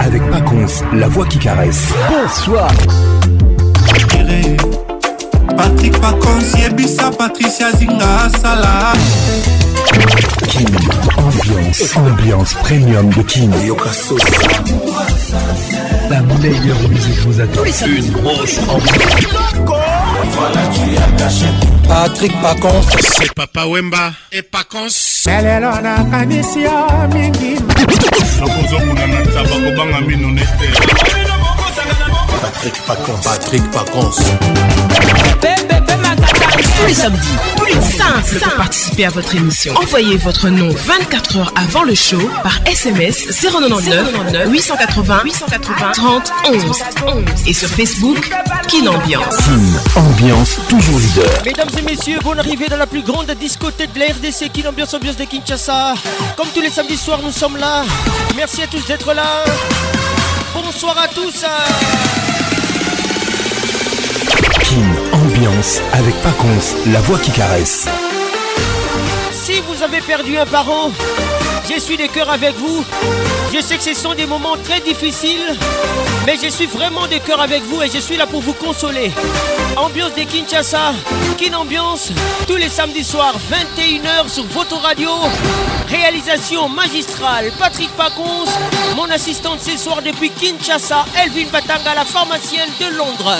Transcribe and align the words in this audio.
avec 0.00 0.22
Paconce, 0.30 0.82
la 0.94 1.08
voix 1.08 1.26
qui 1.26 1.38
caresse. 1.38 1.88
Bonsoir. 2.10 2.70
Patrick 5.56 6.00
Paconce, 6.00 6.52
Yebissa, 6.58 7.10
Patricia 7.16 7.72
Zinga, 7.72 8.28
Salah. 8.42 8.92
King, 10.48 10.66
ambiance, 11.16 11.96
ambiance 11.96 12.54
premium 12.62 13.08
de 13.10 13.22
King. 13.22 13.50
La 16.10 16.20
meilleure 16.20 16.88
musique 16.88 17.18
vous 17.26 17.40
attend. 17.40 17.60
Une 17.86 18.10
grosse 18.10 18.58
ambiance. 18.68 20.03
Voilà, 20.36 20.62
tu 20.68 20.96
as 20.96 21.16
caché. 21.24 21.46
Patrick 21.88 22.42
Pacons. 22.42 22.84
C'est 23.18 23.32
Papa 23.34 23.66
Wemba 23.66 24.12
et 24.32 24.42
Pacons. 24.42 25.26
lelo 25.26 25.80
nakanisi 25.82 26.62
yo 26.62 26.86
mingi 27.12 27.54
nakozokuna 28.40 29.06
na 29.06 29.20
tabakobanga 29.32 30.00
mino 30.00 30.28
nete 30.30 31.13
Patrick 32.40 32.74
con, 33.04 33.16
Patrick 33.22 33.70
Pacons. 33.70 34.12
Tous 36.76 36.86
les 36.86 36.94
samedis, 36.94 37.28
plus 37.56 37.74
simple 37.96 38.38
pour 38.42 38.54
participer 38.56 39.04
à 39.06 39.10
votre 39.10 39.34
émission. 39.34 39.74
Envoyez 39.76 40.16
votre 40.18 40.48
nom 40.48 40.68
24 40.70 41.38
heures 41.38 41.52
avant 41.56 41.82
le 41.82 41.94
show 41.94 42.18
par 42.42 42.58
SMS 42.66 43.42
099 43.42 44.04
880 44.48 45.20
880 45.24 45.92
30 45.92 46.32
11 46.46 46.62
et 47.46 47.52
sur 47.52 47.68
Facebook 47.68 48.30
Kin 48.68 48.86
Ambiance. 48.86 49.36
Ambiance 49.96 50.56
toujours 50.68 50.98
leader. 50.98 51.42
Mesdames 51.44 51.68
et 51.78 51.82
messieurs, 51.82 52.18
bonne 52.22 52.38
arrivée 52.38 52.68
dans 52.68 52.76
la 52.78 52.86
plus 52.86 53.02
grande 53.02 53.30
discothèque 53.38 53.92
de 53.92 54.00
la 54.00 54.06
RDC 54.06 54.50
Kin 54.52 54.68
Ambiance 54.68 54.92
Ambiance 54.94 55.16
de 55.16 55.24
Kinshasa. 55.24 55.94
Comme 56.36 56.48
tous 56.54 56.60
les 56.60 56.70
samedis 56.70 56.96
soirs, 56.96 57.20
nous 57.24 57.32
sommes 57.32 57.56
là. 57.56 57.84
Merci 58.36 58.62
à 58.62 58.66
tous 58.66 58.84
d'être 58.86 59.12
là. 59.14 59.44
Bonsoir 60.54 60.96
à 60.96 61.08
tous. 61.08 61.44
Kim, 64.62 64.94
Ambiance 65.12 65.80
avec 65.92 66.14
Paconce, 66.22 66.76
la 66.86 67.00
voix 67.00 67.18
qui 67.18 67.32
caresse. 67.32 67.86
Si 69.32 69.60
vous 69.62 69.82
avez 69.82 70.00
perdu 70.00 70.38
un 70.38 70.46
parent, 70.46 70.92
je 71.72 71.78
suis 71.80 71.96
de 71.96 72.06
cœur 72.06 72.28
avec 72.28 72.54
vous. 72.58 72.84
Je 73.54 73.60
sais 73.60 73.76
que 73.76 73.82
ce 73.82 73.94
sont 73.94 74.14
des 74.14 74.26
moments 74.26 74.56
très 74.62 74.80
difficiles, 74.80 75.54
mais 76.26 76.36
je 76.42 76.48
suis 76.50 76.66
vraiment 76.66 77.06
de 77.06 77.16
cœur 77.18 77.40
avec 77.40 77.62
vous 77.62 77.82
et 77.82 77.88
je 77.90 78.00
suis 78.00 78.16
là 78.16 78.26
pour 78.26 78.40
vous 78.42 78.52
consoler. 78.52 79.10
Ambiance 79.76 80.12
de 80.14 80.24
Kinshasa, 80.24 80.92
Kin 81.38 81.54
Ambiance, 81.54 82.10
tous 82.46 82.56
les 82.56 82.68
samedis 82.68 83.04
soirs, 83.04 83.34
21h 83.78 84.28
sur 84.28 84.44
votre 84.44 84.76
radio. 84.82 85.08
Réalisation 85.88 86.68
magistrale, 86.68 87.50
Patrick 87.58 87.90
Pacons, 87.96 88.44
mon 88.94 89.08
assistante 89.10 89.60
ce 89.62 89.78
soir 89.78 90.02
depuis 90.04 90.30
Kinshasa, 90.30 91.06
Elvin 91.24 91.48
Batanga, 91.50 91.94
la 91.94 92.04
pharmacienne 92.04 92.70
de 92.78 92.94
Londres. 92.96 93.34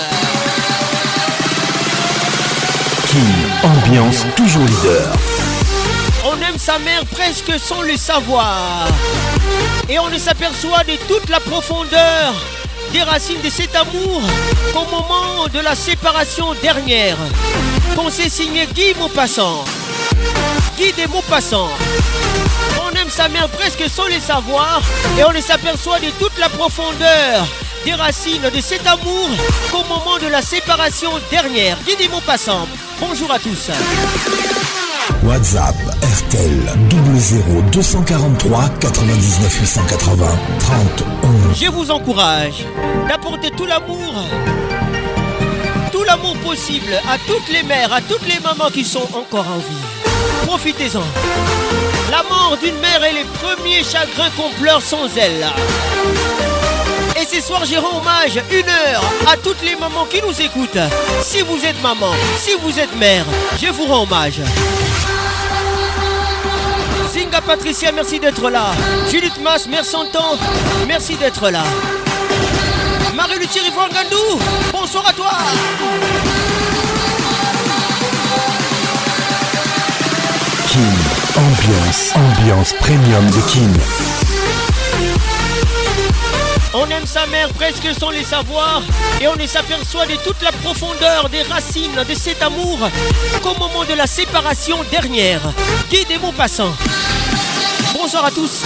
Kin 3.07 3.63
Ambiance, 3.67 4.25
toujours 4.35 4.65
leader 4.65 5.13
aime 6.49 6.57
sa 6.59 6.77
mère 6.79 7.05
presque 7.05 7.59
sans 7.59 7.81
le 7.81 7.97
savoir. 7.97 8.87
Et 9.89 9.99
on 9.99 10.09
ne 10.09 10.17
s'aperçoit 10.17 10.83
de 10.83 10.95
toute 11.07 11.29
la 11.29 11.39
profondeur 11.39 12.33
des 12.91 13.03
racines 13.03 13.41
de 13.41 13.49
cet 13.49 13.75
amour 13.75 14.21
qu'au 14.73 14.85
moment 14.95 15.47
de 15.53 15.59
la 15.59 15.75
séparation 15.75 16.53
dernière. 16.61 17.17
Qu'on 17.95 18.09
s'est 18.09 18.29
signé 18.29 18.67
Guy 18.73 18.93
Maupassant. 18.99 19.63
Guy 20.77 20.91
des 20.93 21.07
passants 21.29 21.69
On 22.81 22.89
aime 22.91 23.09
sa 23.09 23.27
mère 23.29 23.47
presque 23.49 23.83
sans 23.89 24.07
le 24.07 24.19
savoir 24.19 24.81
et 25.17 25.23
on 25.23 25.31
ne 25.31 25.41
s'aperçoit 25.41 25.99
de 25.99 26.09
toute 26.19 26.37
la 26.37 26.49
profondeur 26.49 27.47
des 27.85 27.93
racines 27.93 28.41
de 28.53 28.61
cet 28.61 28.85
amour 28.87 29.29
qu'au 29.71 29.83
moment 29.85 30.17
de 30.19 30.27
la 30.27 30.41
séparation 30.41 31.11
dernière. 31.31 31.77
Guy 31.87 31.95
des 31.95 32.07
Maupassant. 32.09 32.67
Bonjour 32.99 33.31
à 33.31 33.39
tous. 33.39 33.69
WhatsApp 35.23 35.75
RTL 36.27 36.59
00243 37.71 38.69
243 38.69 38.69
99 38.79 39.59
880 39.61 40.25
30 40.59 41.05
Je 41.59 41.67
vous 41.71 41.89
encourage 41.91 42.65
d'apporter 43.09 43.49
tout 43.51 43.65
l'amour, 43.65 44.13
tout 45.91 46.03
l'amour 46.03 46.35
possible 46.37 46.93
à 47.09 47.17
toutes 47.27 47.49
les 47.51 47.63
mères, 47.63 47.91
à 47.93 48.01
toutes 48.01 48.27
les 48.27 48.39
mamans 48.39 48.69
qui 48.71 48.83
sont 48.83 49.07
encore 49.17 49.45
en 49.47 49.57
vie. 49.57 50.13
Profitez-en. 50.45 51.01
La 52.11 52.21
mort 52.29 52.57
d'une 52.61 52.77
mère 52.79 53.03
est 53.03 53.13
les 53.13 53.25
premiers 53.41 53.83
chagrins 53.83 54.29
qu'on 54.37 54.51
pleure 54.61 54.81
sans 54.81 55.07
elle. 55.17 55.47
Et 57.19 57.25
ce 57.25 57.41
soir, 57.41 57.63
j'ai 57.65 57.77
rends 57.77 57.99
hommage 57.99 58.35
une 58.51 58.67
heure 58.69 59.03
à 59.31 59.37
toutes 59.37 59.63
les 59.63 59.75
mamans 59.75 60.05
qui 60.07 60.21
nous 60.21 60.39
écoutent. 60.45 60.77
Si 61.23 61.41
vous 61.41 61.65
êtes 61.65 61.81
maman, 61.81 62.11
si 62.39 62.51
vous 62.61 62.77
êtes 62.77 62.95
mère, 62.99 63.25
je 63.59 63.67
vous 63.71 63.85
rends 63.85 64.03
hommage. 64.03 64.33
Zinga 67.15 67.39
Patricia, 67.39 67.93
merci 67.93 68.19
d'être 68.19 68.49
là. 68.49 68.71
Judith 69.09 69.39
Mas, 69.41 69.67
merci 69.69 69.95
en 69.95 70.03
temps, 70.03 70.37
merci 70.85 71.15
d'être 71.15 71.49
là. 71.49 71.63
Marie-Luthier 73.15 73.61
Yvonne 73.67 73.87
Gandou, 73.89 74.37
bonsoir 74.73 75.05
à 75.07 75.13
toi. 75.13 75.31
King, 80.67 80.81
ambiance, 81.37 82.11
ambiance 82.17 82.73
premium 82.81 83.25
de 83.27 83.39
King. 83.49 83.73
On 86.77 86.89
aime 86.89 87.05
sa 87.05 87.25
mère 87.27 87.47
presque 87.53 87.87
sans 87.97 88.09
les 88.09 88.25
savoir 88.25 88.81
et 89.21 89.27
on 89.29 89.35
ne 89.37 89.47
s'aperçoit 89.47 90.05
de 90.07 90.17
toute 90.17 90.41
la 90.41 90.51
profondeur 90.51 91.29
des 91.29 91.41
racines 91.43 92.03
de 92.05 92.13
cet 92.13 92.43
amour 92.43 92.77
qu'au 93.41 93.55
moment 93.57 93.85
de 93.87 93.93
la 93.93 94.05
séparation 94.05 94.77
dernière. 94.91 95.39
Guidez 95.89 96.03
des 96.03 96.17
mots 96.17 96.33
passants. 96.33 96.73
Bonsoir 97.93 98.25
à 98.25 98.31
tous. 98.31 98.63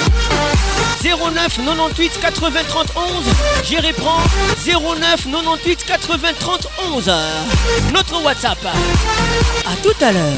09 1.04 1.60
98 1.62 2.20
80 2.20 2.50
11. 2.96 3.06
J'y 3.68 3.78
reprends 3.78 4.22
09 4.66 5.26
98 5.86 5.86
80 5.86 6.18
11. 6.92 7.12
Notre 7.94 8.24
WhatsApp. 8.24 8.58
A 9.68 9.76
tout 9.84 10.04
à 10.04 10.12
l'heure. 10.12 10.38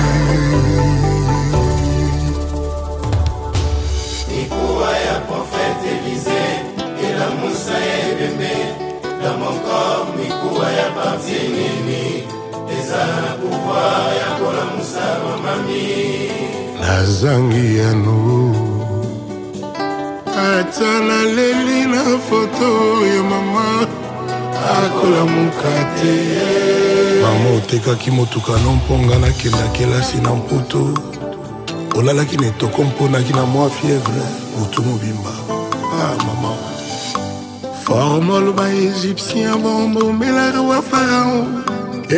dans 9.23 9.37
mon 9.37 9.57
corps 9.59 10.07
mikuwa 10.17 10.71
ya 10.71 10.89
parti 10.97 11.37
nini 11.55 12.03
eza 12.77 13.01
na 13.23 13.31
pouvoir 13.39 14.05
ya 14.21 14.29
kolamusa 14.39 15.05
mamami 15.23 15.87
nazangi 16.81 17.67
yano 17.77 18.19
ata 20.53 20.91
naleli 21.09 21.79
na 21.93 22.03
foto 22.29 22.67
ya 23.13 23.23
mama 23.31 23.65
akolamuka 24.83 25.73
te 25.97 26.17
mama 27.21 27.49
otekaki 27.57 28.11
motuka 28.11 28.51
no 28.63 28.71
mponga 28.73 29.15
nakenda 29.19 29.67
kelasi 29.77 30.17
na 30.17 30.31
mputu 30.35 30.97
olalaki 31.95 32.37
na 32.37 32.47
etoko 32.47 32.83
mponaki 32.83 33.33
na 33.33 33.45
mwa 33.45 33.69
fievre 33.69 34.21
butu 34.57 34.81
mobimba 34.81 35.33
ah, 35.93 36.15
mama 36.25 36.55
formol 37.91 38.53
baegyptien 38.55 39.59
bombomelaka 39.61 40.61
wa 40.63 40.79
farao 40.81 41.43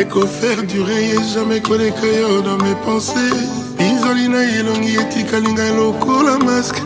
ekofere 0.00 0.62
dure 0.70 0.94
ye 0.94 1.18
jamai 1.34 1.60
koleka 1.60 2.06
yo 2.06 2.42
na 2.46 2.54
mepense 2.62 3.20
pinzoli 3.78 4.28
na 4.28 4.40
elongi 4.58 4.94
etikali 5.02 5.52
ngai 5.52 5.72
lokola 5.76 6.38
maske 6.38 6.82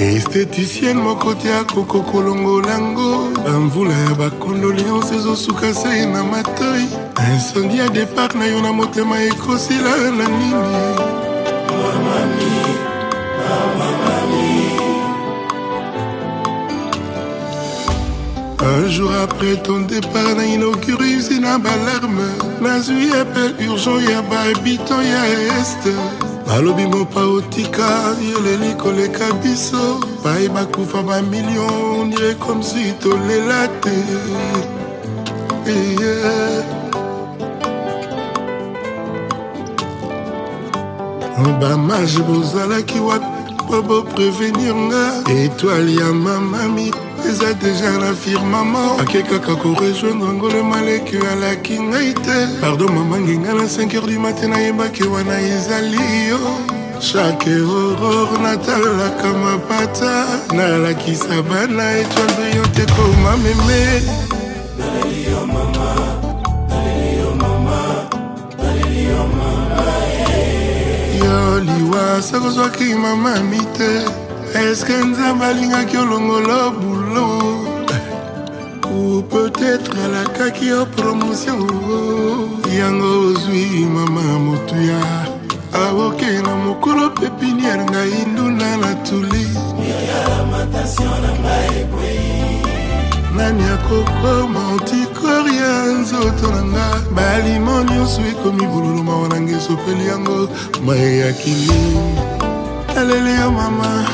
estetisienne 0.00 1.02
moko 1.02 1.34
te 1.34 1.52
akoko 1.60 2.00
kolongola 2.00 2.78
ngo 2.78 3.08
bamvula 3.44 3.94
ya 4.08 4.14
bakondoliance 4.14 5.14
ezosuka 5.16 5.74
se 5.74 6.06
na 6.06 6.22
matoi 6.24 6.84
incendi 7.32 7.78
ya 7.78 7.88
depart 7.88 8.34
na 8.34 8.46
yo 8.46 8.60
na 8.62 8.72
motema 8.72 9.20
ekosila 9.22 9.92
na 10.18 10.24
nini 10.28 11.25
un 18.66 18.88
jour 18.88 19.10
après 19.22 19.56
ton 19.62 19.80
départ 19.82 20.34
na 20.36 20.44
inaugure 20.44 21.00
usine 21.18 21.44
ya 21.46 21.58
balarme 21.58 22.28
nazwi 22.60 23.08
epel 23.20 23.52
urgent 23.68 24.00
ya 24.10 24.20
bahabitan 24.30 25.02
ya 25.14 25.22
este 25.60 25.90
balobi 26.46 26.86
mopa 26.86 27.20
otika 27.20 27.86
yoleli 28.32 28.74
koleka 28.78 29.26
biso 29.42 30.00
bai 30.24 30.48
bakufa 30.48 31.02
bamilio 31.02 31.66
ondire 32.00 32.34
comme 32.46 32.62
si 32.62 32.84
tolela 33.02 33.60
te 33.82 33.94
yeah. 35.68 36.08
Eh. 41.38 41.54
bamage 41.60 42.18
bozalaki 42.28 42.98
wapi 42.98 43.26
mpo 43.64 43.82
boprevenir 43.82 44.74
nga 44.86 45.04
etoile 45.42 45.94
ya 46.00 46.12
mamami 46.12 46.90
eza 47.30 47.52
deja 47.54 47.90
na 47.98 48.14
firmama 48.14 48.78
ake 49.00 49.22
kaka 49.22 49.54
korejoindre 49.56 50.32
ngo 50.34 50.48
le 50.48 50.62
maleke 50.70 51.18
alaki 51.32 51.76
ngai 51.88 52.10
te 52.24 52.36
pardon 52.60 52.90
mama 52.96 53.16
ngenga 53.24 53.52
na 53.58 53.66
5 53.66 53.88
heure 53.92 54.06
du 54.14 54.18
matin 54.24 54.48
nayebaki 54.52 55.02
wana 55.12 55.34
ezali 55.54 56.06
yo 56.30 56.38
chaque 57.06 57.54
horor 57.68 58.30
natalaka 58.44 59.28
mapata 59.42 60.12
nalakisa 60.56 61.36
bana 61.50 61.84
etwando 62.00 62.44
yo 62.56 62.62
te 62.76 62.84
koma 62.94 63.32
meme 63.42 63.82
yo 71.24 71.58
liwa 71.66 72.06
sokozwaki 72.28 72.88
mama 73.02 73.34
mi 73.50 73.58
te 73.76 73.90
eske 74.60 74.94
nzambe 75.08 75.44
alingaki 75.50 75.96
olongola 75.96 76.58
bu 76.80 76.95
peut-être 79.22 79.92
la 79.94 80.04
alakaki 80.20 80.66
yo 80.68 80.86
promotion 80.86 81.58
yango 82.78 83.28
ozwi 83.28 83.86
mama 83.88 84.20
motuya 84.38 84.98
aoke 85.72 86.26
na 86.42 86.54
mokolo 86.56 87.06
pépinière 87.10 87.84
ngai 87.90 88.12
nduna 88.32 88.76
na 88.76 88.94
tuli 88.94 89.46
nani 93.36 93.64
akokoma 93.64 94.60
antikori 94.72 95.56
ya 95.56 95.82
nzoto 96.00 96.48
na 96.50 96.62
nga 96.64 96.86
balimo 97.14 97.74
nyonso 97.84 98.20
ekomi 98.30 98.66
bululu 98.66 99.02
ma 99.02 99.28
na 99.28 100.02
yango 100.08 100.48
mae 100.86 101.18
ya 101.18 101.32
kili 101.32 101.70
yo 103.40 103.52
mama 103.52 104.06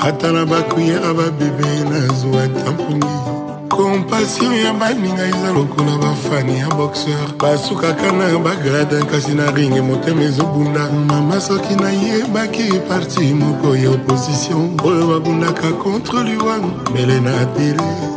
ata 0.00 0.32
na 0.32 0.44
bakuya 0.46 1.00
ya 1.00 1.14
babebe 1.14 1.66
nazwa 1.90 2.42
ata 2.44 2.70
mpongi 2.70 3.06
kompasio 3.68 4.52
ya 4.52 4.72
baninga 4.72 5.26
eza 5.28 5.52
lokola 5.54 5.98
bafani 5.98 6.58
ya 6.58 6.68
boxeur 6.68 7.32
basukaka 7.38 8.12
na 8.12 8.38
bagradin 8.38 9.06
kasi 9.06 9.32
na 9.34 9.50
ringe 9.50 9.80
motema 9.80 10.22
ezobunda 10.22 10.90
mama 11.08 11.40
soki 11.40 11.74
nayebaki 11.74 12.72
parti 12.88 13.34
moko 13.34 13.76
ya 13.76 13.90
opposition 13.90 14.76
oyo 14.84 15.06
babundaka 15.06 15.72
contre 15.72 16.22
liwan 16.24 16.62
mbele 16.90 17.20
na 17.20 17.44
tele 17.46 18.16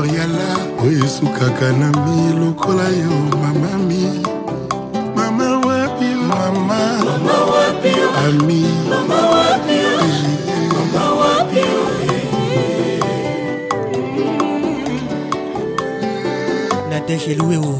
sukaka 1.21 1.69
na 1.79 1.87
mi 2.01 2.17
lokola 2.39 2.87
yo 3.01 3.13
mamami 3.41 4.05
mama 5.15 5.47
wapi 5.61 6.09
mama 6.17 6.81
ami 8.25 8.65
nadege 16.89 17.33
lueo 17.37 17.75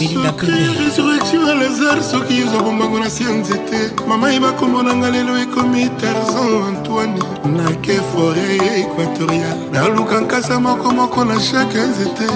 mininga 0.00 0.30
pembe 0.32 1.11
na 1.46 1.54
lazare 1.54 2.02
soki 2.02 2.38
yoza 2.38 2.60
bombango 2.62 2.98
na 2.98 3.10
se 3.10 3.24
ya 3.24 3.30
nzete 3.30 3.78
mama 4.08 4.32
ye 4.32 4.40
bakomonanga 4.40 5.10
lelo 5.10 5.38
ekomi 5.38 5.88
tarzan 5.88 6.54
antoine 6.68 7.22
nake 7.56 7.92
fore 8.12 8.56
ya 8.56 8.76
equatoria 8.76 9.54
naluka 9.72 10.20
nkasa 10.20 10.60
mokomoko 10.60 11.24
na 11.24 11.40
shake 11.40 11.78
ya 11.78 11.86
nzete 11.86 12.26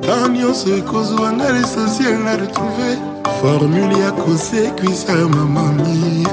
tan 0.00 0.32
nyonso 0.32 0.76
ekozwanga 0.76 1.52
lesosiel 1.52 2.18
na 2.18 2.36
retrouve 2.36 2.96
formule 3.40 3.98
ya 3.98 4.12
kosekwisa 4.12 5.12
mamami 5.14 6.26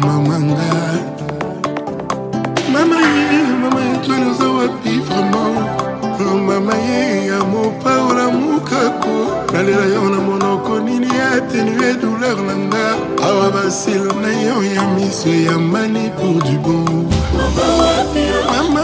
mamanga 0.00 0.74
mama 2.72 2.96
ye 3.00 3.42
mama 3.62 3.80
ye 3.80 3.96
toile 4.06 4.26
oza 4.30 4.48
wapi 4.48 4.90
vraimen 4.90 6.38
mama 6.46 6.74
ye 6.74 7.26
ya 7.26 7.44
mopaola 7.44 8.28
mokako 8.28 9.46
nalela 9.52 9.84
yo 9.94 10.08
na 10.10 10.20
monoko 10.20 10.57
atténue 11.38 11.94
douleur 12.02 12.38
na 12.42 12.54
nga 12.66 12.86
awa 13.26 13.48
basilo 13.54 14.12
na 14.20 14.30
yo 14.42 14.58
ya 14.74 14.82
miso 14.94 15.30
ya 15.30 15.56
mani 15.58 16.10
pour 16.18 16.34
du 16.42 16.56
bon 16.58 16.84
mama 18.50 18.82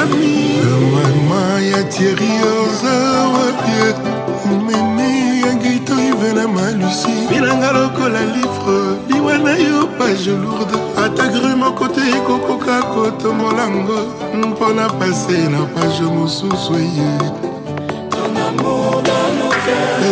ami 0.00 0.60
mama 1.30 1.40
ya 1.70 1.80
tieri 1.92 2.32
oza 2.54 2.94
wapie 3.34 3.90
meme 4.66 5.10
ya 5.44 5.52
gito 5.62 5.94
ivena 5.98 6.46
malusi 6.48 7.26
bilanga 7.30 7.72
lokola 7.74 8.20
livre 8.34 8.78
liwa 9.10 9.34
na 9.46 9.50
yo 9.58 9.86
page 9.98 10.30
lourde 10.30 10.78
ata 11.04 11.26
gru 11.34 11.56
moko 11.58 11.88
te 11.90 12.00
ekokoka 12.18 12.82
kotombolango 12.90 13.98
mpona 14.48 14.86
pase 14.94 15.48
na 15.50 15.60
page 15.74 16.02
mosusu 16.16 16.74
eye 16.78 17.42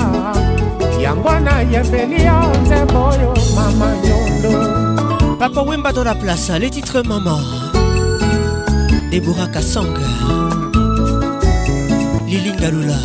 yango 1.02 1.34
nayembeli 1.40 2.20
yo 2.24 2.36
nzembo 2.62 3.00
oyo 3.10 3.32
mama 3.58 3.88
nyondo 4.02 4.50
papa 5.38 5.60
wemba 5.66 5.90
dans 5.92 6.04
la 6.06 6.14
place 6.14 6.50
les 6.62 6.70
titres 6.70 7.02
maman 7.04 7.40
Deborah 9.10 9.48
Kassanga 9.52 10.71
lilinga 12.32 12.68
lula 12.74 12.98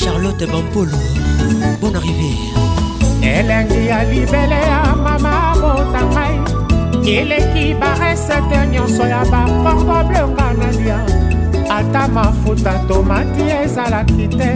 charlotte 0.00 0.44
bampolo 0.52 1.00
bon 1.80 1.94
arrivé 2.00 2.30
elengi 3.32 3.80
ya 3.90 3.98
libele 4.10 4.60
ya 4.70 4.78
mama 5.04 5.34
motangai 5.62 6.34
eleki 7.16 7.66
baresete 7.80 8.58
nyonso 8.72 9.04
ya 9.12 9.20
bakorbo 9.32 9.96
blonga 10.08 10.48
na 10.60 10.68
lia 10.78 10.98
ata 11.78 12.02
mafuta 12.16 12.72
tomati 12.88 13.44
ezalaki 13.62 14.24
te 14.38 14.50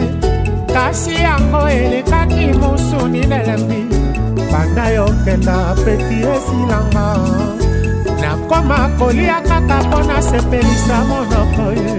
kasi 0.75 1.13
yango 1.27 1.61
elekaki 1.79 2.43
mosuni 2.61 3.21
nelembi 3.33 3.81
banda 4.51 4.85
yokenda 4.97 5.57
peti 5.83 6.17
esilanga 6.35 7.07
nakoma 8.21 8.79
kolia 8.97 9.37
kaka 9.49 9.77
mpo 9.87 9.99
nasepelisa 10.09 10.97
monoko 11.09 11.65
ye 11.83 11.93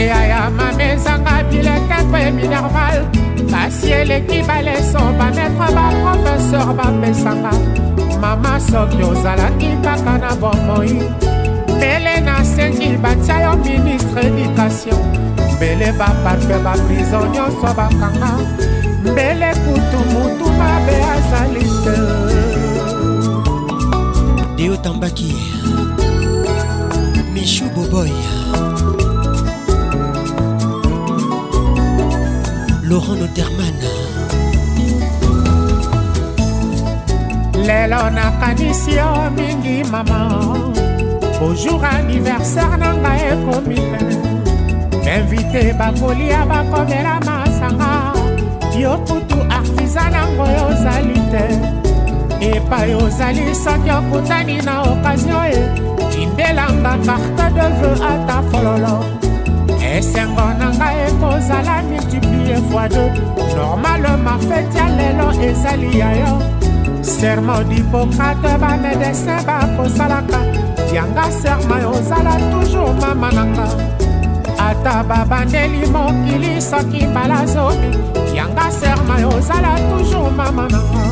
mateya 0.00 0.26
ya 0.26 0.50
mamezanga 0.50 1.42
bileke 1.50 2.02
mpo 2.08 2.16
ebi 2.18 2.48
normal 2.48 3.04
basi 3.52 3.92
eleki 3.92 4.42
baleso 4.48 4.98
bametre 5.18 5.50
baprofeser 5.76 6.74
bapesanga 6.78 7.52
mama 8.20 8.58
soki 8.60 9.02
ozalaki 9.04 9.70
kaka 9.84 10.18
na 10.18 10.34
bomoi 10.36 11.02
mbele 11.76 12.20
nasengi 12.20 12.96
batia 12.96 13.40
yo 13.42 13.56
ministre 13.56 14.22
education 14.24 15.00
mbele 15.56 15.92
baparfe 15.92 16.54
baprizo 16.64 17.20
nyonso 17.32 17.74
bakanga 17.76 18.32
mbele 19.02 19.54
kutu 19.54 19.98
mutu 20.12 20.50
mabe 20.58 20.96
azali 21.14 21.64
te 21.84 21.94
deotambaki 24.56 25.34
mishu 27.34 27.64
boboya 27.64 28.39
Laurent 32.90 33.14
Noterman 33.14 33.76
lelo 37.68 38.02
nakanisi 38.10 38.96
yo 38.98 39.30
mingi 39.30 39.84
mama 39.94 40.42
bojour 41.38 41.84
anniversaire 41.86 42.74
na 42.82 42.90
ngai 43.00 43.22
ekomi 43.32 43.78
bainvite 45.06 45.62
bakolia 45.78 46.40
bakomela 46.50 47.14
masanga 47.26 47.92
yo 48.80 48.92
kutu 49.06 49.38
artiza 49.58 50.04
nango 50.14 50.44
yo 50.54 50.62
ozali 50.74 51.18
te 51.32 51.44
epai 52.50 52.90
ozali 53.04 53.44
soki 53.62 53.90
okutani 53.98 54.56
na 54.66 54.74
okazio 54.90 55.38
e 55.46 55.60
tindelanga 56.12 56.92
carte 57.06 57.46
de 57.54 57.66
veu 57.78 57.94
ata 58.10 58.38
fololo 58.50 58.96
esengo 59.92 60.46
na 60.58 60.68
ngai 60.78 60.96
ekozala 61.08 61.76
mi 61.88 61.99
multiplie 62.10 62.60
fois 62.70 62.88
deux 62.88 63.10
normalema 63.56 64.38
feti 64.40 64.76
ya 64.76 64.88
lelo 64.88 65.30
ezali 65.42 65.98
ya 65.98 66.12
yo 66.14 67.02
serment 67.02 67.64
d'hipokrate 67.68 68.58
bamedecin 68.60 69.44
bakosalaka 69.46 70.38
yanga 70.94 71.30
serma 71.30 71.76
ozala 71.86 72.32
toujours 72.52 72.94
mama 73.00 73.30
nanga 73.32 73.66
ata 74.58 75.02
babandeli 75.08 75.86
mokili 75.92 76.60
soki 76.60 77.06
mbala 77.06 77.46
zomi 77.46 77.90
yanga 78.36 78.70
serma 78.70 79.16
ozala 79.36 79.74
toujours 79.90 80.32
mama 80.36 80.66
nanga 80.70 81.02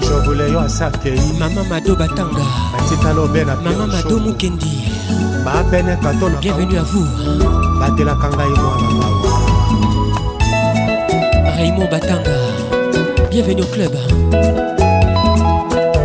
jobule 0.00 0.52
yo 0.52 0.60
asakei 0.60 1.20
mama 1.38 1.62
mado 1.70 1.96
batanga 1.96 2.44
matita 2.72 3.12
lobe 3.12 3.44
na 3.44 3.54
mama 3.56 3.86
mado 3.86 4.18
mokendi 4.18 4.97
babeneka 5.54 6.12
to 6.20 6.28
na 6.28 6.38
bienvenue 6.40 6.78
à 6.78 6.82
vous 6.82 7.04
batelaka 7.80 8.28
ngai 8.34 8.50
mwana 8.60 8.88
mawa 9.00 9.32
raimond 11.56 11.88
batanga 11.90 12.36
bienvenue 13.30 13.62
au 13.62 13.74
club 13.74 13.94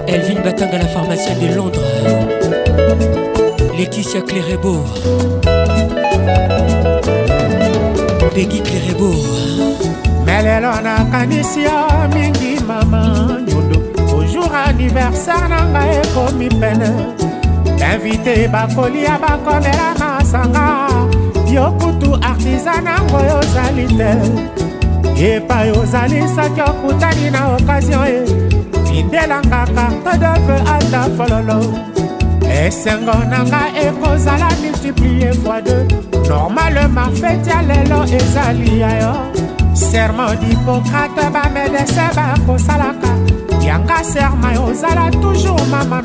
elvin 0.08 0.40
batanga 0.44 0.78
la 0.78 0.86
pharmacienne 0.88 1.40
de 1.42 1.56
londres 1.58 1.92
laetitia 3.78 4.22
clérebo 4.22 4.86
pegi 8.36 8.62
clérebo 8.62 9.10
melelo 10.26 10.72
nakanisi 10.86 11.62
yo 11.68 11.78
mingi 12.16 12.52
mama 12.68 13.02
nyondo 13.48 13.78
ojour 14.18 14.50
anniversaire 14.70 15.50
na 15.50 15.60
ngai 15.72 15.92
ekomi 16.02 16.48
pene 16.62 16.92
invité 17.84 18.48
bakolia 18.48 19.18
bakomela 19.24 19.90
masanga 20.00 20.66
yo 21.56 21.66
kutu 21.80 22.12
artiza 22.30 22.76
nango 22.88 23.20
yozali 23.30 23.86
te 24.00 24.12
epai 25.36 25.68
ozali 25.80 26.20
soki 26.36 26.62
okutani 26.72 27.28
na 27.36 27.42
okazio 27.56 28.02
ye 28.14 28.22
tindelanga 28.88 29.62
carte 29.76 30.14
deve 30.24 30.58
ata 30.76 31.02
fololo 31.18 31.60
esengo 32.64 33.18
nanga 33.32 33.62
ekozala 33.86 34.50
multiplie 34.62 35.34
fois 35.42 35.62
deux 35.66 35.84
normalema 36.30 37.06
feti 37.20 37.50
ya 37.54 37.60
lelo 37.70 38.00
ezali 38.20 38.80
ya 38.84 38.92
yo 39.02 39.14
serment 39.88 40.34
d'hipokrate 40.42 41.24
bamedese 41.36 42.06
bakosalaka 42.18 43.12
yanga 43.70 44.00
serma 44.12 44.50
ozala 44.68 45.06
toujours 45.22 45.66
mama 45.74 46.03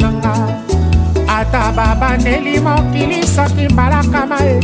ata 1.53 1.73
babaneli 1.73 2.61
mokili 2.61 3.27
soki 3.27 3.69
mbalakama 3.73 4.39
e 4.41 4.61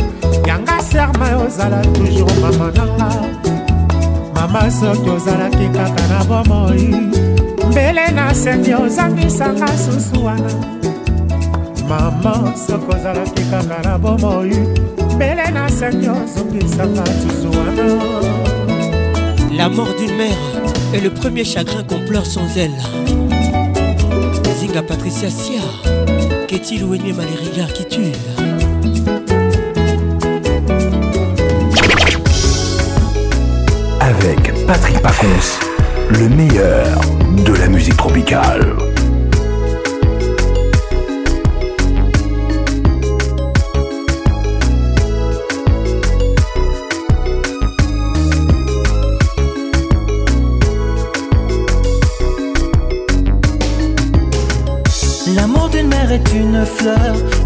yanga 0.47 0.81
serma 0.83 1.29
ozala 1.45 1.81
toujours 1.93 2.37
mama 2.41 2.67
nanga 2.77 3.09
mama 4.35 4.61
soki 4.79 5.09
ozalaki 5.15 5.67
kaka 5.75 6.03
na 6.11 6.19
bomoi 6.29 6.85
mbele 7.71 8.11
na 8.11 8.33
sengi 8.35 8.73
ozangisanga 8.73 9.67
susu 9.83 10.25
wana 10.25 10.51
mama 11.89 12.53
soki 12.67 12.87
ozalaki 12.95 13.43
kaka 13.51 13.81
na 13.89 13.97
bomoi 13.97 14.55
mbele 15.15 15.51
na 15.51 15.69
sengi 15.69 16.09
ozongisanga 16.09 17.05
susu 17.05 17.47
wana 17.57 17.87
la 19.57 19.69
mort 19.69 19.95
d'une 19.97 20.17
mère 20.17 20.37
est 20.93 20.99
le 20.99 21.09
premier 21.09 21.45
chagrin 21.45 21.83
qu'on 21.83 22.05
pleure 22.07 22.25
sans 22.25 22.47
elle 22.57 22.75
zinga 24.59 24.83
patricia 24.83 25.29
sia 25.31 25.61
est 26.55 26.71
il 26.71 26.85
ou 26.85 26.93
ennemi 26.93 27.11
mal 27.11 27.27
les 27.29 27.49
regards 27.49 27.73
qui 27.73 27.85
tuent 27.85 28.01
Avec 33.99 34.65
Patrick 34.65 35.01
Pacons, 35.01 35.27
le 36.11 36.29
meilleur 36.29 37.01
de 37.45 37.53
la 37.59 37.67
musique 37.67 37.97
tropicale. 37.97 38.75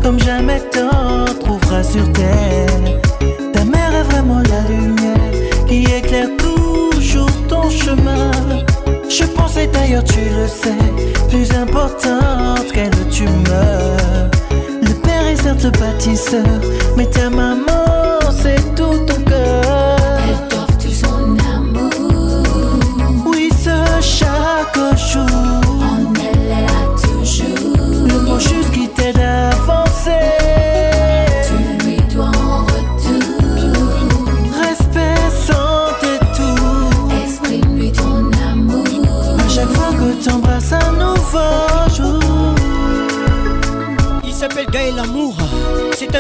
comme 0.01 0.19
jamais 0.19 0.59
t'en 0.71 1.25
trouveras 1.25 1.83
sur 1.83 2.09
terre. 2.13 2.99
Ta 3.53 3.63
mère 3.65 3.93
est 3.95 4.03
vraiment 4.03 4.39
la 4.39 4.69
lumière 4.73 5.49
qui 5.67 5.83
éclaire 5.83 6.29
toujours 6.38 7.29
ton 7.47 7.69
chemin. 7.69 8.31
Je 9.09 9.25
pensais 9.25 9.67
d'ailleurs, 9.67 10.03
tu 10.03 10.19
le 10.19 10.47
sais, 10.47 10.85
plus 11.29 11.51
importante 11.55 12.71
qu'elle, 12.73 12.91
tu 13.11 13.23
meurs. 13.23 14.29
Le 14.81 14.93
père 15.01 15.25
est 15.27 15.41
certes 15.41 15.77
bâtisseur, 15.79 16.45
mais 16.95 17.05
ta 17.07 17.29
maman, 17.29 17.85
c'est 18.41 18.68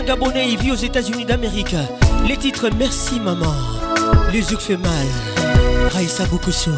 Un 0.07 0.39
il 0.47 0.57
vit 0.57 0.71
aux 0.71 0.75
États-Unis 0.75 1.25
d'Amérique. 1.25 1.75
Les 2.25 2.37
titres 2.37 2.69
Merci 2.77 3.19
Maman, 3.19 3.53
les 4.31 4.41
qui 4.41 4.55
fait 4.55 4.77
mal, 4.77 4.91
beaucoup 6.31 6.37
Bokusso. 6.37 6.71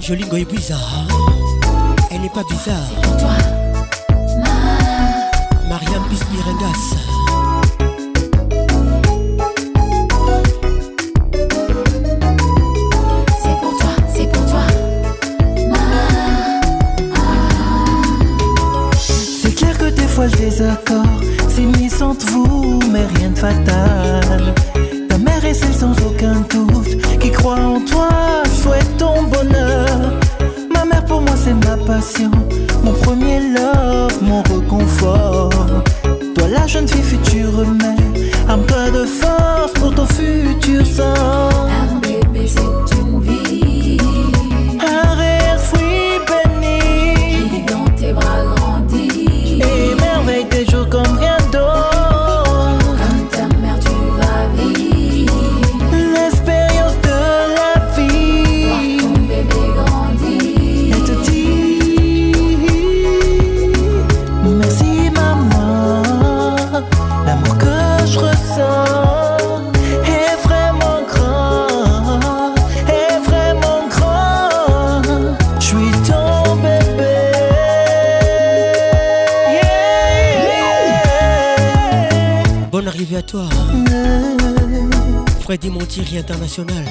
Jolie 0.00 0.40
est 0.42 0.50
bizarre, 0.52 1.06
elle 2.10 2.22
n'est 2.22 2.28
pas 2.28 2.42
bizarre. 2.42 3.36
Mariam 5.68 6.02
Bispirengas. 6.10 7.12
D'accord, 20.58 21.04
c'est 21.50 21.66
mis 21.78 21.92
entre 22.02 22.24
vous, 22.30 22.78
mais 22.90 23.04
rien 23.18 23.30
de 23.32 23.38
fatal. 23.38 23.85
International. 86.18 86.84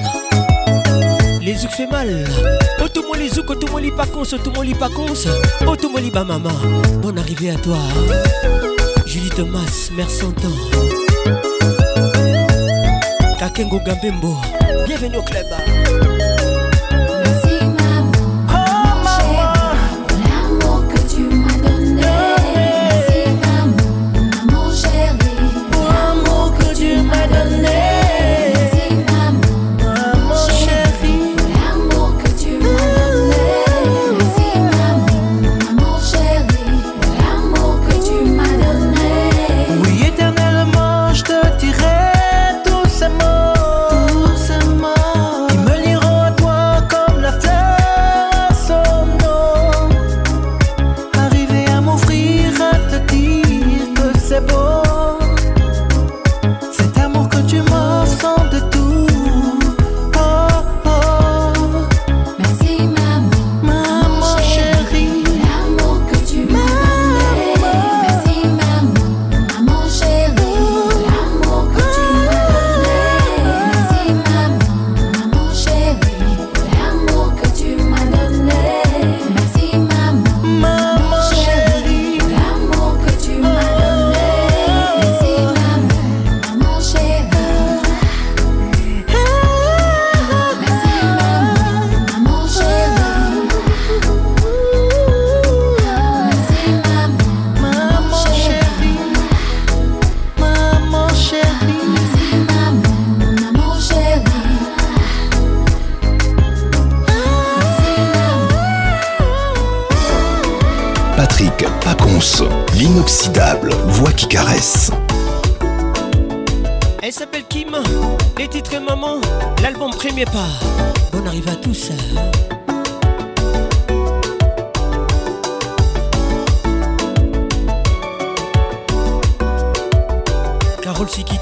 Les 1.42 1.56
zouk 1.56 1.70
fait 1.70 1.86
mal. 1.90 2.08
Otomoli 2.82 3.28
zouk, 3.28 3.50
otomoli 3.50 3.90
pacons, 3.90 4.32
otomoli 4.32 4.72
pacons, 4.74 5.26
otomoli 5.66 6.10
ba 6.12 6.22
maman. 6.24 6.52
Bonne 7.02 7.18
arrivée 7.18 7.50
à 7.50 7.56
toi. 7.56 7.76
Julie 9.04 9.30
Thomas, 9.30 9.90
mère 9.96 10.06
tant. 10.18 11.32
Kakengo 13.40 13.80
Gambembo, 13.84 14.36
bienvenue 14.86 15.16
au 15.16 15.22
club. 15.22 15.46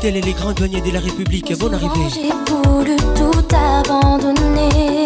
Et 0.06 0.10
les 0.10 0.34
grands 0.34 0.52
douaniers 0.52 0.82
de 0.82 0.90
la 0.92 1.00
République, 1.00 1.56
bon 1.58 1.72
arrivée. 1.72 1.88
J'ai 2.12 2.28
voulu 2.68 2.94
tout 3.16 3.56
abandonner, 3.56 5.04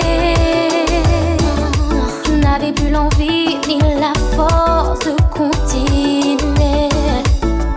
Je 2.26 2.32
n'avais 2.34 2.72
plus 2.72 2.90
l'envie 2.90 3.58
ni 3.68 3.78
la 3.80 4.14
force 4.36 5.06
de 5.06 5.16
continuer, 5.32 6.38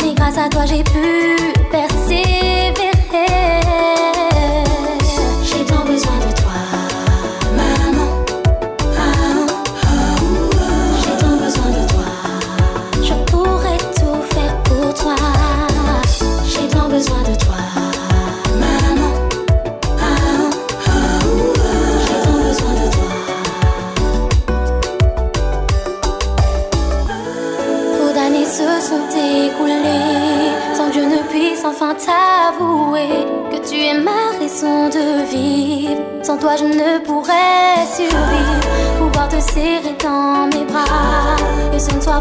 mais 0.02 0.14
grâce 0.14 0.38
à 0.38 0.48
toi 0.48 0.64
j'ai 0.64 0.82
pu 0.82 1.59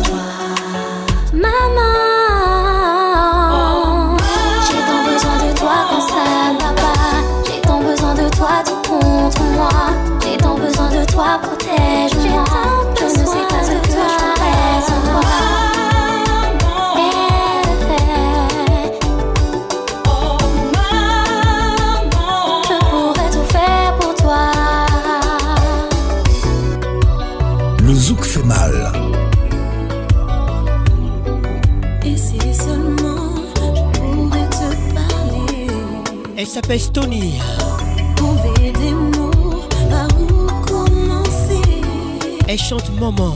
Elle 36.47 36.51
s'appelle 36.51 36.93
Tony. 36.93 37.41
Elle 42.47 42.59
chante 42.59 42.91
Maman. 43.01 43.35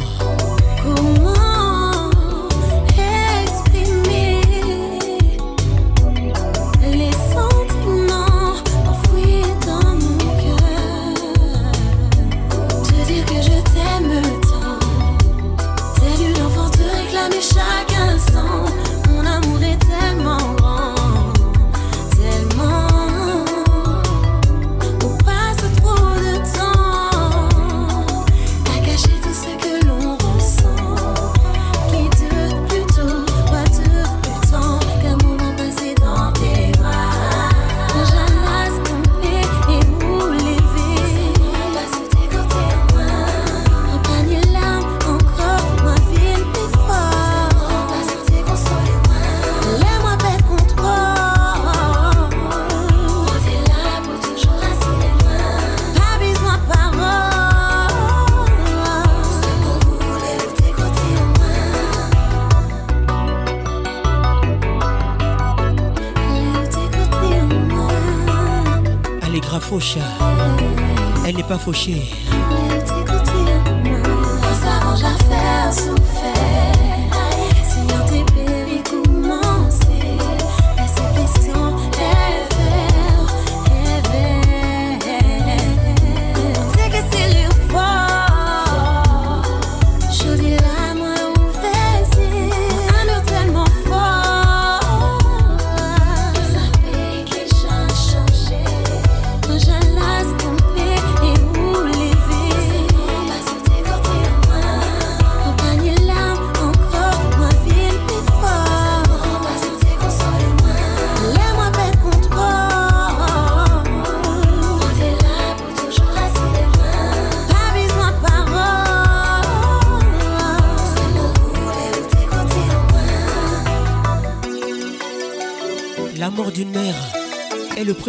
fauché. 71.73 72.28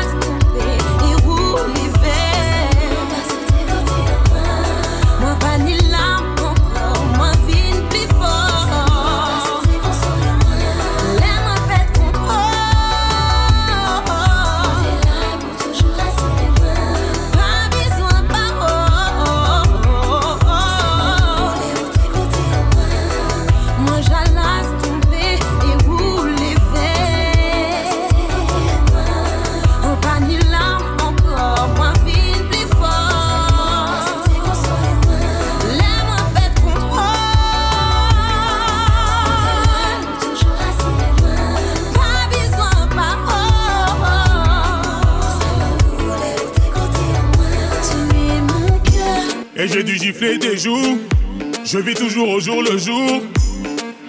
au 52.28 52.40
jour 52.40 52.62
le 52.64 52.78
jour. 52.78 53.22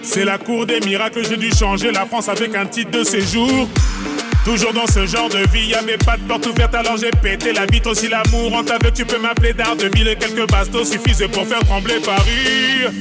C'est 0.01 0.23
la 0.25 0.37
cour 0.37 0.65
des 0.65 0.79
miracles, 0.81 1.21
j'ai 1.27 1.37
dû 1.37 1.51
changer 1.51 1.91
la 1.91 2.05
France 2.05 2.29
avec 2.29 2.55
un 2.55 2.65
titre 2.65 2.91
de 2.91 3.03
séjour. 3.03 3.67
Toujours 4.45 4.71
dans 4.73 4.87
ce 4.87 5.05
genre 5.05 5.27
de 5.27 5.39
vie, 5.53 5.67
y'a 5.67 5.81
mes 5.81 5.97
de 5.97 6.27
portes 6.27 6.45
ouvertes, 6.47 6.73
alors 6.73 6.95
j'ai 6.97 7.09
pété 7.21 7.51
la 7.51 7.65
vitre. 7.65 7.89
Aussi 7.91 8.07
l'amour 8.07 8.53
en 8.55 8.61
vie 8.61 8.91
tu 8.95 9.05
peux 9.05 9.19
m'appeler 9.19 9.53
d'art. 9.53 9.75
De 9.75 9.87
ville 9.89 10.07
et 10.07 10.15
quelques 10.15 10.47
bastos 10.49 10.89
suffisent 10.91 11.27
pour 11.33 11.45
faire 11.45 11.59
trembler 11.59 11.99
Paris. 12.03 12.93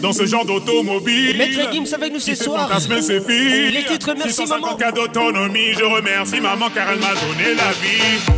Dans 0.00 0.12
ce 0.12 0.26
genre 0.26 0.44
d'automobile. 0.44 1.36
Maître 1.36 1.72
Gims 1.72 1.94
avec 1.94 2.12
nous 2.12 2.20
ce 2.20 2.34
soir. 2.34 2.68
Ses 2.80 3.20
filles. 3.20 3.70
Les 3.72 3.84
titres, 3.84 4.14
merci 4.16 4.44
maman. 4.46 4.76
cas 4.76 4.92
d'autonomie, 4.92 5.72
je 5.78 5.84
remercie 5.84 6.40
maman 6.40 6.66
car 6.74 6.88
elle 6.90 6.98
m'a 7.00 7.08
donné 7.12 7.54
la 7.56 7.72
vie. 7.72 8.32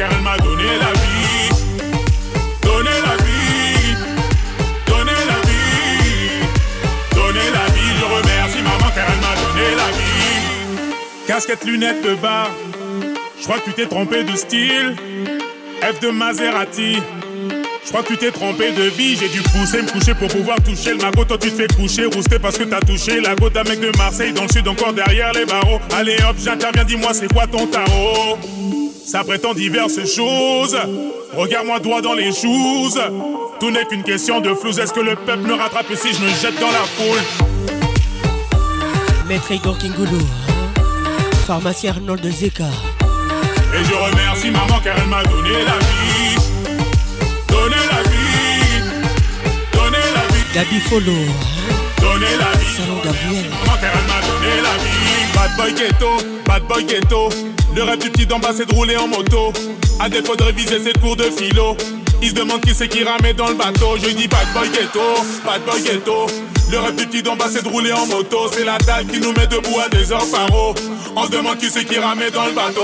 car 0.00 0.08
elle 0.16 0.22
m'a 0.22 0.38
donné 0.38 0.62
la 0.64 0.92
vie. 0.98 1.62
Donné 2.62 2.88
la 3.04 3.16
vie, 3.22 3.94
donné 4.86 5.12
la 5.12 5.38
vie, 5.44 6.40
donné 7.14 7.42
la 7.52 7.72
vie. 7.74 7.90
Je 8.00 8.04
remercie 8.06 8.62
maman 8.62 8.90
car 8.94 9.04
elle 9.06 9.20
m'a 9.20 9.36
donné 9.46 9.76
la 9.76 9.90
vie. 9.92 10.94
Casquette, 11.26 11.64
lunettes 11.66 12.02
de 12.02 12.14
bar, 12.14 12.48
je 13.38 13.44
crois 13.44 13.58
que 13.58 13.64
tu 13.66 13.72
t'es 13.74 13.84
trompé 13.86 14.24
de 14.24 14.34
style. 14.36 14.96
F 15.82 16.00
de 16.00 16.08
Maserati. 16.08 16.96
Je 17.84 17.88
crois 17.88 18.02
que 18.02 18.08
tu 18.12 18.18
t'es 18.18 18.30
trompé 18.30 18.70
de 18.70 18.82
vie, 18.84 19.16
j'ai 19.16 19.28
dû 19.28 19.40
pousser, 19.42 19.82
me 19.82 19.90
coucher 19.90 20.14
pour 20.14 20.28
pouvoir 20.28 20.58
toucher 20.62 20.90
le 20.90 20.98
magot. 20.98 21.24
Toi 21.24 21.36
tu 21.38 21.50
te 21.50 21.56
fais 21.60 21.66
coucher, 21.68 22.04
rouster 22.06 22.38
parce 22.38 22.56
que 22.56 22.62
t'as 22.64 22.80
touché 22.80 23.20
la 23.20 23.34
goutte 23.34 23.52
d'un 23.52 23.64
mec 23.64 23.80
de 23.80 23.94
Marseille 23.98 24.32
dans 24.32 24.44
le 24.44 24.48
sud, 24.52 24.66
encore 24.68 24.92
derrière 24.94 25.32
les 25.32 25.44
barreaux. 25.44 25.80
Allez 25.96 26.16
hop, 26.28 26.36
j'interviens, 26.42 26.84
dis-moi 26.84 27.10
c'est 27.12 27.30
quoi 27.32 27.46
ton 27.46 27.66
tarot 27.66 28.38
ça 29.10 29.24
prétend 29.24 29.54
diverses 29.54 30.04
choses. 30.14 30.76
Regarde-moi 31.34 31.80
droit 31.80 32.00
dans 32.00 32.12
les 32.14 32.30
choses. 32.32 33.00
Tout 33.58 33.70
n'est 33.72 33.84
qu'une 33.84 34.04
question 34.04 34.40
de 34.40 34.54
flou 34.54 34.70
Est-ce 34.78 34.92
que 34.92 35.00
le 35.00 35.16
peuple 35.16 35.42
me 35.48 35.54
rattrape 35.54 35.86
si 35.96 36.12
je 36.12 36.20
me 36.20 36.28
jette 36.40 36.54
dans 36.60 36.70
la 36.70 36.84
foule 36.84 37.18
Maître 39.26 39.50
Igor 39.50 39.76
Kingoulou, 39.78 40.16
hein? 40.16 40.82
pharmacien 41.46 41.90
Arnold 41.92 42.24
Zeka. 42.30 42.64
Et 43.74 43.84
je 43.84 43.94
remercie 43.94 44.50
maman 44.50 44.80
car 44.84 44.94
elle 44.96 45.08
m'a 45.08 45.24
donné 45.24 45.50
la 45.64 45.78
vie. 45.78 46.78
Donné 47.48 47.76
la 47.90 48.02
vie. 48.08 48.90
Donné 49.72 49.98
la 50.14 50.32
vie. 50.32 50.54
Gabi 50.54 50.80
Follow. 50.80 51.10
Hein? 51.10 51.76
Donnez 52.00 52.36
la 52.38 52.58
vie. 52.58 52.76
Salon 52.76 52.98
Gabriel. 53.04 53.44
Maman 53.50 53.76
car 53.80 53.90
elle 53.92 54.06
m'a 54.06 54.20
donné 54.28 54.60
la 54.62 54.84
vie. 54.84 55.32
Bad 55.34 55.56
boy 55.56 55.74
ghetto, 55.74 56.28
bad 56.46 56.62
boy 56.68 56.84
ghetto. 56.84 57.28
Le 57.74 57.84
rêve 57.84 58.00
du 58.00 58.10
petit 58.10 58.26
d'en 58.26 58.40
c'est 58.54 58.66
de 58.68 58.74
rouler 58.74 58.96
en 58.96 59.06
moto. 59.06 59.52
À 60.00 60.08
défaut 60.08 60.34
de 60.34 60.42
réviser 60.42 60.80
ses 60.82 60.92
cours 60.94 61.14
de 61.16 61.24
philo. 61.30 61.76
Il 62.20 62.30
se 62.30 62.34
demande 62.34 62.60
qui 62.62 62.74
c'est 62.74 62.88
qui 62.88 63.04
ramait 63.04 63.32
dans 63.32 63.46
le 63.48 63.54
bateau. 63.54 63.96
Je 64.02 64.10
dis 64.10 64.26
bad 64.26 64.46
boy 64.52 64.68
ghetto, 64.68 65.00
bad 65.44 65.62
boy 65.64 65.80
ghetto. 65.82 66.26
Le 66.70 66.78
rêve 66.80 66.96
du 66.96 67.06
petit 67.06 67.22
d'en 67.22 67.36
c'est 67.50 67.62
de 67.62 67.68
rouler 67.68 67.92
en 67.92 68.06
moto. 68.06 68.50
C'est 68.52 68.64
la 68.64 68.76
dalle 68.78 69.06
qui 69.06 69.20
nous 69.20 69.32
met 69.32 69.46
debout 69.46 69.78
à 69.84 69.88
des 69.88 70.10
heures 70.12 70.26
par 70.30 70.48
On 71.16 71.24
se 71.26 71.30
demande 71.30 71.58
qui 71.58 71.70
c'est 71.70 71.84
qui 71.84 71.98
ramait 71.98 72.30
dans 72.30 72.46
le 72.46 72.52
bateau. 72.52 72.82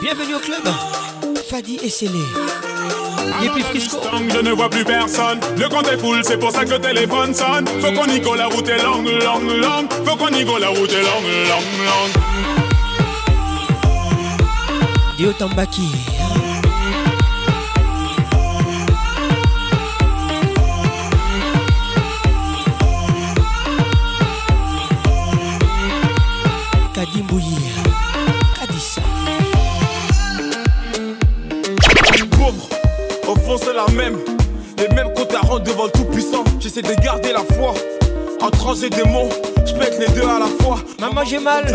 Bienvenue 0.00 0.34
au 0.34 0.40
club 0.40 0.62
Fadi 1.50 1.78
et 1.82 1.90
Célé 1.90 2.18
je 4.30 4.38
ne 4.42 4.50
vois 4.52 4.68
plus 4.68 4.84
personne. 4.84 5.40
Le 5.58 5.66
compte 5.68 5.88
est 5.88 5.98
full, 5.98 6.20
c'est 6.24 6.38
pour 6.38 6.50
ça 6.52 6.64
que 6.64 6.70
le 6.70 6.78
téléphone 6.80 7.34
sonne. 7.34 7.66
Faut 7.80 7.90
qu'on 7.92 8.06
y 8.10 8.20
go, 8.20 8.34
la 8.34 8.46
route 8.46 8.66
est 8.68 8.82
longue, 8.82 9.06
longue, 9.08 9.48
longue. 9.50 9.92
Faut 10.04 10.16
qu'on 10.16 10.28
y 10.34 10.44
go, 10.44 10.58
la 10.58 10.68
route 10.70 10.92
est 10.92 11.02
longue, 11.02 11.28
longue, 11.48 11.64
longue. 11.84 12.10
Dio 15.16 15.32
Tambaki. 15.34 15.90
même, 33.92 34.18
les 34.78 34.88
mêmes 34.94 35.08
quand 35.16 35.24
ta 35.26 35.38
rentre 35.40 35.64
devant 35.64 35.84
le 35.84 35.90
Tout-Puissant. 35.90 36.44
J'essaie 36.58 36.82
de 36.82 36.92
garder 37.02 37.32
la 37.32 37.40
foi. 37.56 37.74
En 38.42 38.50
des 38.74 39.04
mots, 39.04 39.28
je 39.64 39.72
pète 39.74 40.00
les 40.00 40.12
deux 40.20 40.26
à 40.26 40.40
la 40.40 40.48
fois. 40.64 40.78
Maman, 40.98 41.22
j'ai 41.24 41.38
mal. 41.38 41.72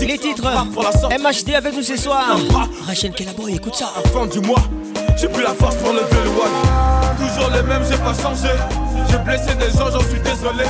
les 0.00 0.18
titres. 0.18 0.42
MHD 0.44 1.54
avec 1.54 1.76
nous 1.76 1.82
ce 1.82 1.96
soir. 1.96 2.36
Rachel 2.86 3.12
boy 3.36 3.54
écoute 3.54 3.76
ça. 3.76 3.92
En 3.96 4.08
fin 4.08 4.26
du 4.26 4.40
mois, 4.40 4.58
j'ai 5.16 5.28
plus 5.28 5.42
la 5.44 5.50
force 5.54 5.76
pour 5.76 5.92
lever 5.92 6.16
le 6.24 6.30
one. 6.30 7.18
Toujours 7.18 7.50
les 7.54 7.62
mêmes, 7.62 7.82
j'ai 7.88 7.98
pas 7.98 8.14
changé. 8.20 8.48
J'ai 9.10 9.18
blessé 9.18 9.54
des 9.54 9.78
gens, 9.78 9.90
j'en 9.92 10.00
suis 10.00 10.18
désolé. 10.20 10.64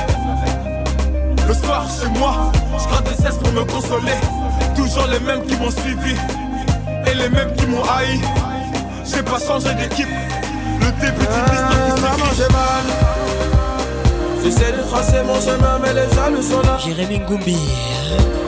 Le 1.47 1.53
soir 1.55 1.87
chez 1.89 2.09
moi, 2.19 2.51
je 2.77 3.09
des 3.09 3.15
cesses 3.23 3.37
pour 3.37 3.51
me 3.53 3.63
consoler. 3.63 4.19
Toujours 4.75 5.07
les 5.07 5.19
mêmes 5.21 5.43
qui 5.47 5.55
m'ont 5.57 5.71
suivi 5.71 6.15
et 7.07 7.15
les 7.15 7.29
mêmes 7.29 7.53
qui 7.57 7.65
m'ont 7.65 7.83
haï. 7.85 8.19
J'ai 9.05 9.23
pas 9.23 9.39
changé 9.39 9.73
d'équipe. 9.75 10.07
Le 10.79 10.79
début 10.79 10.79
d'une 10.79 10.79
histoire 10.79 10.79
qui 11.95 12.01
Maman, 12.01 12.29
j'ai 12.37 12.47
mal. 12.53 12.85
J'essaie 14.43 14.71
de 14.71 14.81
tracer 14.87 15.23
mon 15.25 15.39
chemin, 15.41 15.79
mais 15.81 15.93
les 15.93 16.05
le 16.35 16.41
sont 16.41 16.61
là. 16.61 16.77
Jérémy 16.77 17.19
Ngoumbi. 17.19 17.57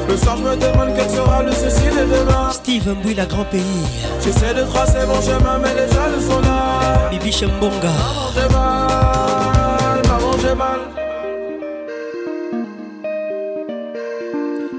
Le 0.07 0.15
soir, 0.17 0.37
je 0.37 0.43
me 0.43 0.55
demande 0.55 0.95
quel 0.95 1.09
sera 1.09 1.43
le 1.43 1.51
souci 1.51 1.85
de 1.89 1.91
demain. 2.13 2.49
Steve 2.51 2.95
la 3.15 3.25
grand 3.25 3.43
pays. 3.45 3.89
J'essaie 4.23 4.53
de 4.53 4.63
tracer 4.63 5.05
mon 5.07 5.19
chemin, 5.21 5.57
mais 5.61 5.73
les 5.75 5.85
le 5.85 5.89
sont 6.29 6.39
là. 6.41 6.79
Bibi 7.11 7.31
Shambonga 7.31 7.89
mal. 8.51 8.91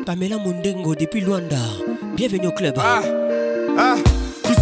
Pamela 0.04 0.36
Mundengo 0.38 0.94
depuis 0.94 1.20
Luanda. 1.20 1.56
Bienvenue 2.16 2.48
au 2.48 2.52
club. 2.52 2.74
Ah, 2.78 3.00
ah, 3.78 3.94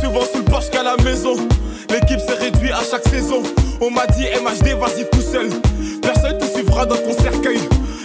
souvent 0.04 0.20
sous 0.32 0.38
le 0.38 0.44
porche 0.44 0.70
qu'à 0.70 0.82
la 0.82 0.96
maison. 1.02 1.34
L'équipe 1.90 2.20
s'est 2.20 2.34
réduit 2.36 2.70
à 2.70 2.82
chaque 2.88 3.06
saison. 3.08 3.42
On 3.80 3.90
m'a 3.90 4.06
dit 4.06 4.22
MHD, 4.22 4.76
vas-y 4.78 5.04
tout 5.10 5.20
seul. 5.20 5.48
Personne 6.00 6.38
te 6.38 6.44
suivra 6.46 6.86
dans 6.86 6.94
ton 6.96 7.12
cercueil. 7.20 7.58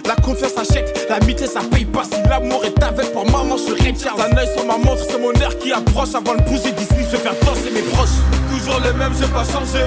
La 0.08 0.16
confiance 0.16 0.58
achète, 0.58 1.06
l'amitié 1.08 1.46
ça 1.46 1.60
paye 1.72 1.86
pas. 1.86 2.02
Si 2.04 2.20
l'amour 2.28 2.66
est 2.66 2.82
avec 2.84 3.12
pour 3.14 3.26
maman, 3.30 3.56
je 3.58 3.74
retire. 3.74 4.16
Un 4.20 4.36
œil 4.36 4.50
sur 4.56 4.66
ma 4.66 4.78
montre, 4.78 5.04
c'est 5.08 5.20
mon 5.20 5.32
air 5.34 5.56
qui 5.60 5.72
approche. 5.72 6.16
Avant 6.16 6.34
de 6.34 6.42
bouger 6.44 6.72
d'ici, 6.72 6.96
je 7.00 7.12
vais 7.16 7.18
faire 7.18 7.34
danser 7.46 7.70
mes 7.72 7.84
proches. 7.84 8.18
Toujours 8.50 8.80
le 8.84 8.94
même, 8.94 9.14
j'ai 9.22 9.28
pas 9.28 9.44
changé. 9.46 9.84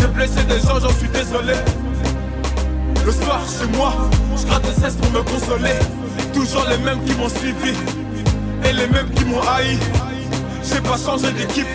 J'ai 0.00 0.06
blessé 0.06 0.42
des 0.48 0.60
gens, 0.66 0.80
j'en 0.80 0.94
suis 0.98 1.08
désolé. 1.08 1.54
Le 3.04 3.12
soir 3.12 3.42
chez 3.46 3.66
moi, 3.76 3.92
je 4.38 4.46
gratte 4.46 4.62
des 4.62 4.80
cesse 4.80 4.94
pour 4.94 5.10
me 5.12 5.22
consoler. 5.22 5.74
Toujours 6.32 6.64
les 6.70 6.78
mêmes 6.78 7.04
qui 7.04 7.12
m'ont 7.14 7.28
suivi 7.28 7.76
et 8.64 8.72
les 8.72 8.86
mêmes 8.86 9.10
qui 9.14 9.24
m'ont 9.26 9.40
haï. 9.42 9.78
J'ai 10.64 10.80
pas 10.80 10.96
changé 10.96 11.30
d'équipe. 11.32 11.66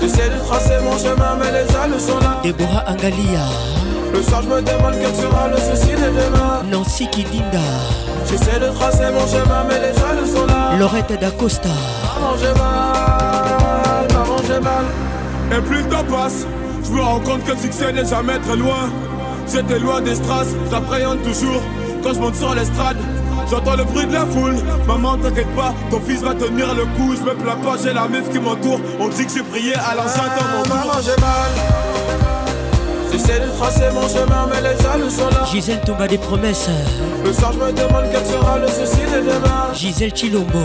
J'essaie 0.00 0.30
de 0.30 0.44
tracer 0.46 0.80
mon 0.84 0.98
chemin, 0.98 1.36
mais 1.38 1.52
les 1.52 1.68
jaloux 1.72 1.98
sont 1.98 2.18
là. 2.18 2.38
Deborah 2.42 2.84
Angalia. 2.88 3.46
Le 4.14 4.22
soir 4.22 4.42
je 4.42 4.48
me 4.48 4.62
demande 4.62 4.94
quel 5.00 5.14
sera 5.14 5.48
le 5.48 5.56
souci 5.56 5.88
des 5.88 6.08
demain 6.08 6.62
Nancy 6.70 7.08
Kidinda 7.10 7.58
J'essaie 8.28 8.58
de 8.58 8.68
tracer 8.74 9.10
mon 9.12 9.26
chemin 9.26 9.64
mais 9.68 9.78
les 9.80 9.94
jeunes 9.98 10.34
sont 10.34 10.46
là 10.46 10.76
Lorette 10.78 11.20
d'Acosta 11.20 11.68
Maman 11.68 12.34
j'ai 12.40 12.54
mal, 12.58 14.08
maman 14.12 14.36
j'ai 14.46 14.60
mal 14.60 15.58
Et 15.58 15.62
plus 15.62 15.82
le 15.82 15.88
temps 15.88 16.04
passe, 16.04 16.46
je 16.84 16.90
me 16.90 17.00
rends 17.00 17.20
compte 17.20 17.44
que 17.44 17.52
le 17.52 17.58
succès 17.58 17.92
n'est 17.92 18.06
jamais 18.06 18.38
très 18.40 18.56
loin 18.56 18.88
J'étais 19.52 19.78
loin 19.78 20.00
des 20.00 20.14
strass, 20.14 20.48
j'appréhende 20.70 21.22
toujours 21.22 21.60
quand 22.02 22.14
je 22.14 22.20
monte 22.20 22.36
sur 22.36 22.54
l'estrade 22.54 22.96
J'entends 23.50 23.76
le 23.76 23.84
bruit 23.84 24.06
de 24.06 24.12
la 24.12 24.26
foule, 24.26 24.56
maman 24.86 25.16
t'inquiète 25.18 25.54
pas, 25.56 25.74
ton 25.90 26.00
fils 26.00 26.20
va 26.22 26.34
tenir 26.34 26.74
le 26.74 26.84
coup, 26.96 27.14
je 27.16 27.22
me 27.22 27.34
plains 27.34 27.56
pas, 27.56 27.76
j'ai 27.82 27.94
la 27.94 28.06
meuf 28.06 28.28
qui 28.30 28.38
m'entoure, 28.38 28.78
on 29.00 29.08
dit 29.08 29.24
que 29.24 29.32
j'ai 29.36 29.42
prié 29.42 29.72
à 29.74 29.94
l'enceinte 29.94 30.32
mon 30.52 30.68
Maman 30.74 30.92
j'ai 31.02 31.20
mal 31.20 31.87
J'essaie 33.12 33.40
de 33.40 33.46
tracer 33.58 33.90
mon 33.92 34.08
chemin, 34.08 34.48
mais 34.50 34.60
les 34.60 34.80
jaloux 34.82 35.10
sont 35.10 35.28
là. 35.28 35.44
Gisèle 35.50 35.80
tombe 35.80 36.06
des 36.06 36.18
promesses. 36.18 36.68
Le 37.24 37.32
soir, 37.32 37.52
je 37.52 37.58
me 37.58 37.72
demande 37.72 38.04
quel 38.12 38.24
sera 38.24 38.58
le 38.58 38.66
souci 38.68 39.00
de 39.10 39.18
demain. 39.20 39.72
Gisèle 39.74 40.14
Chilombo. 40.14 40.58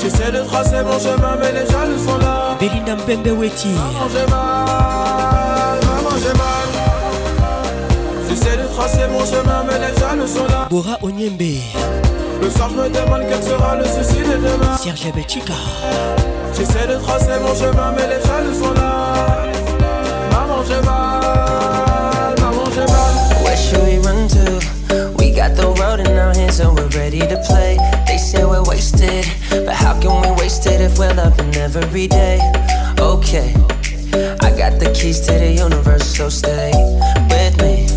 J'essaie 0.00 0.32
de 0.32 0.40
tracer 0.42 0.82
mon 0.84 0.98
chemin, 0.98 1.36
mais 1.40 1.52
les 1.52 1.66
jaloux 1.70 1.98
sont 2.04 2.18
là. 2.18 2.56
Belinda 2.58 2.96
Mpembe 2.96 3.38
Weti. 3.38 3.68
mal. 3.68 4.30
Maman, 4.30 6.16
j'ai 6.16 6.28
mal. 6.38 6.68
J'essaie 8.28 8.56
de 8.56 8.66
tracer 8.74 9.02
mon 9.10 9.24
chemin, 9.24 9.64
mais 9.66 9.78
les 9.78 9.96
jaloux 9.98 10.26
sont 10.26 10.44
là. 10.52 10.66
Bora 10.70 10.98
Onyembe. 11.02 11.60
Le 12.42 12.50
soir, 12.50 12.70
je 12.70 12.82
me 12.82 12.88
demande 12.88 13.20
quel 13.28 13.42
sera 13.42 13.76
le 13.76 13.84
souci 13.84 14.18
de 14.20 14.32
demain. 14.36 14.76
Serge 14.82 15.12
Betchika. 15.14 15.52
J'essaie 16.56 16.86
de 16.88 16.94
tracer 16.96 17.38
mon 17.42 17.54
chemin, 17.54 17.92
mais 17.96 18.06
les 18.06 18.20
jaloux 18.26 18.60
sont 18.64 18.72
là. 18.74 19.59
Where 20.60 23.56
should 23.56 23.80
we 23.82 23.96
run 24.04 24.28
to? 24.28 24.60
We 25.18 25.32
got 25.32 25.56
the 25.56 25.72
world 25.78 26.00
in 26.00 26.08
our 26.18 26.34
hands 26.34 26.60
and 26.60 26.76
we're 26.76 26.86
ready 26.88 27.20
to 27.20 27.42
play. 27.46 27.78
They 28.06 28.18
say 28.18 28.44
we're 28.44 28.62
wasted, 28.64 29.24
but 29.48 29.72
how 29.72 29.98
can 30.02 30.20
we 30.20 30.28
waste 30.42 30.66
it 30.66 30.82
if 30.82 30.98
we're 30.98 31.14
loving 31.14 31.54
every 31.54 32.08
day? 32.08 32.40
Okay, 32.98 33.54
I 34.42 34.50
got 34.52 34.78
the 34.78 34.90
keys 34.94 35.20
to 35.22 35.32
the 35.32 35.50
universe, 35.50 36.14
so 36.14 36.28
stay 36.28 36.70
with 37.30 37.56
me. 37.62 37.88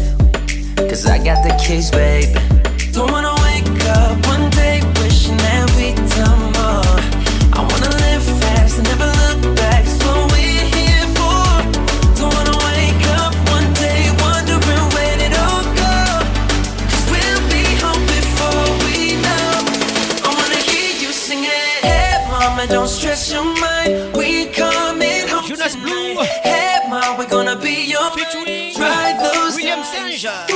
Cause 0.88 1.06
I 1.06 1.18
got 1.22 1.44
the 1.44 1.52
keys, 1.62 1.92
baby. 1.92 2.40
Don't 2.94 3.12
wanna 3.12 3.36
wake 3.44 3.68
up 3.90 4.26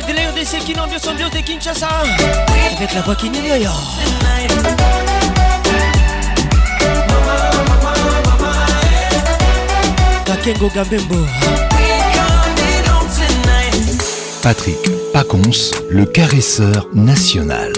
C'était 0.00 0.12
de 0.12 0.18
l'RDC 0.18 0.58
qui 0.64 0.74
l'ambiance 0.74 1.08
ambiance 1.08 1.30
de 1.32 1.38
Kinshasa 1.38 1.88
Avec 2.76 2.94
la 2.94 3.00
voix 3.00 3.16
qui 3.16 3.30
n'y 3.30 3.38
yo 3.40 3.70
Kakengo 10.24 10.70
Gabembo. 10.72 11.16
Patrick 14.42 14.78
Pacons, 15.12 15.72
le 15.90 16.04
caresseur 16.04 16.86
national. 16.94 17.72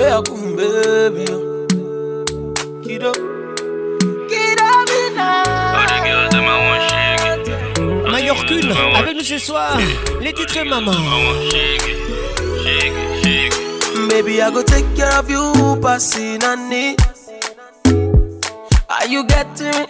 Mallorcule, 8.23 8.75
avec 8.99 9.15
nous 9.17 9.23
ce 9.25 9.39
soir, 9.39 9.79
les 10.21 10.33
titres 10.35 10.63
Maman. 10.69 10.93
Maybe 14.11 14.43
I 14.43 14.51
go 14.51 14.61
take 14.65 14.97
care 14.97 15.13
of 15.17 15.31
you, 15.31 15.53
passing 15.81 16.43
a 16.43 16.57
need. 16.69 16.99
Are 18.91 19.07
you 19.07 19.23
getting 19.25 19.87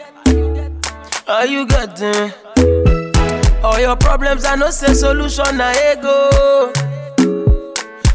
Are 1.26 1.46
you 1.46 1.66
getting 1.66 2.30
All 3.64 3.78
your 3.80 3.96
problems 3.96 4.44
are 4.44 4.58
no 4.58 4.68
say 4.70 4.92
solution, 4.92 5.58
I 5.58 5.72
ego. 5.94 6.12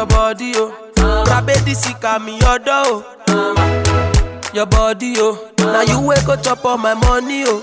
your 0.01 0.07
body, 0.07 0.53
oh. 0.57 0.93
Now 1.27 1.43
baby 1.45 1.75
sick 1.75 2.03
at 2.05 2.23
me 2.23 2.39
your 2.41 2.59
door, 2.59 3.05
oh. 3.29 4.43
Your 4.55 4.65
body, 4.65 5.13
oh. 5.19 5.53
Now 5.59 5.83
you 5.83 6.01
wake 6.01 6.27
up 6.27 6.43
chop 6.43 6.65
all 6.65 6.79
my 6.79 6.95
money, 6.95 7.45
oh. 7.47 7.61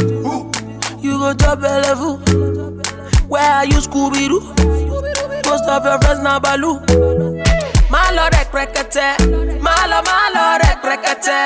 You 1.01 1.17
go 1.17 1.33
top 1.33 1.59
a 1.63 1.81
level. 1.81 2.17
Where 3.27 3.41
are 3.41 3.65
you, 3.65 3.73
Scooby 3.81 4.27
Doo? 4.29 4.41
Most 5.49 5.63
of 5.67 5.83
your 5.83 5.97
friends 5.99 6.21
now 6.21 6.37
baloo. 6.39 7.41
Malo 7.93 8.25
rek 8.33 8.49
rekete, 8.51 9.09
malo 9.61 10.01
malo 10.09 10.43
rek 10.65 10.81
rekete. 10.81 11.41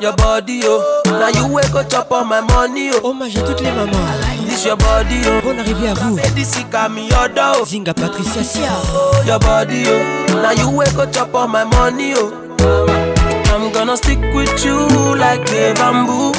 Your 0.00 0.12
body 0.16 0.60
oh 0.64 1.02
Now 1.06 1.28
you 1.28 1.52
wake 1.52 1.70
up 1.74 1.90
chop 1.90 2.10
all 2.12 2.24
my 2.24 2.40
money 2.40 2.90
oh 2.92 3.00
Hommage 3.04 3.34
oh, 3.36 3.40
à 3.40 3.42
toutes 3.46 3.60
les 3.60 3.70
mamans 3.70 4.06
This 4.46 4.64
your 4.64 4.76
body 4.76 5.20
oh 5.26 5.40
Bonne 5.44 5.58
arrivée 5.60 5.88
à 5.88 5.94
vous 5.94 6.16
Tabedi 6.16 6.44
sika 6.44 6.88
me 6.88 7.02
odo 7.24 7.64
Zinga 7.66 7.94
Patricia 7.94 8.42
Sia 8.42 8.70
oh, 8.94 9.24
Your 9.26 9.38
body 9.40 9.84
oh 9.88 10.40
Now 10.42 10.52
you 10.52 10.70
wake 10.70 10.96
up 10.98 11.12
chop 11.12 11.34
all 11.34 11.48
my 11.48 11.64
money 11.64 12.14
oh 12.16 12.32
um, 12.64 12.88
I'm 13.62 13.72
gonna 13.72 13.96
stick 13.96 14.20
with 14.34 14.64
you 14.64 14.86
like 15.16 15.50
a 15.52 15.74
bamboo 15.74 16.32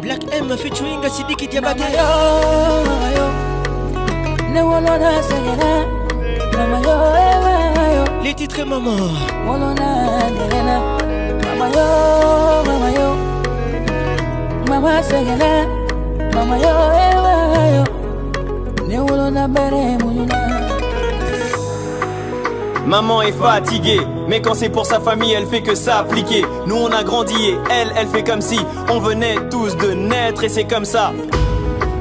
Black 0.00 0.22
M 0.32 0.48
featuring 0.56 1.00
Sidiki 1.08 1.46
Diabate 1.46 1.82
eh, 4.52 4.62
Les 8.22 8.34
titres 8.34 8.64
maman 8.64 8.96
Mama 14.68 15.02
segena 15.02 15.66
Mama 16.34 16.56
yo 16.58 16.68
ewa 17.10 17.34
eh, 17.56 17.74
yo 17.76 17.84
Ne 18.88 18.96
wolo 19.00 19.26
na 19.30 19.44
bere 19.48 19.84
munyuna 20.02 20.38
Maman 22.86 23.22
est 23.22 23.32
fatiguée, 23.32 24.00
mais 24.28 24.40
quand 24.42 24.52
c'est 24.54 24.68
pour 24.68 24.84
sa 24.84 25.00
famille, 25.00 25.32
elle 25.32 25.46
fait 25.46 25.62
que 25.62 25.74
ça 25.74 25.98
s'appliquer. 26.00 26.44
Nous 26.66 26.76
on 26.76 26.88
a 26.92 27.02
grandi 27.02 27.34
et 27.50 27.56
elle, 27.70 27.88
elle 27.96 28.06
fait 28.06 28.22
comme 28.22 28.42
si 28.42 28.58
on 28.90 28.98
venait 29.00 29.36
tous 29.50 29.74
de 29.76 29.92
naître 29.92 30.44
et 30.44 30.50
c'est 30.50 30.64
comme 30.64 30.84
ça. 30.84 31.12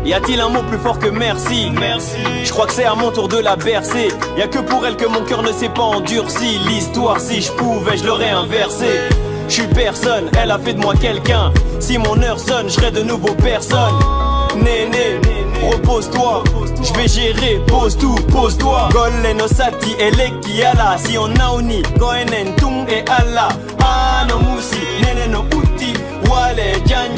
Y 0.04 0.14
a-t-il 0.14 0.42
un 0.42 0.50
mot 0.50 0.62
plus 0.64 0.78
fort 0.78 1.00
que 1.00 1.08
merci 1.08 1.72
Merci. 1.80 2.18
Je 2.44 2.52
crois 2.52 2.66
que 2.68 2.74
c'est 2.74 2.84
à 2.84 2.96
mon 2.96 3.12
tour 3.12 3.30
de 3.30 3.38
la 3.38 3.56
bercer. 3.56 4.10
Y 4.38 4.42
a 4.42 4.48
que 4.48 4.60
pour 4.60 4.86
elle 4.86 4.98
que 4.98 5.06
mon 5.08 5.24
cœur 5.24 5.42
ne 5.42 5.54
s'est 5.54 5.70
pas 5.70 5.84
endurci. 5.84 6.60
L'histoire, 6.68 7.22
si 7.22 7.42
je 7.42 7.52
pouvais, 7.54 7.96
je 7.96 8.06
l'aurais 8.06 8.32
inversée. 8.32 9.00
Je 9.48 9.54
suis 9.54 9.68
personne, 9.68 10.30
elle 10.38 10.52
a 10.52 10.60
fait 10.60 10.74
de 10.74 10.80
moi 10.82 10.96
quelqu'un. 11.00 11.54
Si 11.80 11.98
mon 11.98 12.22
heure 12.22 12.40
sonne, 12.40 12.68
je 12.68 12.74
serai 12.74 12.92
de 12.92 13.02
nouveau 13.04 13.34
personne. 13.36 13.94
Néné, 14.56 15.20
repose-toi. 15.72 16.44
Je 16.84 16.94
vais 17.00 17.08
gérer, 17.08 17.62
pose 17.68 17.98
tout, 17.98 18.16
pose-toi. 18.32 18.90
qui 19.82 19.96
qui, 20.42 20.62
là. 20.74 20.96
Si 21.04 21.18
on 21.18 21.26
a 21.26 21.60
uni, 21.60 21.82
en 22.02 22.56
tung 22.58 22.88
et 22.90 23.02
Allah. 23.10 23.50
Ah, 23.84 24.26
non 24.30 24.40
moussi, 24.50 24.76
néné 25.02 25.28
no 25.32 25.44
Wale, 26.30 26.74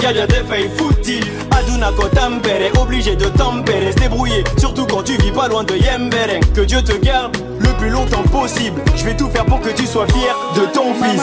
j'ai 0.07 0.27
des 0.27 0.43
feuilles 0.47 0.69
futi 0.75 1.19
Aduna 1.51 1.91
Kotampere, 1.91 2.71
obligé 2.79 3.15
de 3.15 3.25
tempérer 3.25 3.91
Se 3.91 4.61
surtout 4.61 4.85
quand 4.85 5.03
tu 5.03 5.17
vis 5.21 5.31
pas 5.31 5.47
loin 5.47 5.63
de 5.63 5.75
Yemberen 5.77 6.41
Que 6.53 6.61
Dieu 6.61 6.81
te 6.81 6.93
garde 7.03 7.35
le 7.59 7.69
plus 7.77 7.89
longtemps 7.89 8.23
possible 8.23 8.81
Je 8.95 9.03
vais 9.03 9.15
tout 9.15 9.29
faire 9.29 9.45
pour 9.45 9.59
que 9.61 9.69
tu 9.69 9.85
sois 9.85 10.07
fier 10.07 10.35
de 10.55 10.61
ton 10.71 10.93
fils 10.93 11.21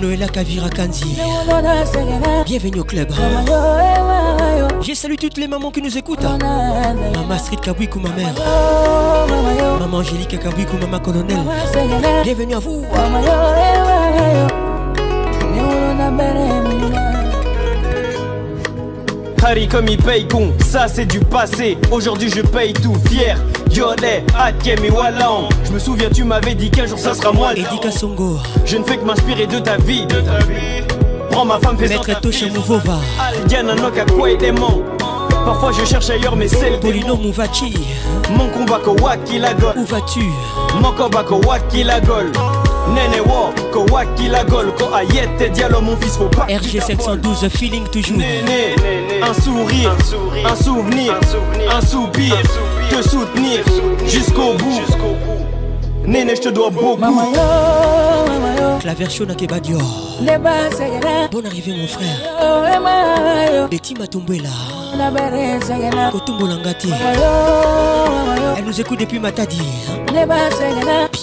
Noéla, 0.00 0.28
Kavira 0.28 0.70
Kandi. 0.70 1.18
Bienvenue 2.46 2.80
au 2.80 2.84
club 2.84 3.08
eh, 3.12 4.62
J'ai 4.80 4.94
salué 4.94 5.16
toutes 5.18 5.36
les 5.36 5.46
mamans 5.48 5.70
qui 5.70 5.82
nous 5.82 5.96
écoutent 5.98 6.22
Maman 6.22 6.96
eh, 7.12 7.18
eh. 7.34 7.38
Street 7.38 7.56
Kabouikou, 7.60 8.00
ma 8.00 8.08
mère 8.10 8.32
Maman 9.78 9.98
Angélique 9.98 10.38
Kabouikou, 10.38 10.76
maman 10.78 11.00
colonel 11.00 11.38
Bienvenue 12.24 12.54
à 12.54 12.58
vous 12.58 12.82
Harry 19.42 19.66
comme 19.68 19.88
il 19.88 19.98
paye 19.98 20.26
con, 20.28 20.52
ça 20.64 20.86
c'est 20.88 21.06
du 21.06 21.18
passé. 21.20 21.76
Aujourd'hui 21.90 22.30
je 22.34 22.40
paye 22.42 22.72
tout 22.72 22.94
fier. 23.08 23.36
Yolet, 23.72 24.22
Akem 24.38 24.78
Je 25.64 25.72
me 25.72 25.78
souviens, 25.78 26.08
tu 26.14 26.22
m'avais 26.24 26.54
dit 26.54 26.70
qu'un 26.70 26.86
jour 26.86 26.98
ça 26.98 27.14
sera 27.14 27.32
moi. 27.32 27.52
Edika 27.52 27.90
Songo. 27.90 28.36
Je 28.66 28.76
ne 28.76 28.84
fais 28.84 28.96
que 28.98 29.04
m'inspirer 29.04 29.46
de 29.46 29.58
ta 29.60 29.76
vie. 29.78 30.06
Prends 31.32 31.44
ma 31.44 31.58
femme, 31.58 31.76
fais-en 31.78 32.00
ta 32.00 32.14
touche 32.16 32.44
Parfois 35.44 35.72
je 35.72 35.84
cherche 35.84 36.10
ailleurs, 36.10 36.36
mais 36.36 36.46
celle 36.48 36.74
le 36.74 36.80
Polino 36.80 37.16
Mon 37.16 38.48
combat, 38.50 38.80
la 39.40 39.52
Où 39.76 39.84
vas-tu? 39.84 40.24
Mon 40.80 40.92
combat, 40.92 41.24
la 41.84 42.00
Nene 42.94 43.20
wo, 43.20 43.52
ko 43.72 43.86
waki 43.94 44.28
la 44.28 44.44
gol, 44.44 44.72
ko 44.74 44.94
ayete 44.94 45.48
dialo 45.54 45.80
mon 45.80 45.96
fils 45.96 46.16
faut 46.16 46.28
pas 46.28 46.46
RG 46.48 46.80
712 46.84 47.48
feeling 47.48 47.84
toujours 47.88 48.16
Nene, 48.18 48.74
un 49.22 49.32
sourire, 49.34 49.94
un, 50.44 50.56
souvenir, 50.56 51.18
un, 51.72 51.80
soupir, 51.80 52.36
te 52.90 53.00
soutenir, 53.08 53.60
jusqu'au 54.06 54.52
bout. 54.54 54.80
Jusqu'au 54.86 55.14
bout. 55.22 55.44
Nene, 56.06 56.30
je 56.34 56.40
te 56.40 56.48
dois 56.48 56.70
beaucoup. 56.70 57.00
La 58.84 58.94
version 58.94 59.26
keba 59.26 59.60
dior 59.60 59.80
Bonne 61.30 61.46
arrivée 61.46 61.74
mon 61.74 61.86
frère. 61.86 62.22
Des 63.68 63.76
eh, 63.76 63.94
Kotumbo 66.10 66.46
Langati. 66.46 66.88
Elle 68.58 68.64
nous 68.64 68.80
écoute 68.80 68.98
depuis 68.98 69.20
Matadi. 69.20 69.62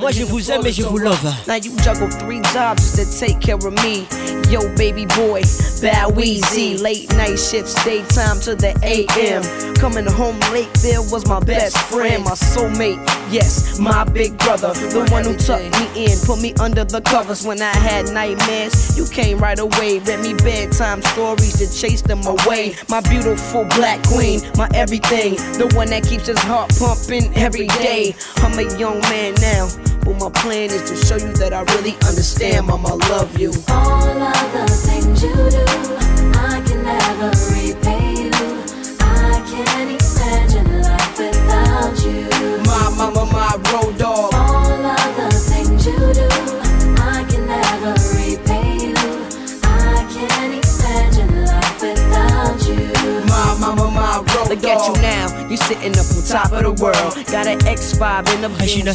Moi, 0.00 0.10
je 0.10 0.24
vous 0.24 0.50
aime 0.50 0.66
et 0.66 0.72
je 0.72 0.82
vous 0.82 0.98
love. 0.98 1.22
Now 1.46 1.54
you 1.54 1.70
juggle 1.84 2.08
three 2.08 2.40
jobs 2.52 2.96
to 2.96 3.04
take 3.20 3.38
care 3.38 3.54
of 3.54 3.72
me. 3.84 4.04
Yo, 4.50 4.58
baby 4.76 5.06
boy, 5.06 5.42
bad 5.80 6.08
Weezy. 6.16 6.76
Late 6.82 7.08
night 7.16 7.38
shifts, 7.38 7.74
daytime 7.84 8.40
to 8.40 8.56
the 8.56 8.74
AM. 8.82 9.42
Coming 9.74 10.06
home 10.06 10.38
late, 10.52 10.72
there 10.82 11.02
was 11.02 11.24
my 11.28 11.38
best 11.38 11.78
friend, 11.86 12.24
my 12.24 12.32
soulmate. 12.32 12.98
Yes, 13.30 13.78
my 13.78 14.02
big 14.02 14.36
brother, 14.38 14.72
the 14.74 15.08
one 15.12 15.24
who 15.24 15.36
tucked 15.36 15.70
me 15.78 16.06
in, 16.06 16.18
put 16.26 16.40
me 16.40 16.52
under 16.58 16.82
the 16.84 17.00
covers 17.02 17.46
when 17.46 17.62
I 17.62 17.70
had 17.72 18.10
nightmares. 18.12 18.98
You 18.98 19.06
came 19.06 19.38
right 19.38 19.58
away, 19.60 20.00
read 20.00 20.18
me 20.20 20.34
bedtime 20.34 20.79
bedtime 20.80 21.02
stories 21.12 21.56
to 21.58 21.70
chase 21.70 22.02
them 22.02 22.20
away. 22.26 22.74
My 22.88 23.00
beautiful 23.00 23.64
black 23.76 24.02
queen, 24.06 24.40
my 24.56 24.68
everything, 24.74 25.34
the 25.58 25.70
one 25.76 25.88
that 25.90 26.02
keeps 26.04 26.26
his 26.26 26.38
heart 26.38 26.72
pumping 26.78 27.32
every 27.36 27.66
day. 27.84 28.14
I'm 28.38 28.58
a 28.58 28.66
young 28.78 29.00
man 29.12 29.34
now, 29.40 29.68
but 30.04 30.18
my 30.18 30.30
plan 30.40 30.70
is 30.70 30.82
to 30.90 30.96
show 31.06 31.16
you 31.16 31.32
that 31.34 31.52
I 31.52 31.62
really 31.74 31.94
understand, 32.08 32.66
Mama, 32.66 32.88
I 32.98 33.08
love 33.12 33.38
you. 33.38 33.52
All 33.68 34.22
of 34.32 34.52
the 34.52 34.66
things 34.86 35.22
you 35.22 35.34
do, 35.34 35.66
I 36.38 36.60
can 36.66 36.80
never 36.82 37.30
repay 37.54 38.24
you. 38.24 38.30
I 39.00 39.32
can't 39.50 39.90
imagine 40.00 40.82
life 40.82 41.18
without 41.18 41.96
you. 42.04 42.28
My, 42.64 42.88
my, 42.96 43.24
my 43.32 43.80
road 43.80 43.98
dog. 43.98 44.49
Look 54.50 54.64
at 54.64 54.84
you 54.88 55.00
now, 55.00 55.48
you 55.48 55.56
sitting 55.56 55.92
up 55.96 56.06
on 56.10 56.24
top 56.24 56.50
of 56.52 56.64
the 56.66 56.72
world. 56.82 57.14
Got 57.30 57.46
an 57.46 57.64
X 57.68 57.96
5 57.96 58.26
in 58.34 58.40
the 58.42 58.48
Regina 58.58 58.92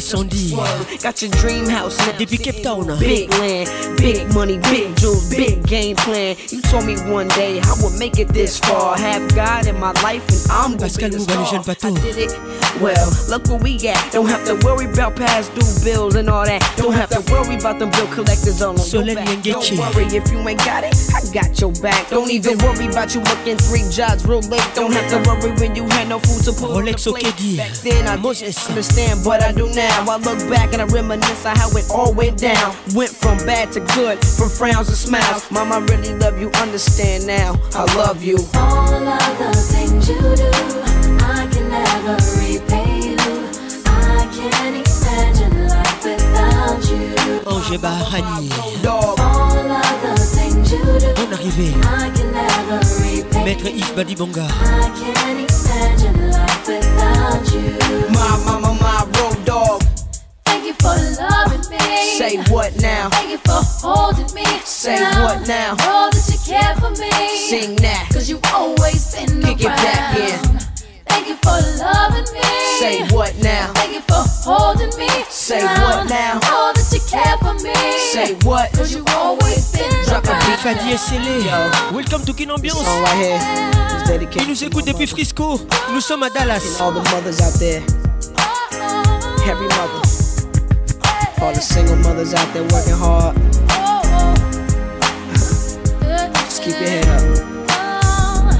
Got 1.00 1.22
your 1.22 1.30
dream 1.30 1.64
house 1.64 1.96
now. 1.96 2.08
kept 2.12 2.66
on 2.66 2.90
a 2.90 2.96
Big 3.00 3.30
land, 3.40 3.66
big 3.96 4.28
money, 4.34 4.58
big 4.68 4.94
jewels, 4.98 5.30
big 5.34 5.66
game 5.66 5.96
plan. 5.96 6.36
You 6.50 6.60
told 6.60 6.84
me 6.84 6.96
one 7.10 7.28
day 7.28 7.58
I 7.60 7.72
would 7.80 7.98
make 7.98 8.18
it 8.18 8.28
this 8.28 8.58
far. 8.60 8.98
Have 8.98 9.34
God 9.34 9.66
in 9.66 9.80
my 9.80 9.92
life 10.04 10.28
and 10.28 10.44
I'm 10.50 10.70
gonna 10.76 10.92
Pascal 10.92 11.08
be 11.08 11.14
the 11.14 11.20
star. 11.22 11.88
I 11.88 11.94
did 12.04 12.18
it. 12.20 12.36
Well, 12.82 13.08
look 13.30 13.48
where 13.48 13.56
we 13.58 13.80
at. 13.88 14.12
Don't 14.12 14.26
have 14.28 14.44
to 14.52 14.60
worry 14.62 14.84
about 14.92 15.16
past 15.16 15.48
due 15.54 15.84
bills 15.90 16.16
and 16.16 16.28
all 16.28 16.44
that. 16.44 16.60
Don't 16.76 16.92
have 16.92 17.08
to 17.16 17.20
worry 17.32 17.56
about 17.56 17.78
them 17.78 17.88
bill 17.92 18.08
collectors 18.08 18.60
on 18.60 18.76
so 18.76 19.00
your 19.00 19.14
back. 19.14 19.42
Don't 19.42 19.72
worry 19.78 20.04
if 20.12 20.30
you 20.30 20.36
ain't 20.46 20.58
got 20.68 20.84
it. 20.84 20.92
I 21.16 21.24
got 21.32 21.58
your 21.58 21.72
back. 21.80 22.10
Don't 22.10 22.30
even 22.30 22.58
worry 22.58 22.88
about 22.88 23.14
you 23.14 23.22
working 23.22 23.56
three 23.56 23.88
jobs 23.90 24.26
real 24.26 24.40
late. 24.52 24.60
Don't 24.74 24.92
have 24.92 25.08
to 25.08 25.16
worry 25.26 25.45
sorry 25.46 25.60
when 25.60 25.76
you 25.76 25.84
had 25.88 26.08
no 26.08 26.18
food 26.18 26.44
to 26.44 26.52
put 26.52 26.70
on 26.70 26.84
the 26.84 26.92
plate. 26.94 27.22
Back 27.56 27.70
then 27.86 28.06
I 28.08 28.16
didn't 28.16 28.68
understand, 28.68 29.24
but 29.24 29.42
I 29.42 29.52
do 29.52 29.68
now. 29.74 30.04
I 30.08 30.16
look 30.16 30.38
back 30.50 30.72
and 30.72 30.82
I 30.82 30.86
reminisce 30.86 31.46
on 31.46 31.56
how 31.56 31.70
it 31.76 31.86
all 31.92 32.12
went 32.12 32.38
down. 32.38 32.76
Went 32.94 33.10
from 33.10 33.36
bad 33.38 33.72
to 33.72 33.80
good, 33.96 34.24
from 34.24 34.48
frowns 34.48 34.88
to 34.88 34.96
smiles. 34.96 35.50
Mom, 35.50 35.72
I 35.72 35.78
really 35.90 36.14
love 36.16 36.40
you. 36.40 36.50
Understand 36.62 37.26
now, 37.26 37.58
I 37.74 37.84
love 37.96 38.22
you. 38.22 38.38
All 38.54 38.92
of 38.94 39.38
the 39.38 39.52
things 39.72 40.08
you 40.08 40.16
do, 40.16 40.50
I 41.22 41.46
can 41.52 41.66
never 41.68 42.16
repay 42.40 43.14
you. 43.14 43.36
I 43.86 44.18
can't 44.36 44.76
imagine 44.82 45.68
life 45.68 46.04
without 46.04 46.90
you. 46.90 47.04
Ange 47.30 47.78
Barani. 47.80 48.50
All 48.86 49.70
of 49.80 50.02
the 50.02 50.14
things 50.18 50.72
you 50.72 50.78
do, 50.78 51.88
I 51.88 52.10
can 52.14 52.32
never 52.32 52.78
repay 53.02 53.15
Maître 53.46 53.68
Yves 53.68 53.92
Badibonga 53.94 54.44
My, 58.10 58.38
my, 58.44 58.58
my, 58.58 58.72
my 58.74 59.06
road 59.20 59.44
dog 59.44 59.82
Thank 60.46 60.64
you 60.66 60.72
for 60.80 60.96
loving 61.22 61.60
me 61.70 61.78
Say 62.18 62.38
what 62.48 62.74
now 62.82 63.08
Thank 63.10 63.30
you 63.30 63.38
for 63.38 63.62
holding 63.86 64.34
me 64.34 64.42
Say 64.64 64.98
now. 64.98 65.24
what 65.26 65.46
now 65.46 65.76
All 65.88 66.10
that 66.10 66.26
you 66.26 66.40
care 66.44 66.74
for 66.74 66.90
me 67.00 67.12
Sing 67.48 67.76
that 67.76 68.08
Cause 68.12 68.28
you 68.28 68.40
always 68.52 69.14
been 69.14 69.28
Kick 69.40 69.64
around. 69.64 69.78
it 69.78 69.82
back 69.84 70.18
in 70.18 70.58
Thank 71.08 71.28
you 71.28 71.36
for 71.36 71.62
loving 71.78 72.26
me. 72.34 72.42
Say 72.80 73.06
what 73.14 73.32
now? 73.40 73.72
Thank 73.74 73.94
you 73.94 74.00
for 74.02 74.22
holding 74.44 74.90
me. 74.98 75.08
Say 75.30 75.60
down. 75.60 75.80
what 75.80 76.10
now? 76.10 76.40
All 76.44 76.74
that 76.74 76.90
you 76.92 77.00
care 77.08 77.36
for 77.38 77.54
me. 77.64 77.72
Say 78.12 78.34
what? 78.46 78.70
Cause 78.72 78.92
you 78.94 79.02
always 79.14 79.72
been 79.72 79.90
Drop 80.04 80.24
around. 80.26 80.45
Fadi 80.62 80.90
Esselé. 80.92 81.44
Welcome 81.92 82.24
to 82.24 82.32
Kin 82.32 82.48
Ambiance. 82.50 82.78
Il 84.40 84.48
nous 84.48 84.64
écoute 84.64 84.86
depuis 84.86 85.06
Frisco. 85.06 85.60
Nous 85.92 86.00
sommes 86.00 86.22
à 86.22 86.30
Dallas. 86.30 86.62
All 86.80 86.92
the 86.92 87.04
mothers 87.12 87.40
out 87.42 87.58
there. 87.58 87.82
Every 89.48 89.66
mother. 89.66 90.00
All 91.42 91.52
the 91.52 91.60
single 91.60 91.96
mothers 91.96 92.32
out 92.34 92.50
there 92.54 92.64
working 92.72 92.94
hard. 92.98 93.36
Just 96.48 96.62
keep 96.62 96.78
your 96.80 96.88
head 96.90 97.06
up. 97.08 98.54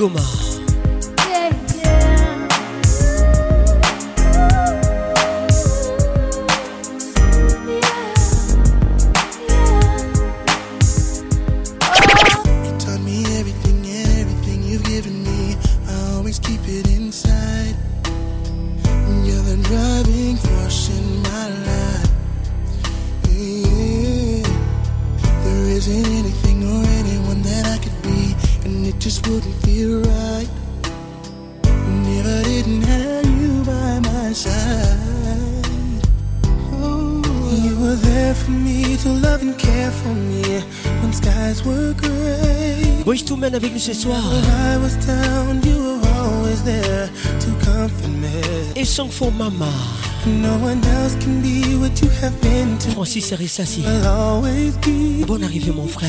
Goma. 0.00 0.39
plus 43.80 43.80
ce 43.80 43.92
soir. 43.94 44.18
I 44.18 44.76
was 44.78 44.94
down, 45.06 45.60
you 45.64 45.98
were 46.00 46.08
always 46.20 46.62
there 46.64 47.08
to 47.40 47.46
comfort 47.64 48.08
me. 48.08 48.28
Et 48.76 48.84
sans 48.84 49.08
faux 49.08 49.30
mama. 49.30 49.66
No 50.26 50.54
one 50.62 50.82
else 51.02 51.14
can 51.24 51.40
be 51.40 51.76
what 51.76 51.98
you 52.02 52.10
have 52.22 52.36
been 52.42 52.76
to. 52.78 52.90
Francis 52.90 53.32
Arisasi. 53.32 53.84
Bonne 55.26 55.44
arrivée, 55.44 55.72
mon 55.72 55.86
frère. 55.88 56.08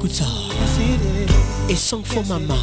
écoute 0.00 0.14
ça. 0.14 0.24
Et 1.68 1.76
sans 1.76 2.02
faux 2.02 2.22
maman. 2.26 2.56